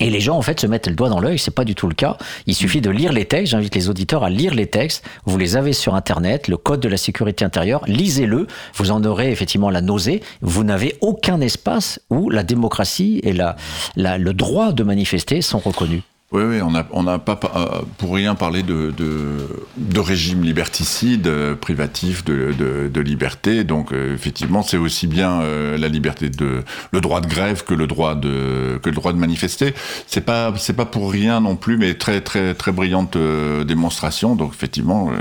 [0.00, 1.38] Et les gens, en fait, se mettent le doigt dans l'œil.
[1.38, 2.16] C'est pas du tout le cas.
[2.46, 3.52] Il suffit de lire les textes.
[3.52, 5.04] J'invite les auditeurs à lire les textes.
[5.24, 7.82] Vous les avez sur Internet, le code de la sécurité intérieure.
[7.86, 8.46] Lisez-le.
[8.74, 10.20] Vous en aurez effectivement la nausée.
[10.40, 13.56] Vous n'avez aucun espace où la démocratie et la,
[13.96, 16.02] le droit de manifester sont reconnus.
[16.34, 22.52] Oui, on n'a pas euh, pour rien parlé de, de, régime liberticide, euh, privatif de,
[22.52, 23.62] de, liberté.
[23.62, 25.42] Donc, euh, effectivement, c'est aussi bien
[25.78, 29.18] la liberté de le droit de grève que le droit de que le droit de
[29.18, 29.74] manifester.
[30.08, 33.16] C'est pas c'est pas pour rien non plus, mais très très très brillante
[33.64, 34.34] démonstration.
[34.34, 35.12] Donc, effectivement.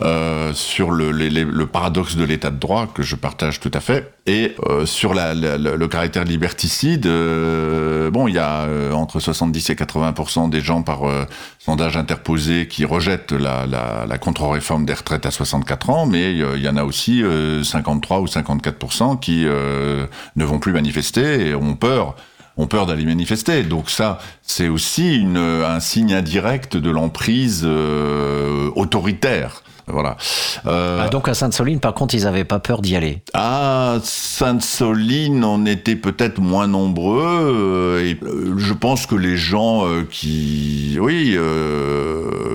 [0.00, 4.12] Euh, sur le, le, paradoxe de l'état de droit, que je partage tout à fait,
[4.26, 9.74] et euh, sur la, le caractère liberticide, euh, bon, il y a entre 70 et
[9.74, 11.02] 80% des gens par
[11.58, 16.68] sondage interposé qui rejettent la, la contre-réforme des retraites à 64 ans, mais il y
[16.68, 17.22] en a aussi
[17.62, 22.16] 53 ou 54% qui ne vont plus manifester et ont peur
[22.56, 23.64] ont peur d'aller manifester.
[23.64, 27.66] Donc ça, c'est aussi une, un signe indirect de l'emprise
[28.76, 30.16] autoritaire voilà.
[30.66, 33.22] Euh, ah, donc à Sainte-Soline, par contre, ils n'avaient pas peur d'y aller.
[33.34, 37.22] À Sainte-Soline, on était peut-être moins nombreux.
[37.22, 41.36] Euh, et euh, je pense que les gens qui, oui,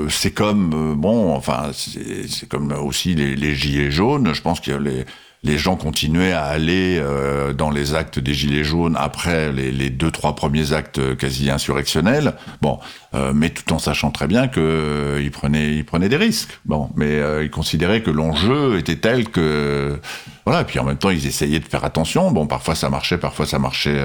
[0.10, 4.34] c'est comme bon, enfin, c'est comme aussi les, les, gilets jaunes.
[4.34, 5.06] Je pense a les
[5.44, 9.90] les gens continuaient à aller euh, dans les actes des Gilets jaunes après les, les
[9.90, 12.34] deux, trois premiers actes quasi insurrectionnels.
[12.62, 12.80] Bon,
[13.16, 16.60] euh, mais tout en sachant très bien qu'ils euh, prenaient, ils prenaient des risques.
[16.66, 20.00] Bon, mais ils considéraient que l'enjeu était tel que
[20.46, 20.62] voilà.
[20.62, 22.32] Et puis en même temps, ils essayaient de faire attention.
[22.32, 24.02] Bon, parfois ça marchait, parfois ça marchait,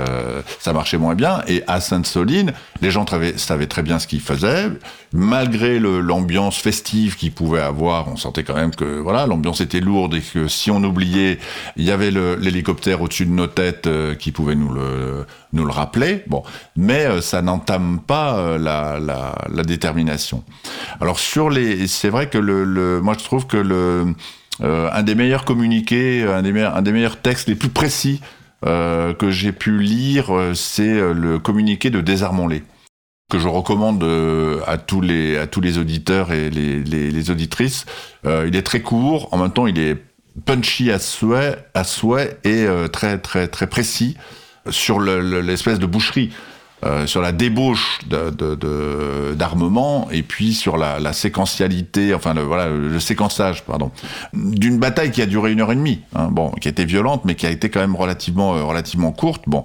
[0.60, 1.42] ça marchait moins bien.
[1.48, 4.68] Et à Sainte-Soline, les gens savaient très bien ce qu'ils faisaient,
[5.12, 8.08] malgré l'ambiance festive qu'ils pouvaient avoir.
[8.08, 11.38] On sentait quand même que voilà, l'ambiance était lourde et que si on oubliait
[11.76, 15.72] il y avait l'hélicoptère au-dessus de nos têtes euh, qui pouvait nous le, nous le
[15.72, 16.24] rappeler.
[16.26, 16.42] Bon,
[16.76, 18.58] mais euh, ça n'entame pas euh,
[18.98, 20.44] la, détermination.
[21.00, 24.14] Alors sur les, c'est vrai que le, moi je trouve que le
[24.60, 28.20] un des meilleurs communiqués, un des meilleurs, textes les plus précis
[28.62, 32.62] que j'ai pu lire, c'est le communiqué de Désarmons-les
[33.30, 34.04] que je recommande
[34.66, 37.84] à tous les à tous les auditeurs et les, auditrices.
[38.24, 39.96] il est très court, en même temps il est
[40.44, 44.16] punchy à souhait, à souhait et euh, très très très précis
[44.70, 46.30] sur l'espèce de boucherie.
[46.84, 48.00] Euh, sur la débauche
[49.36, 53.90] d'armement et puis sur la, la séquentialité, enfin le, voilà le séquençage, pardon,
[54.34, 57.22] d'une bataille qui a duré une heure et demie, hein, bon, qui a été violente,
[57.24, 59.64] mais qui a été quand même relativement euh, relativement courte, bon.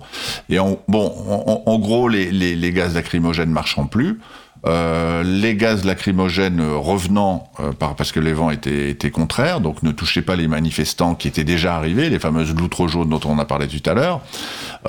[0.49, 4.19] Et en, bon, en, en gros, les, les, les gaz lacrymogènes marchant plus.
[4.65, 9.83] Euh, les gaz lacrymogènes revenant euh, par, parce que les vents étaient, étaient, contraires, donc
[9.83, 13.39] ne touchaient pas les manifestants qui étaient déjà arrivés, les fameuses loutres jaunes dont on
[13.39, 14.21] a parlé tout à l'heure.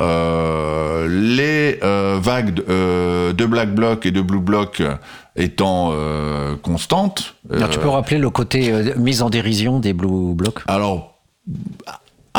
[0.01, 1.79] Euh, les
[2.21, 4.83] vagues de, de, Black Bloc et de Blue Bloc
[5.37, 5.95] étant
[6.62, 7.37] constantes.
[7.71, 11.21] tu peux rappeler le côté mise en dérision des Blue Blocs Alors,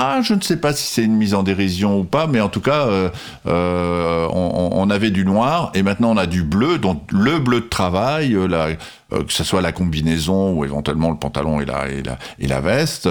[0.03, 2.49] ah, je ne sais pas si c'est une mise en dérision ou pas, mais en
[2.49, 3.09] tout cas, euh,
[3.45, 7.67] euh, on, avait du noir et maintenant on a du bleu, donc le bleu de
[7.67, 8.75] travail, euh,
[9.09, 13.09] que ce soit la combinaison ou éventuellement le pantalon et la, veste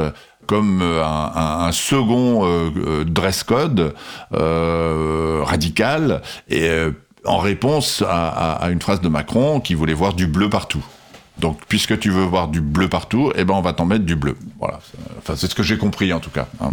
[0.48, 2.72] comme un, un, second
[3.06, 3.94] dress code
[4.32, 6.70] radical et
[7.24, 10.84] en réponse à, une phrase de Macron qui voulait voir du bleu partout.
[11.40, 14.14] Donc, puisque tu veux voir du bleu partout, eh ben, on va t'en mettre du
[14.14, 14.36] bleu.
[14.58, 14.80] Voilà.
[15.18, 16.48] Enfin, c'est ce que j'ai compris en tout cas.
[16.60, 16.70] Hein.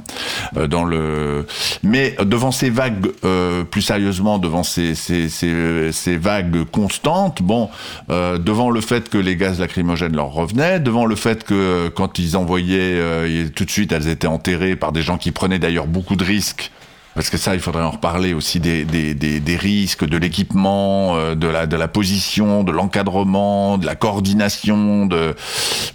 [0.58, 1.48] Euh, dans le,
[1.84, 7.70] mais devant ces vagues, euh, plus sérieusement, devant ces, ces, ces, ces vagues constantes, bon,
[8.10, 12.20] euh, devant le fait que les gaz lacrymogènes leur revenaient, devant le fait que quand
[12.20, 16.16] ils envoyaient, tout de suite, elles étaient enterrées par des gens qui prenaient d'ailleurs beaucoup
[16.16, 16.72] de risques
[17.18, 21.16] parce que ça, il faudrait en reparler aussi des, des, des, des risques, de l'équipement,
[21.16, 25.08] euh, de la, de la position, de l'encadrement, de la coordination.
[25.08, 25.36] De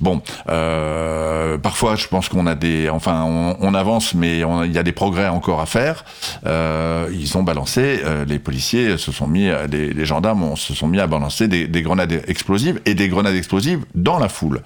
[0.00, 4.82] bon, euh, parfois, je pense qu'on a des, enfin, on, avance, mais il y a
[4.82, 6.04] des progrès encore à faire.
[6.44, 10.88] Euh, ils ont balancé, euh, les policiers se sont mis, les, les gendarmes se sont
[10.88, 14.60] mis à balancer des, des grenades explosives et des grenades explosives dans la foule.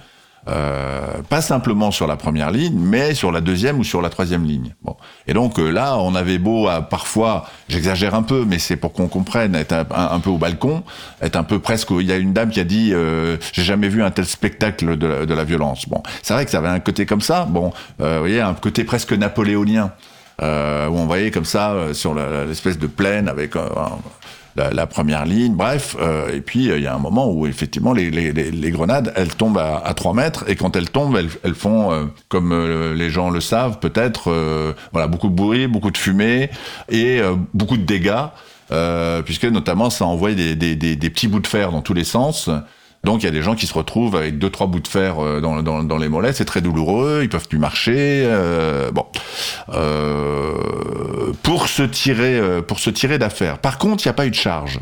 [0.47, 4.45] Euh, pas simplement sur la première ligne, mais sur la deuxième ou sur la troisième
[4.45, 4.73] ligne.
[4.81, 4.95] Bon.
[5.27, 8.93] Et donc euh, là, on avait beau à, parfois, j'exagère un peu, mais c'est pour
[8.93, 10.83] qu'on comprenne, être un, peu au balcon,
[11.21, 11.89] être un peu presque.
[11.91, 14.97] Il y a une dame qui a dit, euh, j'ai jamais vu un tel spectacle
[14.97, 15.89] de la, de la violence.
[15.89, 17.45] Bon, c'est vrai que ça avait un côté comme ça.
[17.45, 19.91] Bon, euh, vous voyez, un côté presque napoléonien.
[20.39, 23.55] Où on voyait comme ça sur l'espèce de plaine avec
[24.57, 25.95] la, première ligne, bref.
[25.99, 29.77] Euh, et puis il y a un moment où effectivement les, grenades, elles tombent à,
[29.77, 33.41] à, 3 mètres et quand elles tombent, elles, font, euh, comme euh, les gens le
[33.41, 34.33] savent peut-être,
[34.91, 36.49] voilà beaucoup de bruit, beaucoup de fumée
[36.89, 37.21] et
[37.53, 38.27] beaucoup de dégâts.
[39.25, 42.49] puisque notamment ça envoie des, petits bouts de fer dans tous les sens
[43.07, 45.15] donc il y a des gens qui se retrouvent avec deux trois bouts de fer
[45.23, 48.23] euh, dans, les mollets, c'est très douloureux, ils peuvent plus marcher.
[48.25, 49.05] Euh, bon,
[49.69, 53.59] euh, pour se tirer, pour se tirer d'affaire.
[53.59, 54.81] Par contre, il n'y a pas eu de charge.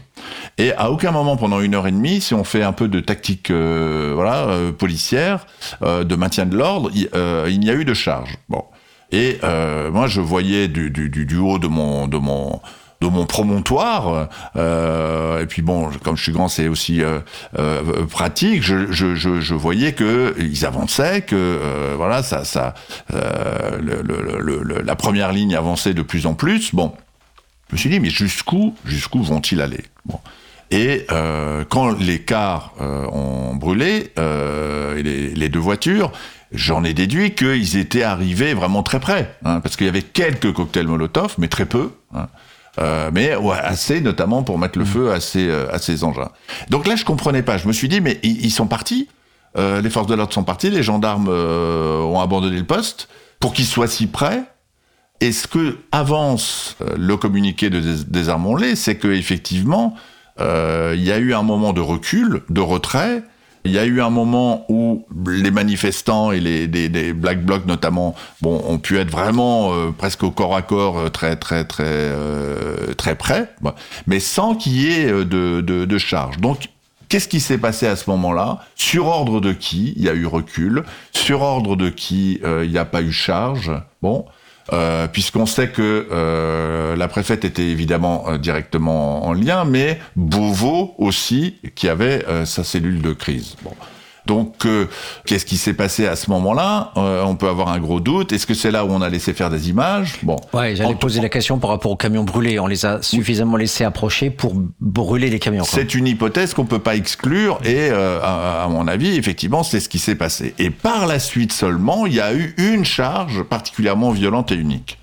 [0.57, 2.99] Et à aucun moment pendant une heure et demie, si on fait un peu de
[2.99, 5.45] tactique, voilà, policière,
[5.83, 8.37] de maintien de l'ordre, il n'y a eu de charge.
[8.49, 8.63] Bon.
[9.11, 9.37] Et
[9.91, 12.59] moi, je voyais du, du, du haut de mon, de mon
[13.01, 14.29] de mon promontoire.
[14.55, 17.19] Euh, et puis bon, comme je suis grand, c'est aussi euh,
[17.57, 18.63] euh, pratique.
[18.63, 22.73] Je, voyais que ils avançaient, que voilà, ça, ça,
[23.09, 26.73] la première ligne avançait de plus en plus.
[26.73, 26.93] Bon,
[27.69, 29.83] je me suis dit, mais jusqu'où, jusqu'où vont-ils aller?
[30.71, 31.05] Et
[31.69, 36.11] quand les cars ont brûlé, les, les, deux voitures,
[36.51, 40.53] j'en ai déduit qu'ils étaient arrivés vraiment très près, hein, parce qu'il y avait quelques
[40.53, 41.91] cocktails Molotov, mais très peu.
[42.13, 42.27] Hein.
[42.79, 44.87] Euh, mais ouais, assez notamment pour mettre le mm.
[44.87, 46.29] feu à ces, euh, à ces engins.
[46.69, 47.57] Donc là, je comprenais pas.
[47.57, 49.07] Je me suis dit, mais ils, sont partis.
[49.57, 50.69] Euh, les forces de l'ordre sont parties.
[50.69, 53.07] Les gendarmes euh, ont abandonné le poste
[53.39, 54.43] pour qu'ils soient si près.
[55.21, 59.95] Et ce que avance euh, le communiqué de Désarmons-les, c'est que effectivement,
[60.37, 63.23] il y a eu un moment de recul, de retrait,
[63.65, 68.77] il y a eu un moment où les manifestants et les, Black Blocs notamment, ont
[68.77, 73.15] pu être vraiment euh, presque au corps à corps, euh, très très très euh, très
[73.15, 73.49] près,
[74.07, 76.37] mais sans qu'il y ait de charge.
[76.37, 76.69] Donc
[77.07, 78.61] Qu'est-ce qui s'est passé à ce moment-là?
[78.75, 80.83] Sur ordre de qui il y a eu recul?
[81.11, 83.71] Sur ordre de qui il n'y a pas eu charge?
[84.01, 84.25] Bon,
[84.73, 90.95] euh, puisqu'on sait que euh, la préfète était évidemment euh, directement en lien, mais Beauvau
[90.97, 93.55] aussi, qui avait sa cellule de crise.
[94.25, 94.87] Donc, euh,
[95.25, 96.91] qu'est-ce qui s'est passé à ce moment-là?
[96.97, 98.33] Euh, On peut avoir un gros doute.
[98.33, 100.17] Est-ce que c'est là où on a laissé faire des images?
[100.23, 100.37] Bon.
[100.53, 102.59] Ouais, j'allais poser la question par rapport aux camions brûlés.
[102.59, 105.63] On les a suffisamment laissés approcher pour brûler les camions.
[105.63, 109.79] C'est une hypothèse qu'on peut pas exclure et, euh, à, à, mon avis, effectivement, c'est
[109.79, 110.53] ce qui s'est passé.
[110.57, 114.97] Et par la suite seulement, il y a eu une charge particulièrement violente et unique.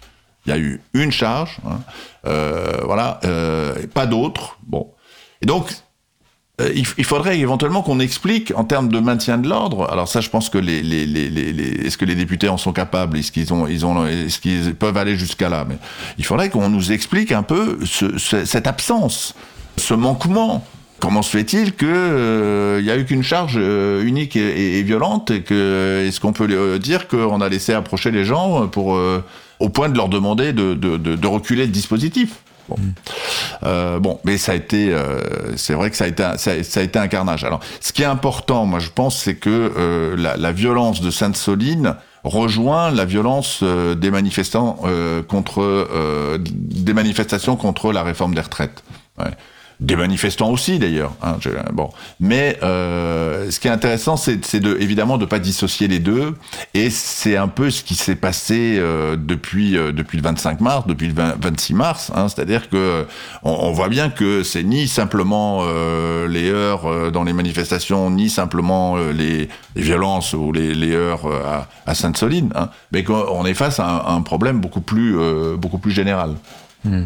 [0.47, 1.79] Il y a eu une charge, hein,
[2.85, 3.21] voilà,
[3.95, 4.59] pas d'autres.
[4.67, 4.89] Bon.
[5.41, 5.73] Et donc,
[6.63, 9.91] euh, il, faudrait éventuellement qu'on explique en termes de maintien de l'ordre.
[9.91, 10.81] Alors ça, je pense que les,
[11.87, 15.77] est-ce que les députés en sont capables Est-ce qu'ils peuvent aller jusqu'à là Mais
[16.19, 19.35] il faudrait qu'on nous explique un peu ce, ce, cette absence,
[19.77, 20.65] ce manquement.
[21.01, 25.33] Comment se fait-il que euh, il y a eu qu'une charge euh, unique et, violente
[25.33, 28.71] et est-ce qu'on peut dire qu'on a laissé approcher les gens
[29.59, 32.37] au point de leur demander de, de, de, de reculer le dispositif?
[32.69, 32.77] Bon.
[33.65, 36.53] Euh, bon, mais ça a été, euh, c'est vrai que ça a été, un, ça,
[36.53, 37.45] a été un carnage.
[37.45, 41.11] Alors, ce qui est important, moi, je pense, c'est que euh, la, la, violence de
[41.11, 48.35] Sainte-Soline rejoint la violence euh, des manifestants euh, contre, euh, des manifestations contre la réforme
[48.35, 48.83] des retraites.
[49.19, 49.33] Ouais
[49.83, 51.13] des manifestants aussi d'ailleurs.
[51.23, 51.37] Hein,
[51.73, 56.35] bon, mais euh, ce qui est intéressant, c'est de évidemment de pas dissocier les deux,
[56.75, 60.87] et c'est un peu ce qui s'est passé euh, depuis euh, depuis le 25 mars,
[60.87, 62.13] depuis le 20, 26 mars.
[62.15, 63.07] Hein, C'est-à-dire que
[63.43, 68.31] on, voit bien que c'est ni simplement euh, les heures euh, dans les manifestations, ni
[68.31, 73.81] simplement euh, les, violences ou les, heures à, à Sainte-Soline, hein, mais qu'on est face
[73.81, 75.17] à un, problème beaucoup plus
[75.57, 76.35] beaucoup plus général.
[76.85, 77.05] Mmh.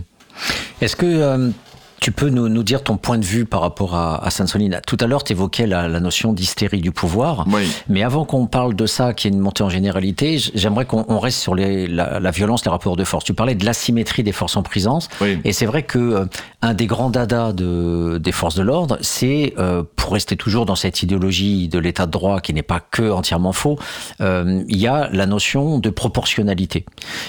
[0.81, 1.53] Est-ce que
[2.01, 4.97] tu peux nous, nous, dire ton point de vue par rapport à, à Sainte-Soline Tout
[5.01, 7.47] à l'heure, tu évoquais la, la, notion d'hystérie du pouvoir.
[7.49, 7.69] Oui.
[7.89, 11.39] Mais avant qu'on parle de ça, qui est une montée en généralité, j'aimerais qu'on reste
[11.39, 13.25] sur les, la, la, violence, les rapports de force.
[13.25, 15.09] Tu parlais de l'asymétrie des forces en présence.
[15.21, 15.39] Oui.
[15.45, 16.25] Et c'est vrai que euh,
[16.63, 20.75] un des grands dadas de, des forces de l'ordre, c'est, euh, pour rester toujours dans
[20.75, 23.79] cette idéologie de l'état de droit qui n'est pas que entièrement faux,
[24.21, 26.85] euh, il y a la notion de proportionnalité.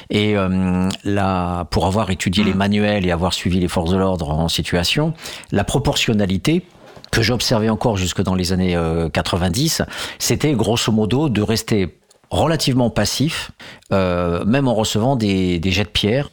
[0.09, 2.47] Et euh, là, pour avoir étudié mmh.
[2.47, 4.47] les manuels et avoir suivi les forces de l'ordre en
[5.51, 6.63] la proportionnalité
[7.11, 9.81] que j'observais encore jusque dans les années euh, 90,
[10.19, 11.96] c'était grosso modo de rester
[12.29, 13.51] relativement passif,
[13.91, 16.29] euh, même en recevant des, des jets de pierre.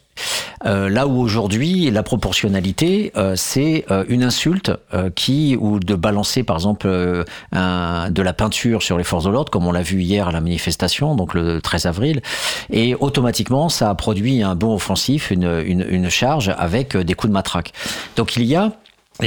[0.65, 4.71] Euh, là où aujourd'hui la proportionnalité euh, c'est euh, une insulte
[5.15, 9.51] qui ou de balancer par exemple un, de la peinture sur les forces de l'ordre
[9.51, 12.21] comme on l'a vu hier à la manifestation donc le 13 avril
[12.69, 17.29] et automatiquement ça a produit un bon offensif une, une, une charge avec des coups
[17.29, 17.73] de matraque
[18.15, 18.71] donc il y a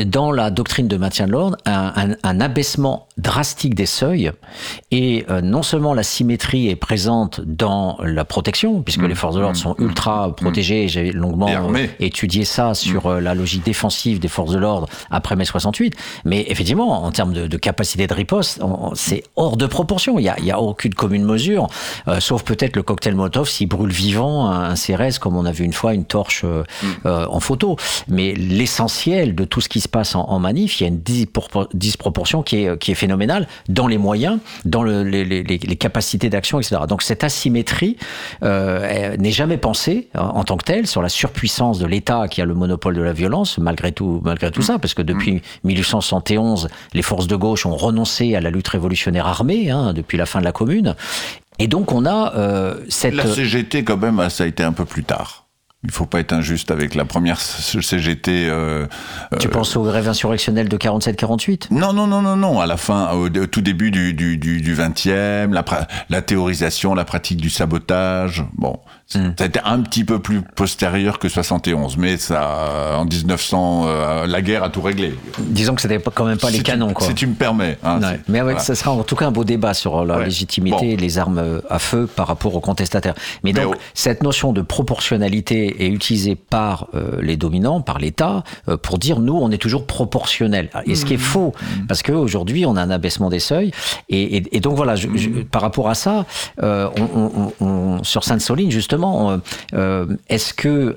[0.06, 4.30] dans la doctrine de maintien de l'ordre un, un, un, abaissement drastique des seuils.
[4.90, 9.34] Et euh, non seulement la symétrie est présente dans la protection puisque mmh, les forces
[9.34, 10.88] de l'ordre mmh, sont ultra mmh, protégées.
[10.88, 11.48] J'ai longuement
[12.00, 16.44] étudié ça sur euh, la logique défensive des forces de l'ordre après mai 68 mais
[16.48, 18.60] effectivement en termes de, de capacité de riposte
[18.94, 20.18] c'est hors de proportion.
[20.18, 21.68] Il y a, y a aucune commune mesure
[22.08, 25.64] euh, sauf peut-être le cocktail Molotov s'il brûle vivant un CRS comme on a vu
[25.64, 26.64] une fois une torche euh,
[27.04, 27.76] en photo.
[28.08, 31.00] Mais l'essentiel de tout ce qui se passe en, manif, il y a une
[31.74, 36.82] disproportion qui est, qui est phénoménale dans les moyens, dans le, les, capacités d'action, etc.
[36.88, 37.96] Donc cette asymétrie
[38.42, 42.40] euh, n'est jamais pensée en, en, tant que telle sur la surpuissance de l'État qui
[42.40, 46.68] a le monopole de la violence, malgré tout, malgré tout ça, parce que depuis 1871,
[46.94, 50.40] les forces de gauche ont renoncé à la lutte révolutionnaire armée, hein, depuis la fin
[50.40, 50.94] de la Commune.
[51.58, 53.14] Et donc on a euh, cette...
[53.14, 55.47] La CGT quand même, ça a été un peu plus tard.
[55.84, 58.48] Il faut pas être injuste avec la première CGT.
[58.48, 58.86] Euh,
[59.38, 62.60] tu euh, penses aux grèves insurrectionnelles de 47-48 Non, non, non, non, non.
[62.60, 65.64] À la fin, au, au tout début du, du, du, du 20e, la,
[66.08, 68.44] la théorisation, la pratique du sabotage.
[68.54, 73.84] Bon, ça a été un petit peu plus postérieur que 71, mais ça, en 1900,
[73.86, 75.14] euh, la guerre a tout réglé.
[75.38, 77.06] Disons que c'était quand même pas les canons, tu, quoi.
[77.06, 77.78] Si tu me permets.
[77.84, 78.20] Hein, ouais.
[78.28, 78.58] Mais voilà.
[78.58, 80.24] ça sera en tout cas un beau débat sur la ouais.
[80.24, 81.00] légitimité, bon.
[81.00, 83.14] les armes à feu par rapport aux contestataires.
[83.44, 83.80] Mais, mais donc, oh.
[83.94, 89.20] cette notion de proportionnalité est utilisé par euh, les dominants, par l'État, euh, pour dire
[89.20, 90.70] nous, on est toujours proportionnel.
[90.86, 91.20] Et ce qui est Mmh.
[91.20, 91.52] faux,
[91.88, 93.72] parce qu'aujourd'hui, on a un abaissement des seuils.
[94.08, 96.26] Et, et, et donc voilà, je, je, par rapport à ça,
[96.62, 99.38] euh, on, on, on, sur Sainte-Soline, justement,
[100.28, 100.96] est-ce que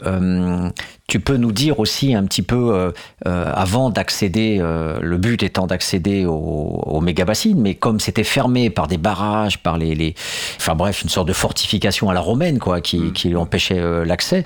[1.07, 2.93] tu peux nous dire aussi un petit peu,
[3.26, 8.97] avant d'accéder, le but étant d'accéder au, au méga-bassine, mais comme c'était fermé par des
[8.97, 10.15] barrages, par les, les,
[10.57, 13.11] Enfin bref, une sorte de fortification à la romaine, quoi, qui, Mmh.
[13.13, 14.43] qui empêchait l'accès.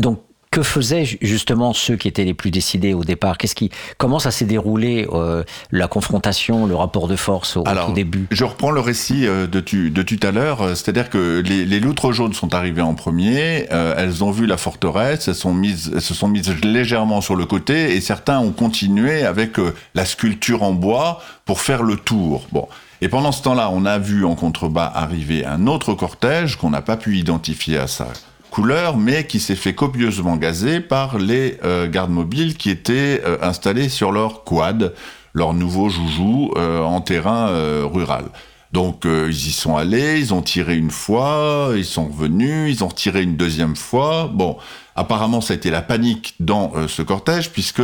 [0.00, 0.20] Donc
[0.50, 3.38] que faisaient justement ceux qui étaient les plus décidés au départ?
[3.38, 7.86] Qu'est-ce qui, comment ça s'est déroulé euh, la confrontation, le rapport de force au, Alors,
[7.86, 8.26] tout début?
[8.32, 11.64] Je reprends le récit euh, de, tu, de tout à l'heure, euh, c'est-à-dire que les,
[11.64, 15.54] les, loutres jaunes sont arrivées en premier, euh, elles ont vu la forteresse, elles, sont
[15.54, 19.72] mises, elles se sont mises légèrement sur le côté et certains ont continué avec euh,
[19.94, 22.48] la sculpture en bois pour faire le tour.
[22.50, 22.66] Bon.
[23.02, 26.82] Et pendant ce temps-là, on a vu en contrebas arriver un autre cortège qu'on n'a
[26.82, 28.08] pas pu identifier à ça
[28.50, 33.38] couleur, mais qui s'est fait copieusement gazer par les euh, gardes mobiles qui étaient euh,
[33.40, 34.94] installés sur leur quad,
[35.32, 37.48] leur nouveau joujou euh, en terrain
[37.84, 38.24] rural.
[38.72, 42.88] Donc ils y sont allés, ils ont tiré une fois, ils sont revenus, ils ont
[42.88, 44.30] tiré une deuxième fois.
[44.32, 44.58] Bon,
[44.94, 47.82] apparemment ça a été la panique dans ce cortège puisque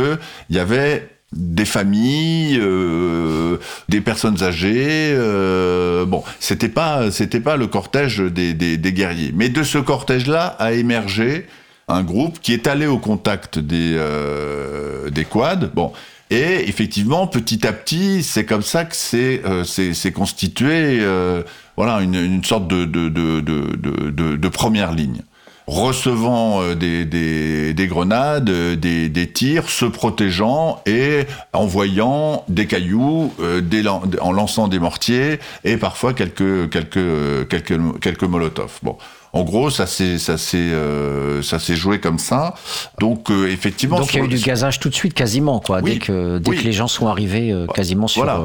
[0.49, 3.57] il y avait des familles, euh,
[3.89, 5.11] des personnes âgées.
[5.13, 8.53] Euh, bon, c'était pas, c'était pas le cortège des,
[8.91, 9.31] guerriers.
[9.35, 11.45] Mais de ce cortège-là a émergé
[11.87, 15.69] un groupe qui est allé au contact des, euh, quads.
[15.73, 15.93] Bon.
[16.29, 21.01] Et effectivement, petit à petit, c'est comme ça que c'est constitué,
[21.77, 25.21] voilà, une, sorte de première ligne
[25.67, 32.65] recevant euh, des, des, des grenades, euh, des, des, tirs, se protégeant et envoyant des
[32.65, 38.79] cailloux, euh, des, en lançant des mortiers et parfois quelques, quelques, quelques, quelques molotovs.
[38.81, 38.97] Bon.
[39.33, 42.55] En gros, ça s'est ça s'est euh, ça s'est joué comme ça.
[42.99, 43.99] Donc euh, effectivement.
[43.99, 45.81] Donc il y a eu du gazage tout de suite, quasiment quoi.
[45.83, 46.57] Oui, dès que dès oui.
[46.57, 48.41] que les gens sont arrivés euh, quasiment sur voilà.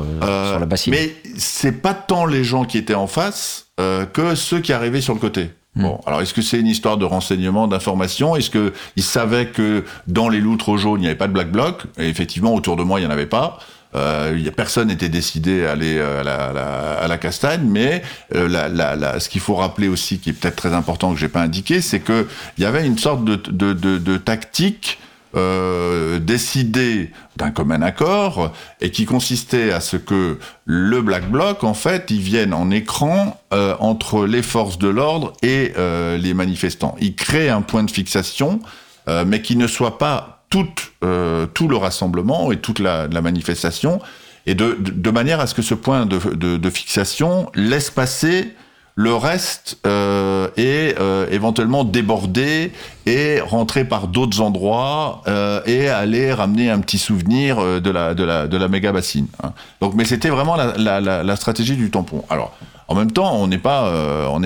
[0.48, 0.92] sur la bassine.
[0.92, 3.68] Mais c'est pas tant les gens qui étaient en face
[4.12, 5.50] que ceux qui arrivaient sur le côté.
[5.74, 8.36] Bon, alors est-ce que c'est une histoire de renseignement, d'information?
[8.36, 11.50] Est-ce que ils savaient que dans les loutres jaunes il n'y avait pas de black
[11.50, 11.84] bloc?
[11.98, 13.58] Et effectivement, autour de moi, il n'y en avait pas.
[13.94, 18.02] Euh, personne n'était décidé à aller à la, à la, à la castagne, mais
[18.34, 21.42] euh, la, ce qu'il faut rappeler aussi, qui est peut-être très important que j'ai pas
[21.42, 22.26] indiqué, c'est que
[22.58, 24.98] il y avait une sorte de, de, de, de tactique
[25.34, 31.74] euh, décidé d'un commun accord et qui consistait à ce que le Black Bloc, en
[31.74, 36.96] fait, il vienne en écran euh, entre les forces de l'ordre et euh, les manifestants.
[37.00, 38.60] Il crée un point de fixation,
[39.08, 43.22] euh, mais qui ne soit pas toute, euh, tout le rassemblement et toute la, la
[43.22, 44.00] manifestation,
[44.46, 47.90] et de, de, de manière à ce que ce point de, de, de fixation laisse
[47.90, 48.54] passer
[49.02, 52.70] le reste euh, est euh, éventuellement débordé
[53.04, 58.22] et rentrer par d'autres endroits euh, et aller ramener un petit souvenir de la de
[58.22, 59.26] la de la méga bassine.
[59.42, 59.52] hein.
[59.80, 62.24] Donc, mais c'était vraiment la, stratégie du tampon.
[62.30, 62.56] Alors.
[62.88, 63.90] En même temps, on n'est pas,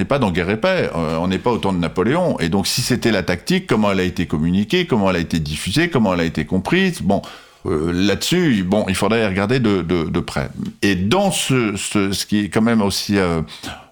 [0.09, 2.38] pas dans guerre et paix, on n'est pas au temps de Napoléon.
[2.38, 5.40] Et donc, si c'était la tactique, comment elle a été communiquée, comment elle a été
[5.40, 7.22] diffusée, comment elle a été comprise, bon,
[7.64, 10.48] là-dessus, bon, il faudrait regarder de, de, près.
[10.82, 13.16] Et dans ce, ce qui est quand même aussi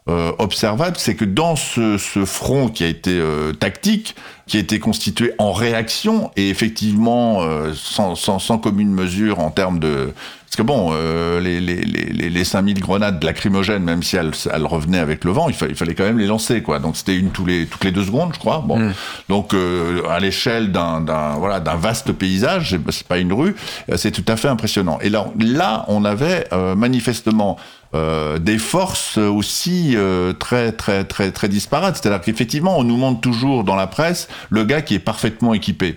[0.09, 4.15] euh, observable, c'est que dans ce, ce front qui a été euh, tactique,
[4.47, 9.51] qui a été constitué en réaction et effectivement euh, sans, sans, sans commune mesure en
[9.51, 10.13] termes de
[10.47, 14.67] parce que bon, euh, les, les, les, les 5000 grenades lacrymogènes, même si elles, elles
[14.67, 16.79] revenaient avec le vent, il, fa- il fallait quand même les lancer, quoi.
[16.79, 18.63] Donc c'était une tous les, toutes les deux secondes, je crois.
[18.65, 18.93] Bon,
[19.29, 23.57] donc euh, à l'échelle d'un, d'un, voilà, d'un vaste paysage, c'est, pas une rue,
[23.91, 25.01] euh, c'est tout à fait impressionnant.
[25.03, 27.57] Et là, là, on avait euh, manifestement
[27.95, 31.97] euh, des forces aussi euh, très très très très disparates.
[31.97, 35.97] C'est-à-dire qu'effectivement, on nous montre toujours dans la presse le gars qui est parfaitement équipé.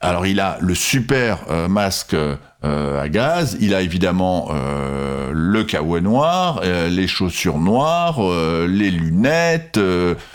[0.00, 2.16] Alors il a le super euh, masque
[2.64, 4.50] à gaz, il a évidemment
[5.32, 8.20] le kawaii noir, les chaussures noires,
[8.68, 9.80] les lunettes,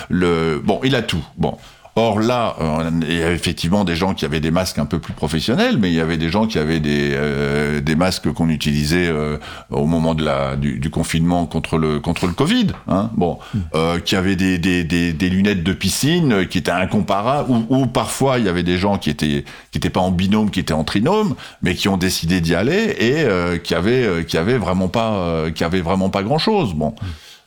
[0.09, 1.23] le bon, il a tout.
[1.38, 1.57] Bon.
[1.97, 4.99] Or là, euh, il y avait effectivement des gens qui avaient des masques un peu
[4.99, 8.49] plus professionnels, mais il y avait des gens qui avaient des, euh, des masques qu'on
[8.49, 9.39] utilisait euh,
[9.71, 12.67] au moment de la, du, du confinement contre le, contre le Covid.
[12.87, 13.39] Hein, bon,
[13.73, 17.65] euh, qui avaient des, des, des, des lunettes de piscine euh, qui étaient incomparables, ou,
[17.69, 20.59] ou parfois il y avait des gens qui étaient qui étaient pas en binôme, qui
[20.59, 21.33] étaient en trinôme,
[21.63, 25.13] mais qui ont décidé d'y aller et euh, qui avaient euh, qui avaient vraiment pas
[25.13, 26.75] euh, qui avaient vraiment pas grand chose.
[26.75, 26.93] Bon.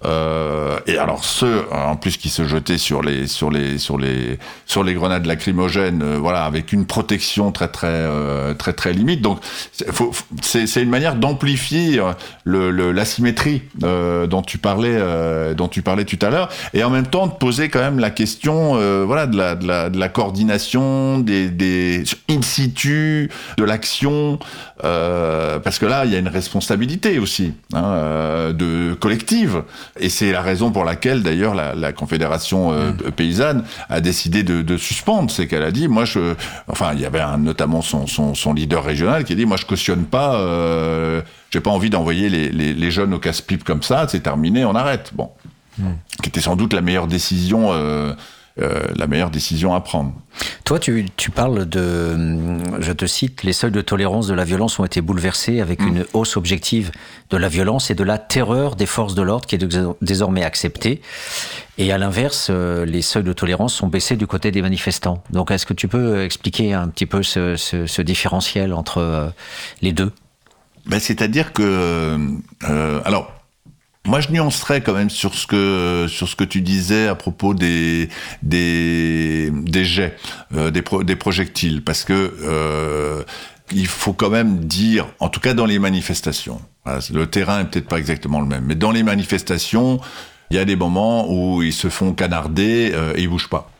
[0.06, 4.38] Euh, et alors ceux en plus qui se jetaient sur les sur les sur les
[4.64, 9.20] sur les grenades lacrymogènes, euh, voilà, avec une protection très très euh, très très limite.
[9.20, 9.40] Donc
[10.40, 12.12] c'est une manière d'amplifier euh,
[12.44, 14.98] le le- l'asymétrie dont tu parlais
[15.54, 18.10] dont tu parlais tout à l'heure, et en même temps de poser quand même la
[18.10, 18.74] question,
[19.04, 24.38] voilà, de la de la de la coordination des des in situ de l'action,
[24.84, 29.62] euh, parce que là il y a une responsabilité aussi hein, de collective.
[29.98, 34.62] Et c'est la raison pour laquelle, d'ailleurs, la, la Confédération euh, paysanne a décidé de,
[34.62, 35.30] de suspendre.
[35.30, 36.34] C'est qu'elle a dit, moi, je,
[36.68, 39.56] enfin, il y avait un, notamment son, son, son leader régional qui a dit, moi,
[39.56, 40.36] je cautionne pas.
[40.36, 44.06] Euh, j'ai pas envie d'envoyer les, les, les jeunes au casse-pipe comme ça.
[44.08, 45.10] C'est terminé, on arrête.
[45.14, 45.30] Bon,
[46.22, 47.70] qui était sans doute la meilleure décision.
[47.72, 48.12] Euh,
[48.60, 50.12] euh, la meilleure décision à prendre.
[50.64, 54.44] Toi, tu, tu parles de, hum, je te cite, les seuils de tolérance de la
[54.44, 56.90] violence ont été bouleversés avec une hausse objective
[57.30, 59.66] de la violence et de la terreur des forces de l'ordre qui est
[60.02, 61.00] désormais acceptée.
[61.78, 65.22] Et à l'inverse, euh, les seuils de tolérance sont baissés du côté des manifestants.
[65.30, 69.28] Donc, est-ce que tu peux expliquer un petit peu ce, ce- ce différentiel entre euh,
[69.82, 70.12] les deux?
[70.86, 72.16] Ben, C'est-à-dire que,
[72.68, 73.32] euh, alors,
[74.06, 77.52] moi, je nuancerais quand même sur ce que sur ce que tu disais à propos
[77.54, 78.08] des
[78.42, 80.16] des des jets,
[80.54, 83.22] euh, des pro- des projectiles, parce que euh,
[83.72, 86.60] il faut quand même dire, en tout cas dans les manifestations,
[87.12, 90.00] le terrain est peut-être pas exactement le même, mais dans les manifestations,
[90.50, 93.70] il y a des moments où ils se font canarder euh, et ils bougent pas.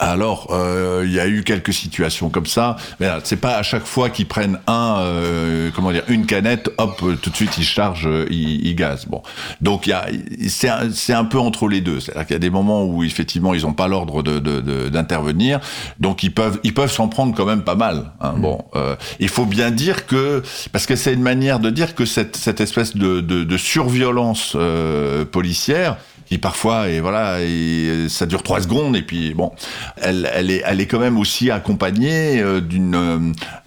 [0.00, 3.64] Alors, euh, il y a eu quelques situations comme ça, mais là, c'est pas à
[3.64, 7.64] chaque fois qu'ils prennent un, euh, comment dire, une canette, hop, tout de suite ils
[7.64, 9.06] chargent, euh, ils, ils gazent.
[9.06, 9.22] Bon,
[9.60, 10.06] donc il y a,
[10.48, 11.98] c'est un, c'est un peu entre les deux.
[11.98, 14.88] C'est-à-dire qu'il y a des moments où effectivement ils n'ont pas l'ordre de, de, de-
[14.88, 15.58] d'intervenir,
[15.98, 18.12] donc ils peuvent, ils peuvent s'en prendre quand même pas mal.
[18.20, 18.34] Hein.
[18.36, 22.04] Bon, euh, il faut bien dire que, parce que c'est une manière de dire que
[22.04, 25.96] cette, cette espèce de, de, de surviolence euh, policière
[26.28, 29.50] qui parfois et voilà et ça dure trois secondes et puis bon
[30.00, 33.18] elle, elle est elle est quand même aussi accompagnée euh, d'une euh,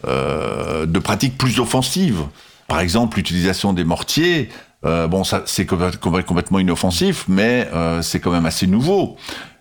[0.07, 2.21] euh, de pratiques plus offensives
[2.67, 4.49] par exemple l'utilisation des mortiers
[4.85, 9.17] euh, bon ça c'est complè- complè- complètement inoffensif mais euh, c'est quand même assez nouveau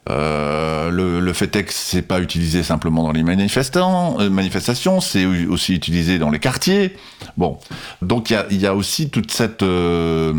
[0.09, 5.01] euh, le, le fait est que c'est pas utilisé simplement dans les manifestants, euh, manifestations,
[5.01, 6.97] c'est aussi utilisé dans les quartiers.
[7.37, 7.59] Bon,
[8.01, 10.33] donc il y a, y a aussi toute cette euh,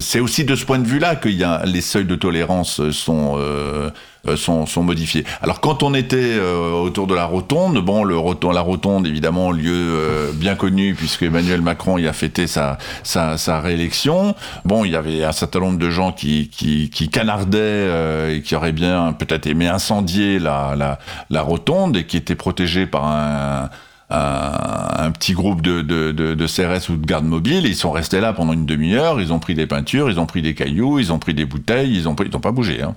[0.00, 3.36] c'est aussi de ce point de vue-là que y a, les seuils de tolérance sont,
[3.38, 3.90] euh,
[4.36, 5.24] sont, sont, modifiés.
[5.40, 8.16] Alors quand on était euh, autour de la rotonde, bon, le
[8.52, 13.38] la rotonde évidemment lieu euh, bien connu puisque Emmanuel Macron y a fêté sa, sa,
[13.38, 14.34] sa, réélection.
[14.64, 18.56] Bon, il y avait un certain nombre de gens qui, qui, qui canardaient et qui
[18.56, 20.98] auraient bien peut-être aimé incendier la, la,
[21.30, 23.70] la rotonde et qui étaient protégés par un
[24.14, 27.66] un, petit groupe de, CRS ou de gardes mobiles.
[27.66, 29.20] Ils sont restés là pendant une demi-heure.
[29.20, 31.94] Ils ont pris des peintures, ils ont pris des cailloux, ils ont pris des bouteilles.
[31.94, 32.82] Ils ont, ils n'ont pas bougé.
[32.82, 32.94] Hein.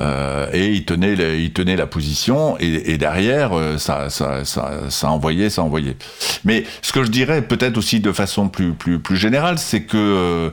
[0.00, 2.56] Euh, et ils tenaient, ils tenaient la position.
[2.58, 5.96] Et, derrière, euh, ça, ça, ça, envoyait, ça envoyait.
[6.44, 9.96] Mais ce que je dirais, peut-être aussi de façon plus, plus, plus générale, c'est que,
[9.96, 10.50] euh,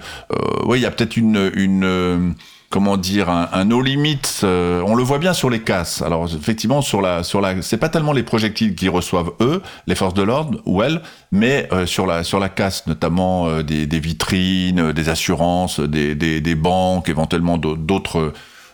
[0.65, 2.35] oui, il y a peut-être une
[2.69, 6.01] comment dire un, un no limit euh, on le voit bien sur les casses.
[6.01, 9.95] Alors effectivement sur la sur la c'est pas tellement les projectiles qui reçoivent eux les
[9.95, 11.01] forces de l'ordre ou elles
[11.31, 16.41] mais euh, sur la sur la casse notamment euh, des, vitrines des assurances des, des,
[16.41, 18.33] des banques éventuellement d'autres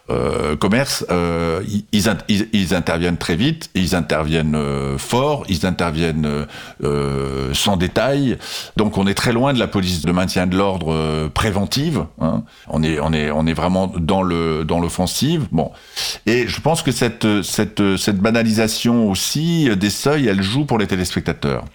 [0.09, 1.83] euh, commerce, euh, ils,
[2.27, 6.45] ils, ils, interviennent très vite, ils interviennent euh, fort, ils interviennent euh,
[6.83, 8.37] euh, sans détail.
[8.77, 12.05] Donc on est très loin de la police de maintien de l'ordre euh, préventive.
[12.21, 12.43] Hein.
[12.67, 15.47] On est on est on est vraiment dans le dans l'offensive.
[15.51, 15.71] Bon,
[16.27, 20.87] et je pense que cette cette cette banalisation aussi des seuils, elle joue pour les
[20.87, 21.65] téléspectateurs.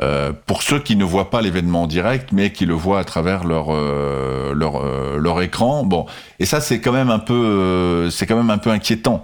[0.00, 3.04] Euh, pour ceux qui ne voient pas l'événement en direct, mais qui le voient à
[3.04, 5.84] travers leur euh, euh, leur écran.
[5.84, 6.06] Bon,
[6.38, 9.22] et ça c'est quand même un peu c'est quand même un peu inquiétant.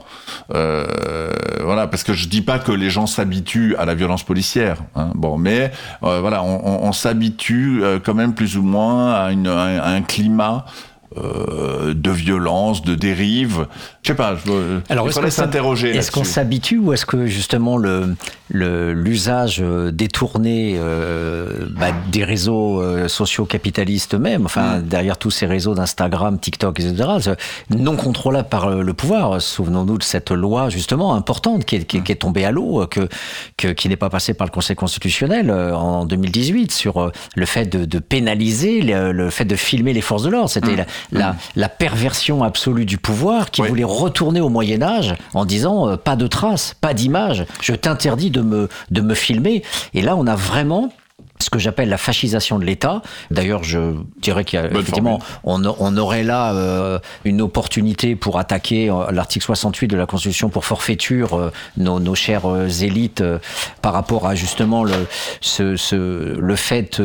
[0.48, 4.78] voilà, parce que je dis pas que les gens s'habituent à la violence policière.
[4.94, 10.02] Hein, bon, mais voilà, on s'habitue quand même plus ou moins à, une, à un
[10.02, 10.64] climat
[11.22, 13.66] euh, de violence, de dérive.
[14.02, 14.36] Je sais pas.
[14.44, 15.96] Je, Alors, est-ce s'interroger.
[15.96, 18.14] Est-ce qu'on s'habitue ou est-ce que justement le
[18.50, 24.82] l'usage euh, détourné euh, bah, des réseaux euh, sociaux capitalistes eux-mêmes, enfin mm.
[24.82, 27.34] derrière tous ces réseaux d'Instagram, TikTok, etc.,
[27.70, 29.40] non contrôlables par le pouvoir.
[29.40, 33.08] Souvenons-nous de cette loi justement importante qui est, qui, qui est tombée à l'eau, que,
[33.56, 37.84] que, qui n'est pas passée par le Conseil constitutionnel en 2018 sur le fait de,
[37.84, 40.50] de pénaliser le, le, fait de filmer les forces de l'ordre.
[40.50, 45.44] C'était mm la, la, perversion absolue du pouvoir qui voulait retourner au Moyen Âge en
[45.44, 49.62] disant euh, pas de traces, pas d'image, je t'interdis de me, de me filmer.
[49.94, 50.90] Et là, on a vraiment
[51.40, 53.02] ce que j'appelle la fascisation de l'État.
[53.30, 59.44] D'ailleurs, je dirais qu'effectivement, on, on, aurait là euh, une opportunité pour attaquer euh, l'article
[59.44, 63.38] 68 de la Constitution pour forfaiture euh, nos, nos chères euh, élites euh,
[63.82, 65.06] par rapport à justement le,
[65.40, 67.00] ce, ce, le fait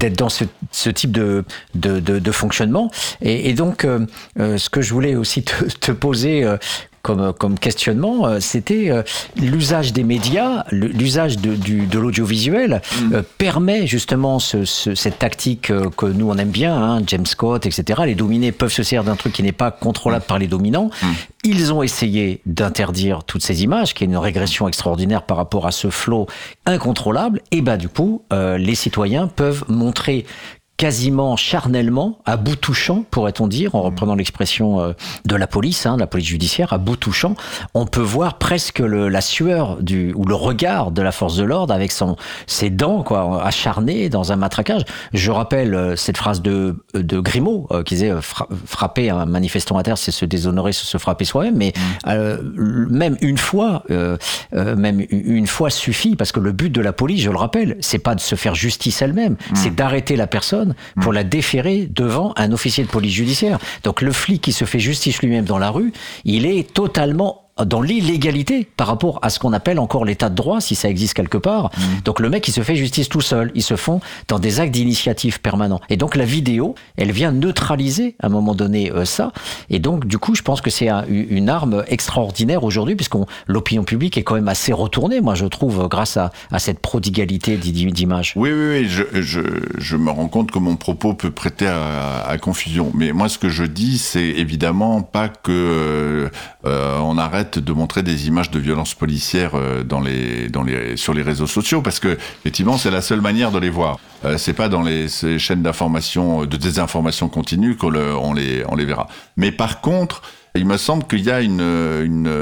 [0.00, 1.44] d'être dans ce, ce, type de,
[1.74, 2.90] de, de, de fonctionnement.
[3.20, 3.86] Et, et donc,
[4.36, 6.46] ce que je voulais aussi te, te poser
[7.06, 9.04] comme, comme questionnement, euh, c'était euh,
[9.36, 13.14] l'usage des médias, l'usage de, l'audiovisuel mm.
[13.14, 17.64] euh, permet justement ce, ce, cette tactique que nous on aime bien, hein, James Scott,
[17.64, 18.02] etc.
[18.06, 20.26] Les dominés peuvent se servir d'un truc qui n'est pas contrôlable mm.
[20.26, 20.90] par les dominants.
[21.00, 21.06] Mm.
[21.44, 25.70] Ils ont essayé d'interdire toutes ces images, qui est une régression extraordinaire par rapport à
[25.70, 26.26] ce flot
[26.64, 27.40] incontrôlable.
[27.52, 30.26] Et bah du coup, euh, les citoyens peuvent montrer
[30.76, 34.92] quasiment charnellement, à bout touchant, pourrait-on dire, en reprenant l'expression euh,
[35.24, 37.34] de la police, hein, la police judiciaire, à bout touchant,
[37.74, 41.44] on peut voir presque le, la sueur du, ou le regard de la force de
[41.44, 42.16] l'ordre avec son,
[42.46, 44.82] ses dents quoi, acharnées dans un matraquage.
[45.14, 49.82] Je rappelle euh, cette phrase de, de Grimaud euh, qui disait frapper un manifestant à
[49.82, 51.80] terre, c'est se déshonorer, c'est se frapper soi-même, mais mmh.
[52.08, 54.16] euh, même une fois, euh,
[54.52, 57.98] même une fois suffit, parce que le but de la police, je le rappelle, c'est
[57.98, 59.54] pas de se faire justice elle-même, mmh.
[59.54, 60.65] c'est d'arrêter la personne
[61.00, 63.58] pour la déférer devant un officier de police judiciaire.
[63.84, 65.92] Donc le flic qui se fait justice lui-même dans la rue,
[66.24, 70.60] il est totalement dans l'illégalité par rapport à ce qu'on appelle encore l'état de droit,
[70.60, 71.70] si ça existe quelque part.
[71.76, 71.80] Mmh.
[72.04, 73.50] Donc le mec, il se fait justice tout seul.
[73.54, 75.80] Ils se font dans des actes d'initiative permanents.
[75.88, 79.32] Et donc la vidéo, elle vient neutraliser à un moment donné euh, ça.
[79.70, 83.16] Et donc du coup, je pense que c'est un, une arme extraordinaire aujourd'hui, puisque
[83.46, 87.56] l'opinion publique est quand même assez retournée, moi je trouve, grâce à, à cette prodigalité
[87.56, 88.32] d'images.
[88.36, 88.88] Oui, oui, oui.
[88.88, 89.40] Je, je,
[89.78, 92.92] je, me rends compte que mon propos peut prêter à, à confusion.
[92.94, 96.30] Mais moi, ce que je dis, c'est évidemment pas que
[96.64, 100.96] euh, on arrête de montrer des images de violences policières euh, dans les, dans les,
[100.96, 103.98] sur les réseaux sociaux, parce que effectivement, c'est la seule manière de les voir.
[104.24, 105.08] Euh, c'est pas dans les
[105.38, 109.08] chaînes d'information, euh, de désinformation continue qu'on le, on les, on les verra.
[109.36, 110.22] Mais par contre,
[110.54, 112.32] il me semble qu'il y a une, une,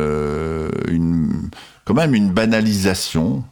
[0.89, 1.51] une,
[1.85, 3.45] quand même une banalisation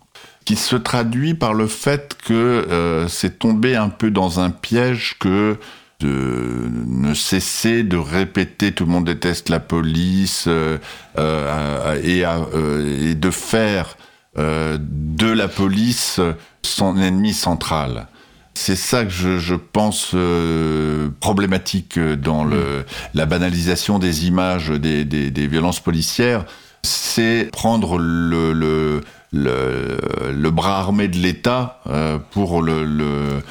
[0.45, 5.16] qui se traduit par le fait que euh, c'est tombé un peu dans un piège
[5.19, 5.57] que
[6.03, 10.79] de ne cesser de répéter tout le monde déteste la police euh,
[11.19, 13.97] euh, et, euh, et, de faire
[14.37, 16.19] de la police
[16.62, 18.07] son ennemi central.
[18.55, 20.15] C'est ça que je, je pense
[21.20, 26.47] problématique dans le, la banalisation des images des, des, des violences policières.
[26.83, 29.03] C'est prendre le, le,
[29.33, 29.99] le,
[30.33, 31.83] le, bras armé de l'État
[32.31, 33.43] pour le, le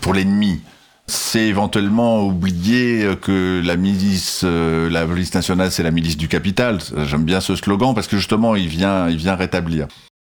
[0.00, 0.60] pour l'ennemi
[1.06, 6.78] c'est éventuellement oublier que la milice, euh, la police nationale, c'est la milice du capital.
[7.06, 9.88] J'aime bien ce slogan parce que justement, il vient, il vient rétablir.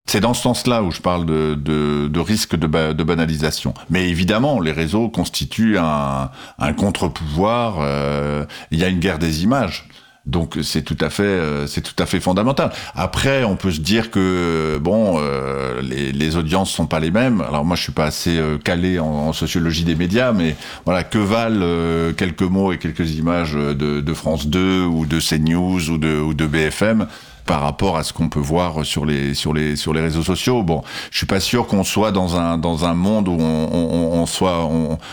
[0.10, 3.74] C'est dans ce sens-là où je parle de, de, de risque de, ba de, banalisation.
[3.90, 7.80] Mais évidemment, les réseaux constituent un, un contre-pouvoir.
[7.82, 9.90] Euh, il y a une guerre des images.
[10.28, 12.72] Donc c'est tout à fait euh, c'est tout à fait fondamental.
[12.96, 17.42] Après on peut se dire que bon euh, les, les audiences sont pas les mêmes.
[17.42, 20.56] Alors moi je suis pas assez euh, calé en, sociologie des médias, mais
[20.86, 25.20] voilà que valent euh, quelques mots et quelques images de, de, France 2 ou de
[25.20, 27.08] CNews ou de, ou de BFM
[27.48, 30.62] par rapport à ce qu'on peut voir sur les sur les sur les réseaux sociaux.
[30.62, 34.70] Bon, je suis pas sûr qu'on soit dans un dans un monde où on, soit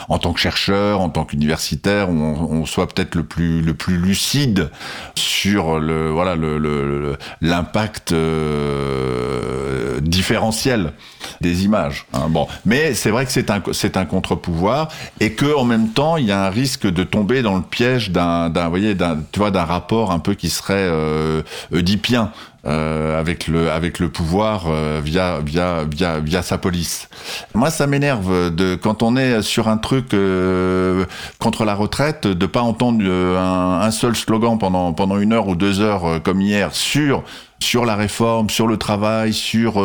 [0.08, 3.96] en tant que chercheur, en tant qu'universitaire, on, on soit peut-être le plus le plus
[3.96, 4.70] lucide
[5.14, 10.92] sur le voilà le l'impact euh, différentiel
[11.40, 12.06] des images.
[12.12, 12.26] Hein.
[12.28, 14.88] Bon, mais c'est vrai que c'est un c'est un contre-pouvoir
[15.20, 18.10] et que en même temps il y a un risque de tomber dans le piège
[18.10, 21.42] d'un d'un voyez d'un tu vois d'un rapport un peu qui serait euh,
[21.72, 22.23] oedipien
[22.66, 27.08] euh, avec le avec le pouvoir euh, via via via via sa police.
[27.54, 31.04] Moi, ça m'énerve de quand on est sur un truc euh,
[31.38, 35.80] contre la retraite, de pas entendre un, seul slogan pendant pendant une heure ou deux
[35.80, 37.22] heures comme hier sur
[37.60, 39.84] sur la réforme, sur le travail, sur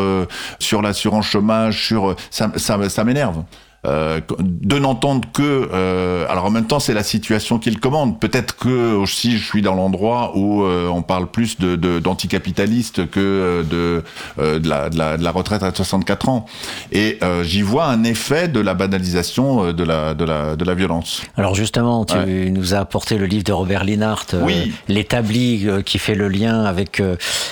[0.60, 3.44] sur l'assurance chômage, sur ça m'énerve.
[3.86, 8.20] Euh, de n'entendre que euh, alors en même temps c'est la situation qui le commande
[8.20, 13.64] peut-être que aussi je suis dans l'endroit où euh, on parle plus de d'anticapitaliste que
[13.64, 14.04] de,
[14.38, 16.46] de, la, de, la, de, la, retraite à 64 ans
[16.92, 21.22] et j'y vois un effet de la banalisation de la de la de la violence
[21.38, 22.50] alors justement tu ouais.
[22.50, 24.74] nous as apporté le livre de Robert Linhart oui.
[24.90, 27.02] l'établi qui fait le lien avec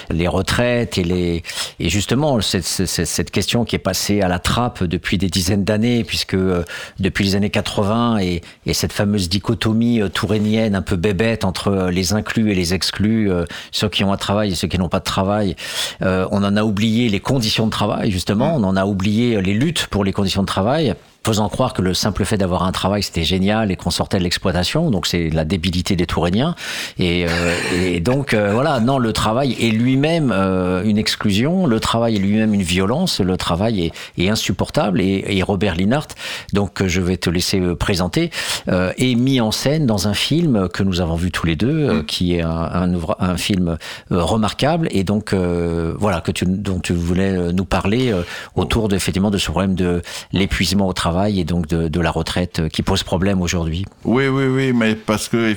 [0.10, 1.44] les retraites et les
[1.80, 5.64] et justement cette, cette, cette question qui est passée à la trappe depuis des dizaines
[5.64, 6.64] d'années puisque euh,
[7.00, 11.68] depuis les années 80 et, et cette fameuse dichotomie euh, tourénienne un peu bébête entre
[11.68, 14.80] euh, les inclus et les exclus, euh, ceux qui ont un travail et ceux qui
[14.80, 15.56] n'ont pas de travail,
[16.02, 19.54] euh, on en a oublié les conditions de travail justement, on en a oublié les
[19.54, 20.96] luttes pour les conditions de travail
[21.28, 24.24] faisant croire que le simple fait d'avoir un travail c'était génial et qu'on sortait de
[24.24, 24.90] l'exploitation.
[24.92, 26.56] Donc c'est la débilité des Touréniens
[27.00, 28.80] et, euh, et donc euh, voilà.
[28.80, 31.68] Non le travail est lui-même euh, une exclusion.
[31.68, 33.20] Le travail est lui-même une violence.
[33.20, 35.02] Le travail est, est insupportable.
[35.02, 36.08] Et, et, Robert Linhart
[36.54, 38.32] donc je vais te laisser présenter
[38.70, 41.92] euh, est mis en scène dans un film que nous avons vu tous les deux
[41.92, 42.06] mmh.
[42.06, 43.78] qui est un, un, un film
[44.10, 44.88] remarquable.
[44.92, 48.14] Et donc voilà que tu dont tu voulais nous parler
[48.56, 50.02] autour de effectivement de ce problème de
[50.32, 53.86] l'épuisement au travail et donc de, la retraite qui pose problème aujourd'hui?
[54.06, 55.56] Oui, oui, oui, mais parce que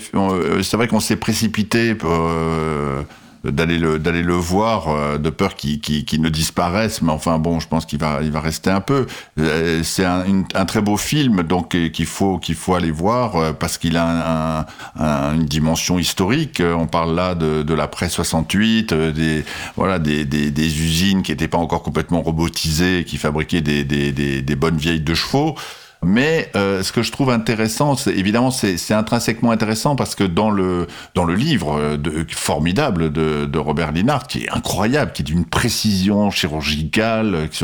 [0.63, 3.03] c'est vrai qu'on s'est précipité euh,
[3.45, 7.39] d'aller le d'aller le voir euh, de peur qu'il qu qu ne disparaisse mais enfin
[7.39, 9.07] bon je pense qu'il va il va rester un peu.
[9.39, 13.55] Euh, c'est un, un, très beau film donc euh, qu'il faut qu'il faut aller voir
[13.55, 14.67] parce qu'il a un,
[14.99, 16.63] un, une dimension historique.
[16.63, 19.45] On parle là de, de l'après 68 des
[19.77, 24.13] voilà des, des, des usines qui n'étaient pas encore complètement robotisées qui fabriquaient des, des,
[24.13, 25.55] des bonnes vieilles de chevaux
[26.03, 30.51] mais euh, ce que je trouve intéressant, c'est évidemment c'est intrinsèquement intéressant parce que dans
[30.51, 35.21] le dans le livre euh, de, formidable de, de Robert Linhart, qui est incroyable, qui
[35.23, 37.55] est d'une précision chirurgicale, euh, que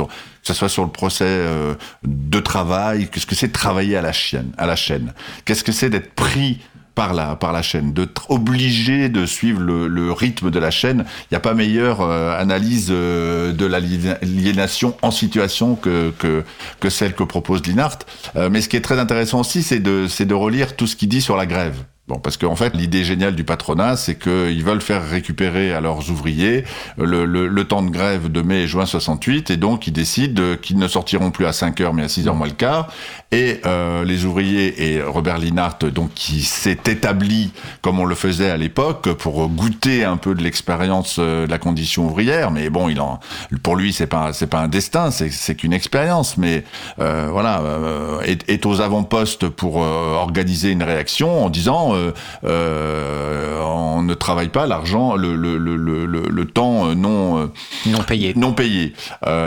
[0.42, 4.52] ce soit sur le procès euh, de travail, qu'est-ce que c'est travailler à la chaîne,
[4.58, 5.14] à la chaîne,
[5.46, 6.60] qu'est-ce que c'est d'être pris
[6.96, 11.04] par la, par la chaîne, d'être obligé de suivre le, le, rythme de la chaîne.
[11.24, 16.42] Il n'y a pas meilleure euh, analyse euh, de l'aliénation en situation que, que,
[16.80, 17.98] que, celle que propose Linhart.
[18.34, 21.10] Euh, mais ce qui est très intéressant aussi, c'est de, de relire tout ce qu'il
[21.10, 21.76] dit sur la grève.
[22.08, 25.80] Bon, parce qu'en en fait, l'idée géniale du patronat, c'est qu'ils veulent faire récupérer à
[25.80, 26.62] leurs ouvriers
[26.96, 30.54] le, le, le, temps de grève de mai et juin 68, et donc ils décident
[30.62, 32.92] qu'ils ne sortiront plus à 5 heures, mais à 6 heures moins le quart.
[33.32, 37.50] Et euh, les ouvriers et Robert Linhart, donc qui s'est établi
[37.82, 41.58] comme on le faisait à l'époque pour goûter un peu de l'expérience euh, de la
[41.58, 43.18] condition ouvrière, mais bon, il en,
[43.64, 46.62] pour lui, c'est pas c'est pas un destin, c'est qu'une expérience, mais
[47.00, 51.95] euh, voilà, euh, est, est, aux avant-postes pour euh, organiser une réaction en disant euh,
[51.95, 51.95] euh,
[52.42, 57.50] on ne travaille pas l'argent, le, le, le, le, le temps non
[57.86, 58.34] non payé.
[58.36, 58.92] Non payé.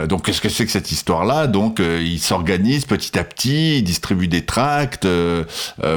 [0.08, 1.46] donc qu'est-ce que c'est que cette histoire-là?
[1.46, 5.06] Donc il s'organise petit à petit, il distribue des tracts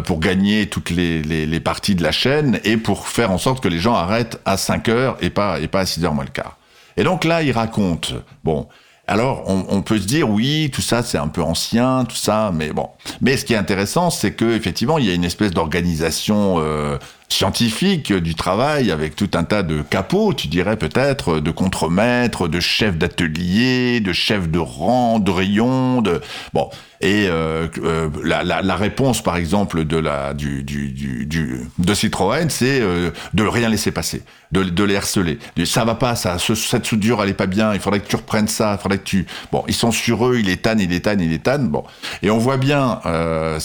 [0.06, 3.64] pour gagner toutes les, les, les, parties de la chaîne et pour faire en sorte
[3.64, 6.26] que les gens arrêtent à 5 heures et pas et pas à 6 heures moins
[6.26, 6.58] le quart.
[6.98, 8.14] Et donc là, il raconte
[8.44, 8.68] bon
[9.06, 12.72] Alors, on, peut se dire, oui, tout ça, c'est un peu ancien, tout ça, mais
[12.72, 12.90] bon.
[13.20, 16.98] Mais ce qui est intéressant, c'est que effectivement, il y a une espèce d'organisation euh,
[17.34, 22.60] scientifique du travail avec tout un tas de capots, tu dirais peut-être, de contremaîtres, de
[22.60, 26.22] chefs d'atelier, de chefs de rang, de rayon, de
[26.54, 26.70] bon.
[27.04, 32.80] Et euh, euh, la, réponse, par exemple, de la du, du, du, de Citroën, c'est
[32.80, 34.22] euh, de rien laisser passer,
[34.54, 35.38] de, de les harceler.
[35.66, 37.74] Ça va pas, ça, cette soudure, elle est pas bien.
[37.74, 38.78] Il faudrait que tu reprennes ça.
[38.80, 39.26] Il faudrait que tu.
[39.52, 41.58] Bon, ils sont sur eux, ils les ils les ils les.
[41.58, 41.84] Bon,
[42.22, 43.60] et on voit bien euh,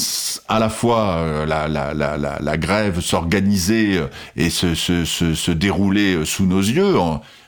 [0.49, 3.58] à la fois euh, la, la, la, la, grève s'organiser
[4.37, 6.95] et se, dérouler sous nos yeux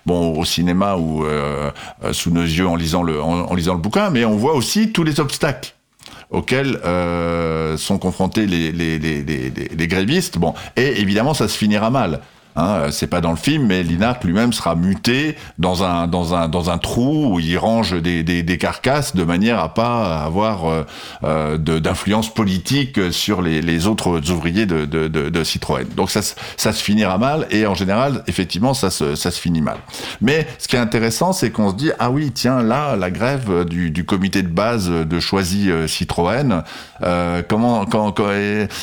[0.06, 1.70] bon, au cinéma ou euh,
[2.12, 5.04] sous nos yeux en lisant le en, lisant le bouquin, mais on voit aussi tous
[5.04, 5.74] les obstacles
[6.30, 10.38] auxquels euh, sont confrontés les, les, grévistes.
[10.38, 12.20] Bon, et évidemment, ça se finira mal.
[12.56, 16.48] Hein, c'est pas dans le film, mais Linard lui-même sera muté dans un dans un
[16.48, 20.84] dans un trou où il range des, des, carcasses de manière à pas avoir euh,
[21.24, 25.86] euh d'influence politique sur les, les autres ouvriers de, de, Citroën.
[25.96, 26.20] Donc ça
[26.56, 29.78] ça se finira mal et en général effectivement ça se ça se finit mal.
[30.20, 33.64] Mais ce qui est intéressant, c'est qu'on se dit ah oui tiens là la grève
[33.64, 36.62] du, du comité de base de choisi euh, Citroën.
[37.02, 38.30] Euh, comment quand, quand,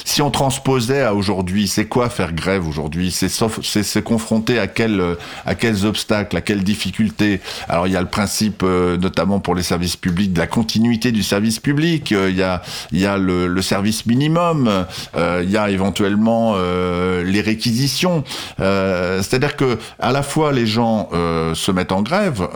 [0.05, 3.11] si on transposait à aujourd'hui, c'est quoi faire grève aujourd'hui?
[3.11, 7.41] C'est sauf c'est se confronter à quels à quels obstacles, à quelles difficultés.
[7.69, 11.11] Alors il y a le principe, euh, notamment pour les services publics, de la continuité
[11.11, 12.11] du service public.
[12.11, 12.61] Euh, il y a
[12.91, 14.85] il y a le, service minimum.
[15.15, 18.23] Euh, il y a éventuellement les réquisitions.
[18.57, 22.47] C'est-à-dire que à la fois les gens se mettent en grève,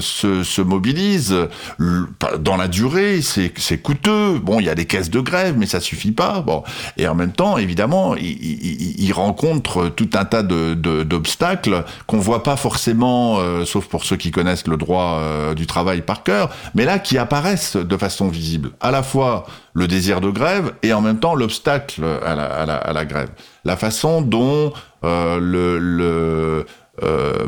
[0.00, 1.36] se, se mobilisent
[2.40, 3.20] dans la durée.
[3.22, 4.38] C'est coûteux.
[4.38, 6.40] Bon, il y a des caisses de grève, mais ça suffit pas.
[6.40, 6.62] Bon,
[6.96, 12.56] et en même temps, évidemment, ils rencontrent tout un tas d'obstacles de, qu'on voit pas
[12.56, 16.84] forcément, euh, sauf pour ceux qui connaissent le droit euh, du travail par cœur, mais
[16.84, 18.70] là qui apparaissent de façon visible.
[18.80, 22.34] À la fois le désir de grève et en même temps l'obstacle à
[22.92, 23.30] la, grève.
[23.64, 24.72] La façon dont
[25.04, 26.66] euh, le
[27.02, 27.46] euh,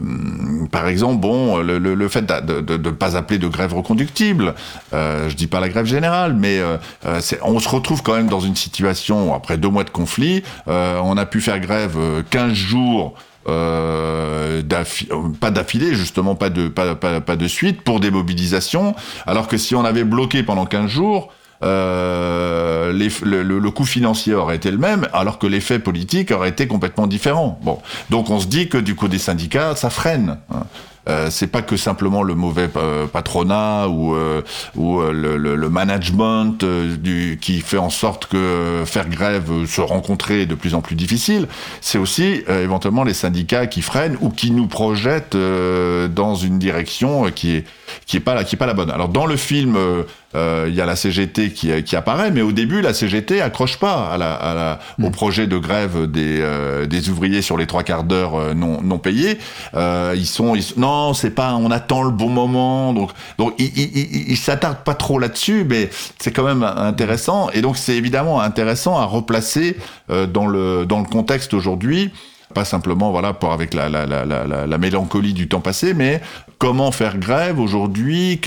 [0.71, 4.55] par exemple, bon, le, fait de ne pas appeler de grève reconductible,
[4.93, 6.77] euh, je dis pas la grève générale, mais euh,
[7.07, 11.17] euh on se retrouve quand même dans une situation, après deux mois de conflit, on
[11.17, 11.97] a pu faire grève
[12.31, 13.15] 15 jours
[13.45, 18.95] pas d'affilée, justement pas de, pas, de suite, pour des mobilisations,
[19.27, 21.33] alors que si on avait bloqué pendant 15 jours,
[21.65, 26.51] euh, les, le, le, coût financier aurait été le même, alors que l'effet politique aurait
[26.51, 27.59] été complètement différent.
[27.62, 27.81] Bon,
[28.11, 30.39] donc on se dit que du coup des syndicats, ça freine.
[30.53, 30.65] Hein.
[31.09, 34.41] Euh, c'est pas que simplement le mauvais euh, patronat ou, euh,
[34.74, 39.81] ou euh, le, le, le, management du, qui fait en sorte que faire grève, se
[39.81, 41.47] rencontrer est de plus en plus difficile.
[41.81, 47.57] C'est aussi éventuellement les syndicats qui freinent ou qui nous projettent dans une direction qui
[47.57, 47.65] est
[48.06, 48.90] qui est pas la qui est pas la bonne.
[48.90, 49.77] Alors dans le film
[50.35, 53.78] euh, il y a la CGT qui, qui, apparaît, mais au début, la CGT accroche
[53.78, 55.12] pas à la, à la, au mm.
[55.12, 58.98] projet de grève des, euh, des ouvriers sur les trois quarts d'heure euh, non, non
[58.98, 59.39] payés.
[59.74, 63.70] Euh, ils sont, ils, non, c'est pas, on attend le bon moment, donc, donc ils,
[63.77, 67.51] ils, ils s'attardent pas trop là-dessus, mais c'est quand même intéressant.
[67.51, 69.77] Et donc c'est évidemment intéressant à replacer
[70.09, 72.12] dans le dans le contexte aujourd'hui
[72.55, 76.23] pas simplement voilà pour avec la, la, la, la mélancolie du temps passé, mais
[76.59, 78.41] comment faire grève aujourd'hui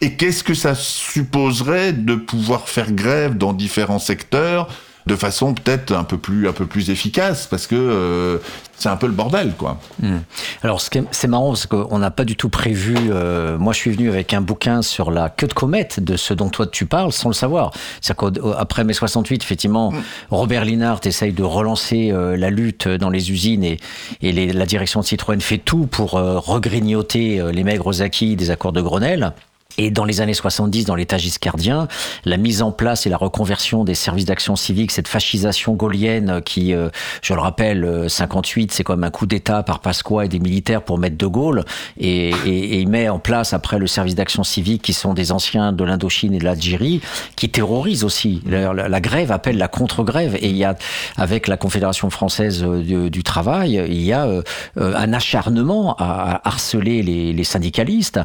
[0.00, 4.68] et, qu'est-ce que ça supposerait de pouvoir faire grève dans différents secteurs?
[5.06, 8.38] De façon peut-être un peu plus un peu plus efficace parce que euh,
[8.76, 9.78] c'est un peu le bordel quoi.
[10.00, 10.16] Mmh.
[10.62, 12.96] Alors c'est marrant parce qu'on n'a pas du tout prévu.
[13.10, 16.34] Euh, moi je suis venu avec un bouquin sur la queue de comète de ce
[16.34, 17.72] dont toi tu parles sans le savoir.
[18.00, 20.02] C'est qu'après mai 68 effectivement mmh.
[20.30, 23.78] Robert Linhart essaye de relancer euh, la lutte dans les usines et,
[24.20, 28.36] et les, la direction de Citroën fait tout pour euh, regrignoter euh, les maigres acquis
[28.36, 29.32] des accords de Grenelle.
[29.78, 31.88] Et dans les années 70, dans l'État giscardien,
[32.24, 36.74] la mise en place et la reconversion des services d'action civique, cette fascisation gaulienne qui,
[36.74, 36.88] euh,
[37.22, 40.82] je le rappelle, 58, euh, c'est comme un coup d'État par Pasqua et des militaires
[40.82, 41.64] pour mettre De Gaulle,
[41.98, 45.32] et, et, et il met en place après le service d'action civique qui sont des
[45.32, 47.00] anciens de l'Indochine et de l'Algérie,
[47.36, 48.42] qui terrorisent aussi.
[48.46, 50.76] La, grève appelle la contre-grève, et il y a,
[51.16, 54.42] avec la Confédération française euh, du, travail, il y a euh,
[54.76, 58.20] un acharnement à harceler les, les syndicalistes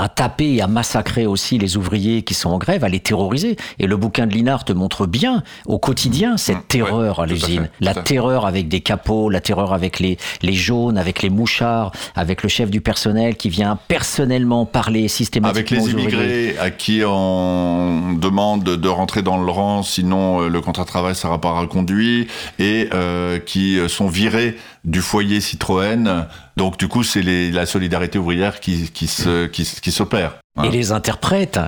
[0.00, 3.56] à taper et à massacrer aussi les ouvriers qui sont en grève, à les terroriser.
[3.78, 7.26] Et le bouquin de Linard te montre bien au quotidien cette mmh, terreur ouais, à
[7.26, 7.68] l'usine.
[7.80, 12.42] La terreur avec des capots, la terreur avec les, les jaunes, avec les mouchards, avec
[12.42, 18.14] le chef du personnel qui vient personnellement parler systématiquement Avec les immigrés à qui on
[18.14, 22.26] demande de rentrer dans le rang, sinon euh, le contrat de travail sera pas reconduit,
[22.58, 26.26] et euh, qui sont virés du foyer Citroën.
[26.60, 30.40] Donc du coup, c'est la solidarité ouvrière qui, s'opère.
[30.64, 31.60] Et les interprètes,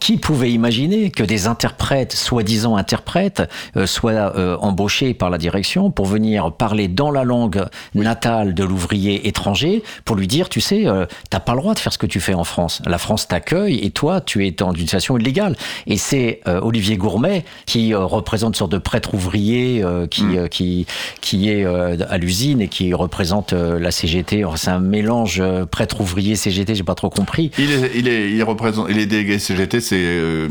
[0.00, 3.42] qui pouvait imaginer que des interprètes, soi-disant interprètes,
[3.76, 8.64] euh, soient euh, embauchés par la direction pour venir parler dans la langue natale de
[8.64, 11.98] l'ouvrier étranger pour lui dire, tu sais, euh, t'as pas le droit de faire ce
[11.98, 12.82] que tu fais en France.
[12.86, 15.56] La France t'accueille et toi, tu es dans une situation illégale.
[15.86, 20.48] Et c'est Olivier Gourmet qui représente une sorte de prêtre ouvrier qui, mm.
[20.48, 20.86] qui,
[21.20, 24.44] qui est à l'usine et qui représente la CGT.
[24.56, 27.50] C'est un mélange prêtre ouvrier CGT, j'ai pas trop compris.
[27.58, 30.48] Il est, il est il représente, il est délégué CGT, c'est euh,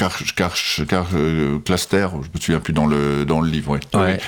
[0.00, 3.78] euh, Cluster, je me souviens plus dans le dans le livre.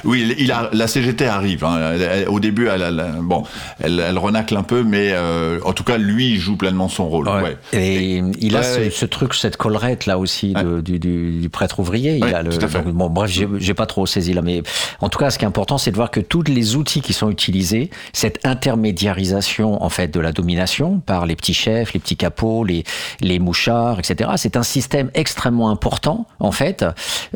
[0.05, 1.65] Oui, il, a, la CGT arrive.
[1.65, 2.25] Hein.
[2.29, 2.93] au début, elle,
[3.23, 3.45] bon,
[3.81, 7.29] elle, renacle un peu, mais euh, en tout cas, lui, il joue pleinement son rôle.
[7.73, 10.55] Et, il a ce, truc, cette collerette là aussi
[10.85, 12.17] du, du, prêtre ouvrier.
[12.17, 12.51] Il a le,
[12.93, 14.63] bon, bref, j'ai pas trop saisi là, mais
[15.01, 17.13] en tout cas, ce qui est important, c'est de voir que tous les outils qui
[17.13, 22.17] sont utilisés, cette intermédiarisation en fait de la domination par les petits chefs, les petits
[22.17, 22.85] capots, les,
[23.21, 24.31] les mouchards, etc.
[24.37, 26.85] C'est un système extrêmement important en fait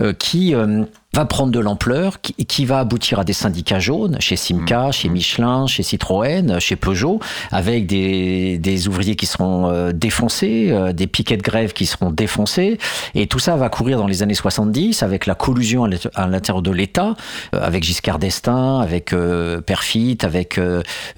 [0.00, 0.84] euh, qui euh,
[1.14, 4.92] va prendre de l'ampleur, qui, qui, va aboutir à des syndicats jaunes chez Simca, mmh.
[4.92, 7.18] chez Michelin, chez Citroën, chez Peugeot,
[7.50, 12.10] avec des, des ouvriers qui seront euh, défoncés, euh, des piquets de grève qui seront
[12.10, 12.76] défoncés,
[13.14, 16.70] et tout ça va courir dans les années 70 avec la collusion à l'intérieur de
[16.70, 17.14] l'État,
[17.54, 19.14] euh, avec Giscard d'Estaing, avec
[19.64, 20.60] Perfit, avec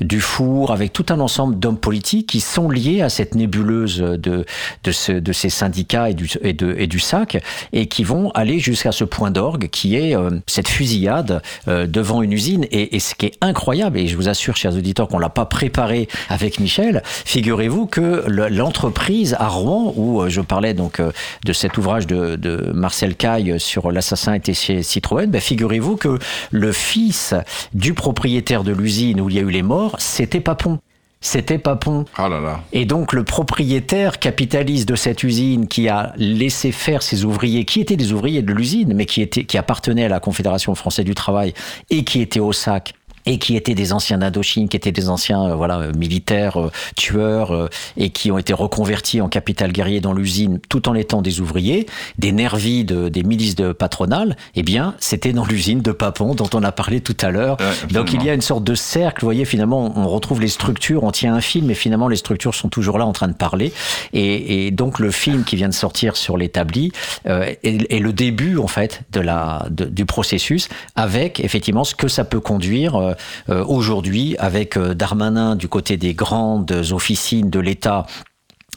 [0.00, 4.44] Dufour, avec tout un ensemble d'hommes politiques qui sont liés à cette nébuleuse de,
[4.84, 7.42] de, ce, de ces syndicats et du, et, de, et du SAC,
[7.72, 12.32] et qui vont aller jusqu'à ce point d'orgue qui euh, cette fusillade euh, devant une
[12.32, 12.66] usine.
[12.70, 16.08] Et, ce qui est incroyable, et je vous assure, chers auditeurs, qu'on l'a pas préparé
[16.28, 22.06] avec Michel, figurez-vous que l'entreprise à Rouen, où euh, je parlais donc de cet ouvrage
[22.06, 26.18] de, Marcel Caille sur l'assassin était chez Citroën, ben figurez-vous que
[26.50, 27.34] le fils
[27.74, 30.78] du propriétaire de l'usine où il y a eu les morts, c'était Papon
[31.20, 32.06] c'était Papon.
[32.16, 32.60] Ah là là.
[32.72, 37.80] Et donc le propriétaire capitaliste de cette usine qui a laissé faire ses ouvriers, qui
[37.80, 41.14] étaient des ouvriers de l'usine, mais qui, étaient, qui appartenaient à la Confédération française du
[41.14, 41.52] travail
[41.90, 42.94] et qui étaient au sac,
[43.26, 46.70] et qui étaient des anciens d'Indochine, qui étaient des anciens euh, voilà euh, militaires, euh,
[46.96, 51.40] tueurs, et qui ont été reconvertis en capital guerrier dans l'usine, tout en étant des
[51.40, 51.86] ouvriers,
[52.18, 56.48] des nervis de, des milices de patronales, eh bien, c'était dans l'usine de Papon dont
[56.54, 57.56] on a parlé tout à l'heure.
[57.90, 61.04] Donc il y a une sorte de cercle, vous voyez, finalement, on retrouve les structures,
[61.04, 63.72] on tient un film, mais finalement, les structures sont toujours là en train de parler.
[64.12, 66.92] Et, et donc le film qui vient de sortir sur l'établi
[67.26, 71.94] euh, est, est, le début, en fait, de la, de, du processus, avec effectivement ce
[71.94, 73.09] que ça peut conduire
[73.48, 78.06] euh, aujourd'hui avec euh, Darmanin du côté des grandes officines de l'État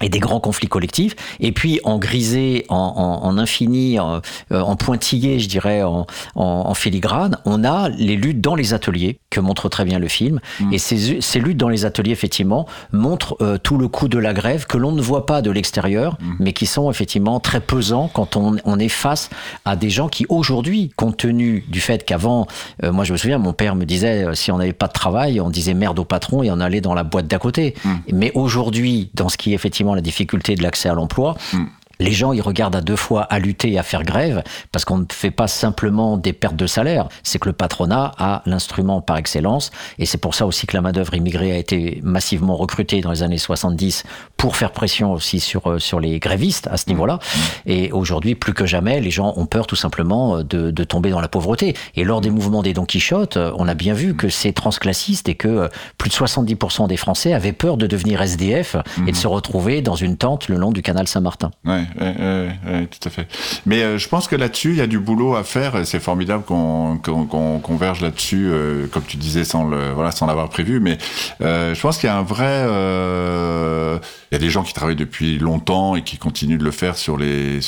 [0.04, 4.22] et des grands conflits collectifs, et puis en grisé, en, en, en infini, en,
[4.52, 6.06] euh, en, pointillé, je dirais, en,
[6.36, 10.42] en, filigrane, on a les luttes dans les ateliers, que montre très bien le film,
[10.60, 10.74] mm.
[10.74, 14.34] et ces, ces, luttes dans les ateliers, effectivement, montrent euh, tout le coup de la
[14.34, 16.34] grève que l'on ne voit pas de l'extérieur, mm.
[16.40, 19.30] mais qui sont effectivement très pesants quand on, on, est face
[19.64, 22.46] à des gens qui, aujourd'hui, compte tenu du fait qu'avant,
[22.84, 25.40] euh, moi je me souviens, mon père me disait, si on n'avait pas de travail,
[25.40, 27.74] on disait merde au patron et on allait dans la boîte d'à côté.
[27.86, 27.90] Mm.
[28.12, 31.36] Mais aujourd'hui, dans ce qui est effectivement la difficulté de l'accès à l'emploi.
[31.54, 31.66] Mm
[32.04, 35.00] les gens ils regardent à deux fois à lutter et à faire grève parce qu'on
[35.00, 39.18] ne fait pas simplement des pertes de salaire, c'est que le patronat a l'instrument par
[39.18, 43.12] excellence et c'est pour ça aussi que la main-d'œuvre immigrée a été massivement recrutée dans
[43.12, 44.04] les années 70
[44.38, 47.20] pour faire pression aussi sur, euh, sur les grévistes à ce niveau-là.
[47.66, 51.12] Et aujourd'hui, plus que jamais, les gens ont peur tout simplement euh, de, de tomber
[51.12, 51.76] dans la pauvreté.
[51.96, 55.30] Et lors des mouvements des Don Quichotte, euh, on a bien vu que c'est transclassiste
[55.30, 58.76] et que plus de 70% des Français avaient peur de devenir SDF
[59.08, 61.52] et de se retrouver dans une tente le long du canal Saint-Martin.
[62.00, 63.28] Ouais, tout à fait.
[63.66, 65.86] Mais euh, je pense que là-dessus, il y a du boulot à faire.
[65.86, 70.80] C'est formidable qu'on converge là-dessus, euh, comme tu disais, sans le voilà, sans l'avoir prévu.
[70.80, 70.98] Mais
[71.42, 74.96] euh, je pense qu'il y a un vrai, il y a des gens qui travaillent
[74.96, 77.60] depuis longtemps et qui continuent de le faire sur les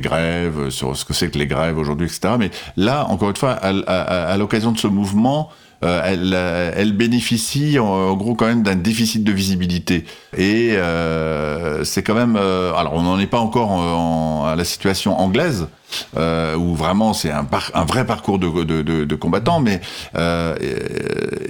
[0.00, 2.34] grèves, sur ce que c'est que les grèves aujourd'hui, etc.
[2.38, 5.50] Mais là, encore une fois, à l'occasion de ce mouvement.
[5.84, 10.04] Euh, elle, euh, elle, bénéficie en, gros quand même d'un déficit de visibilité.
[10.36, 12.36] Et euh, c'est quand même...
[12.36, 15.66] alors on n'en est pas encore en, à la situation anglaise,
[16.16, 17.46] où vraiment c'est un,
[17.84, 18.62] vrai parcours de,
[19.04, 19.60] de, combattants.
[19.60, 19.80] Mais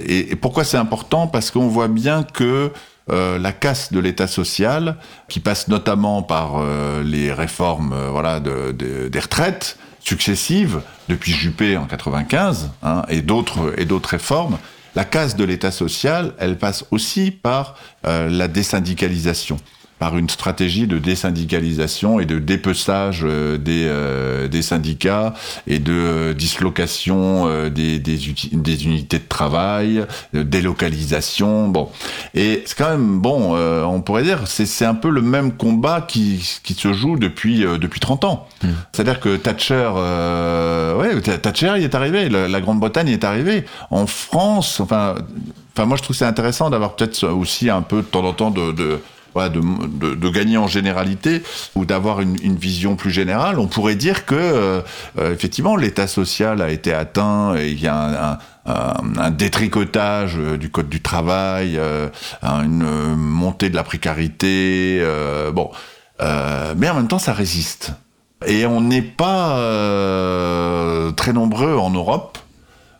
[0.07, 1.27] et, pourquoi c'est important?
[1.27, 2.71] Parce qu'on voit bien que
[3.07, 4.97] la casse de l'État social,
[5.29, 6.63] qui passe notamment par
[7.03, 8.71] les réformes voilà de,
[9.07, 14.57] des retraites, successives depuis Juppé en 95 hein, et d'autres et réformes.
[14.95, 17.75] La casse de l'État social, elle passe aussi par
[18.05, 19.57] euh, la désyndicalisation.
[19.99, 25.33] Par une stratégie de désyndicalisation et de dépeçage euh, des, euh, des syndicats
[25.67, 28.19] et de euh, dislocation des, des,
[28.51, 31.69] des, unités de travail, de délocalisation.
[31.69, 31.89] Bon,
[32.33, 33.55] et c'est quand même bon.
[33.55, 37.99] on pourrait dire c'est un peu le même combat qui, qui se joue depuis depuis
[37.99, 38.47] 30 ans.
[38.63, 38.67] Mmh.
[38.91, 39.89] C'est-à-dire que Thatcher,
[40.99, 43.65] ouais, Thatcher il est arrivé, la, la Grande-Bretagne est arrivée.
[43.91, 45.15] En France, enfin,
[45.73, 48.51] enfin moi je trouve c'est intéressant d'avoir peut-être aussi un peu de temps en temps
[48.51, 48.99] de, de
[49.35, 51.43] de, gagner en généralité
[51.75, 54.81] ou d'avoir une, une, vision plus générale, on pourrait dire que euh,
[55.19, 60.57] euh, effectivement l'État social a été atteint et il y a un, un, détricotage euh,
[60.57, 61.79] du code du travail,
[62.41, 65.05] une montée de la précarité,
[65.53, 65.69] bon,
[66.19, 67.91] mais en même temps ça résiste.
[68.47, 69.55] Et on n'est pas
[71.15, 72.37] très nombreux en Europe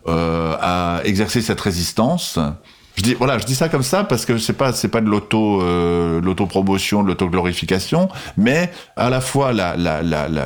[0.07, 2.39] à exercer cette résistance.
[2.95, 5.07] Je dis voilà, je dis ça comme ça parce que c'est pas c'est pas de
[5.07, 9.75] l'auto euh, l'autopromotion, de l'autoglorification, mais à la fois la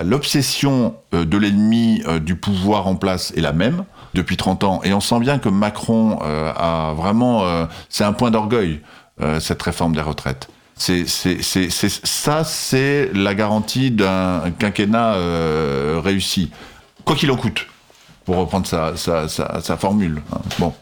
[0.03, 3.83] l'obsession la, euh, de l'ennemi euh, du pouvoir en place est la même
[4.15, 7.43] depuis 30 ans et on sent bien que Macron euh, a vraiment
[7.89, 8.81] c'est un point d'orgueil
[9.39, 10.47] cette réforme des retraites.
[10.75, 15.15] C'est c'est c'est ça c'est la garantie d'un quinquennat
[16.01, 16.49] réussi
[17.05, 17.67] quoi qu'il en coûte
[18.25, 20.21] pour reprendre sa sa, sa, sa formule.
[20.33, 20.39] Hein.
[20.57, 20.73] Bon.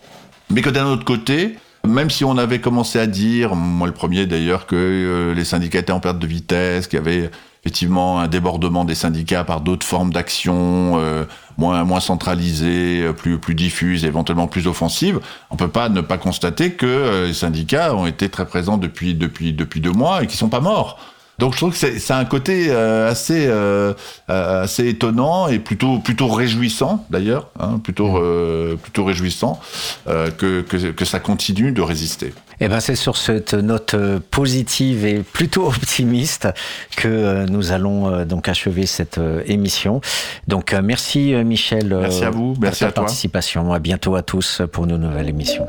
[0.50, 4.26] Mais que d'un autre côté, même si on avait commencé à dire, moi le premier
[4.26, 7.30] d'ailleurs, que euh, les syndicats étaient en perte de vitesse, qu'il y avait
[7.64, 11.26] effectivement un débordement des syndicats par d'autres formes d'action, euh,
[11.58, 15.20] moins moins centralisées, euh, plus plus diffuses, éventuellement plus offensives,
[15.50, 19.54] on peut pas ne pas constater que les syndicats ont été très présents depuis depuis
[19.54, 21.00] depuis deux mois et qui sont pas morts.
[21.40, 23.94] Donc je trouve que c'est un côté euh, assez euh,
[24.30, 28.78] euh, assez étonnant et plutôt plutôt réjouissant d'ailleurs, hein, plutôt mmh.
[28.78, 29.60] plutôt réjouissant
[30.08, 32.34] que, que, que ça continue de résister.
[32.60, 33.96] Eh ben c'est sur cette note
[34.32, 36.48] positive et plutôt optimiste
[36.96, 40.02] que nous allons donc achever cette émission.
[40.48, 41.96] Donc merci Michel.
[42.02, 43.74] Merci à vous, merci à ta participation.
[43.74, 45.68] À bientôt à tous pour nos nouvelles émissions.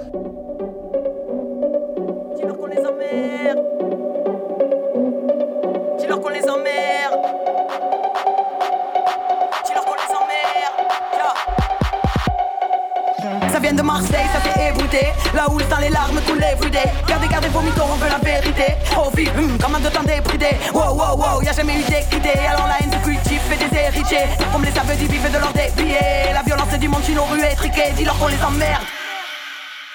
[14.98, 15.12] Ébruté.
[15.34, 16.90] La houle sans les larmes coulent everyday.
[17.06, 18.74] Gardez, gardez vos mythos, on veut la vérité.
[18.96, 20.50] Oh vie, hum, comment de temps débridé.
[20.72, 22.38] Wow, wow, wow, y'a jamais eu d'équité.
[22.50, 24.28] Alors la haine du cultif fait des héritiers.
[24.52, 26.32] Comme les sables du vivent de leur billets.
[26.32, 27.92] La violence du monde, nos rues étriquées.
[27.96, 28.82] Dis-leur qu'on les emmerde.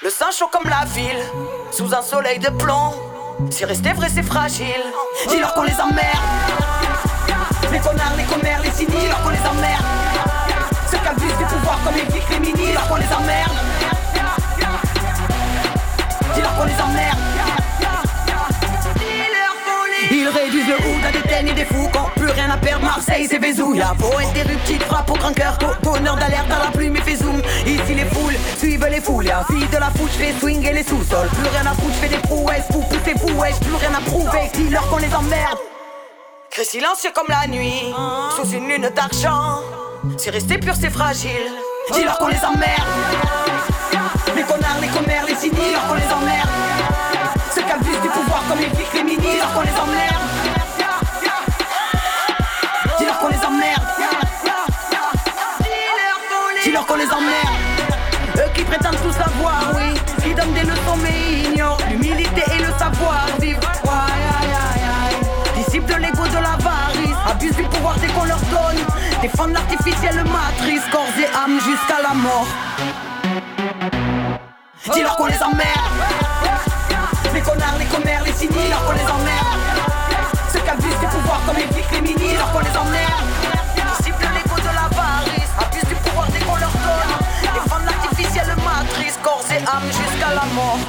[0.02, 1.24] Le sang chaud comme la ville,
[1.72, 2.94] sous un soleil de plomb.
[3.50, 4.84] Si rester vrai, c'est fragile.
[5.30, 6.20] Dis-leur qu'on les emmerde.
[7.72, 9.86] Les connards, les commères, les cyniques, dis-leur qu'on les emmerde.
[10.92, 14.03] Ceux qui abusent du pouvoir comme les victimes criminels, dis-leur qu'on les emmerde.
[16.58, 17.18] Qu'on les emmerde.
[20.12, 23.28] Ils réduisent le hood à des et des fous Quand plus rien à perdre, Marseille
[23.30, 23.94] c'est Vézou La
[24.34, 25.58] des petites frappe au grand cœur.
[25.82, 27.42] Donneur d'alerte à la plume et fait zoom.
[27.66, 29.26] Ici les foules suivent les foules.
[29.26, 31.28] La fille de la foule, fait swing et les sous-sols.
[31.28, 32.68] Plus rien à foutre, j'fais des prouesses.
[32.70, 34.52] Vous poussez vous, wesh, plus rien à prouver.
[34.54, 35.58] Dis-leur qu'on les emmerde.
[36.52, 37.94] Cri silencieux comme la nuit
[38.36, 39.62] Sous une lune d'argent.
[40.18, 41.52] Si rester pur c'est fragile.
[41.92, 42.88] Dis-leur qu'on les emmerde.
[44.36, 45.36] Les connards, les commères, les
[49.44, 50.24] Dis-leur qu'on les emmerde.
[52.98, 53.84] Dis-leur qu'on les emmerde.
[56.64, 57.56] Dis-leur qu'on les emmerde.
[58.38, 60.00] Eux qui prétendent tout savoir, oui.
[60.24, 61.78] Qui donnent des leçons mais ignorent.
[61.90, 63.60] L'humilité et le savoir-vivre
[65.58, 67.18] Disciples de l'ego de l'avarice.
[67.30, 68.80] Abusent du pouvoir dès qu'on leur donne.
[69.22, 70.84] Défendent l'artificielle matrice.
[70.90, 72.48] Corps et âme jusqu'à la mort.
[74.94, 76.23] Dis-leur qu'on les emmerde
[77.44, 79.60] connards, les commères, les cyniques Dis-leur qu'on les emmerde
[80.52, 83.28] Ceux qui abusent du pouvoir comme les flics féminines Dis-leur qu'on les emmerde
[84.24, 87.14] de l'ego de l'avarice Abusent du pouvoir dès qu'on leur donne.
[87.42, 90.80] Défendent l'artificielle matrice Corps et âme jusqu'à la mort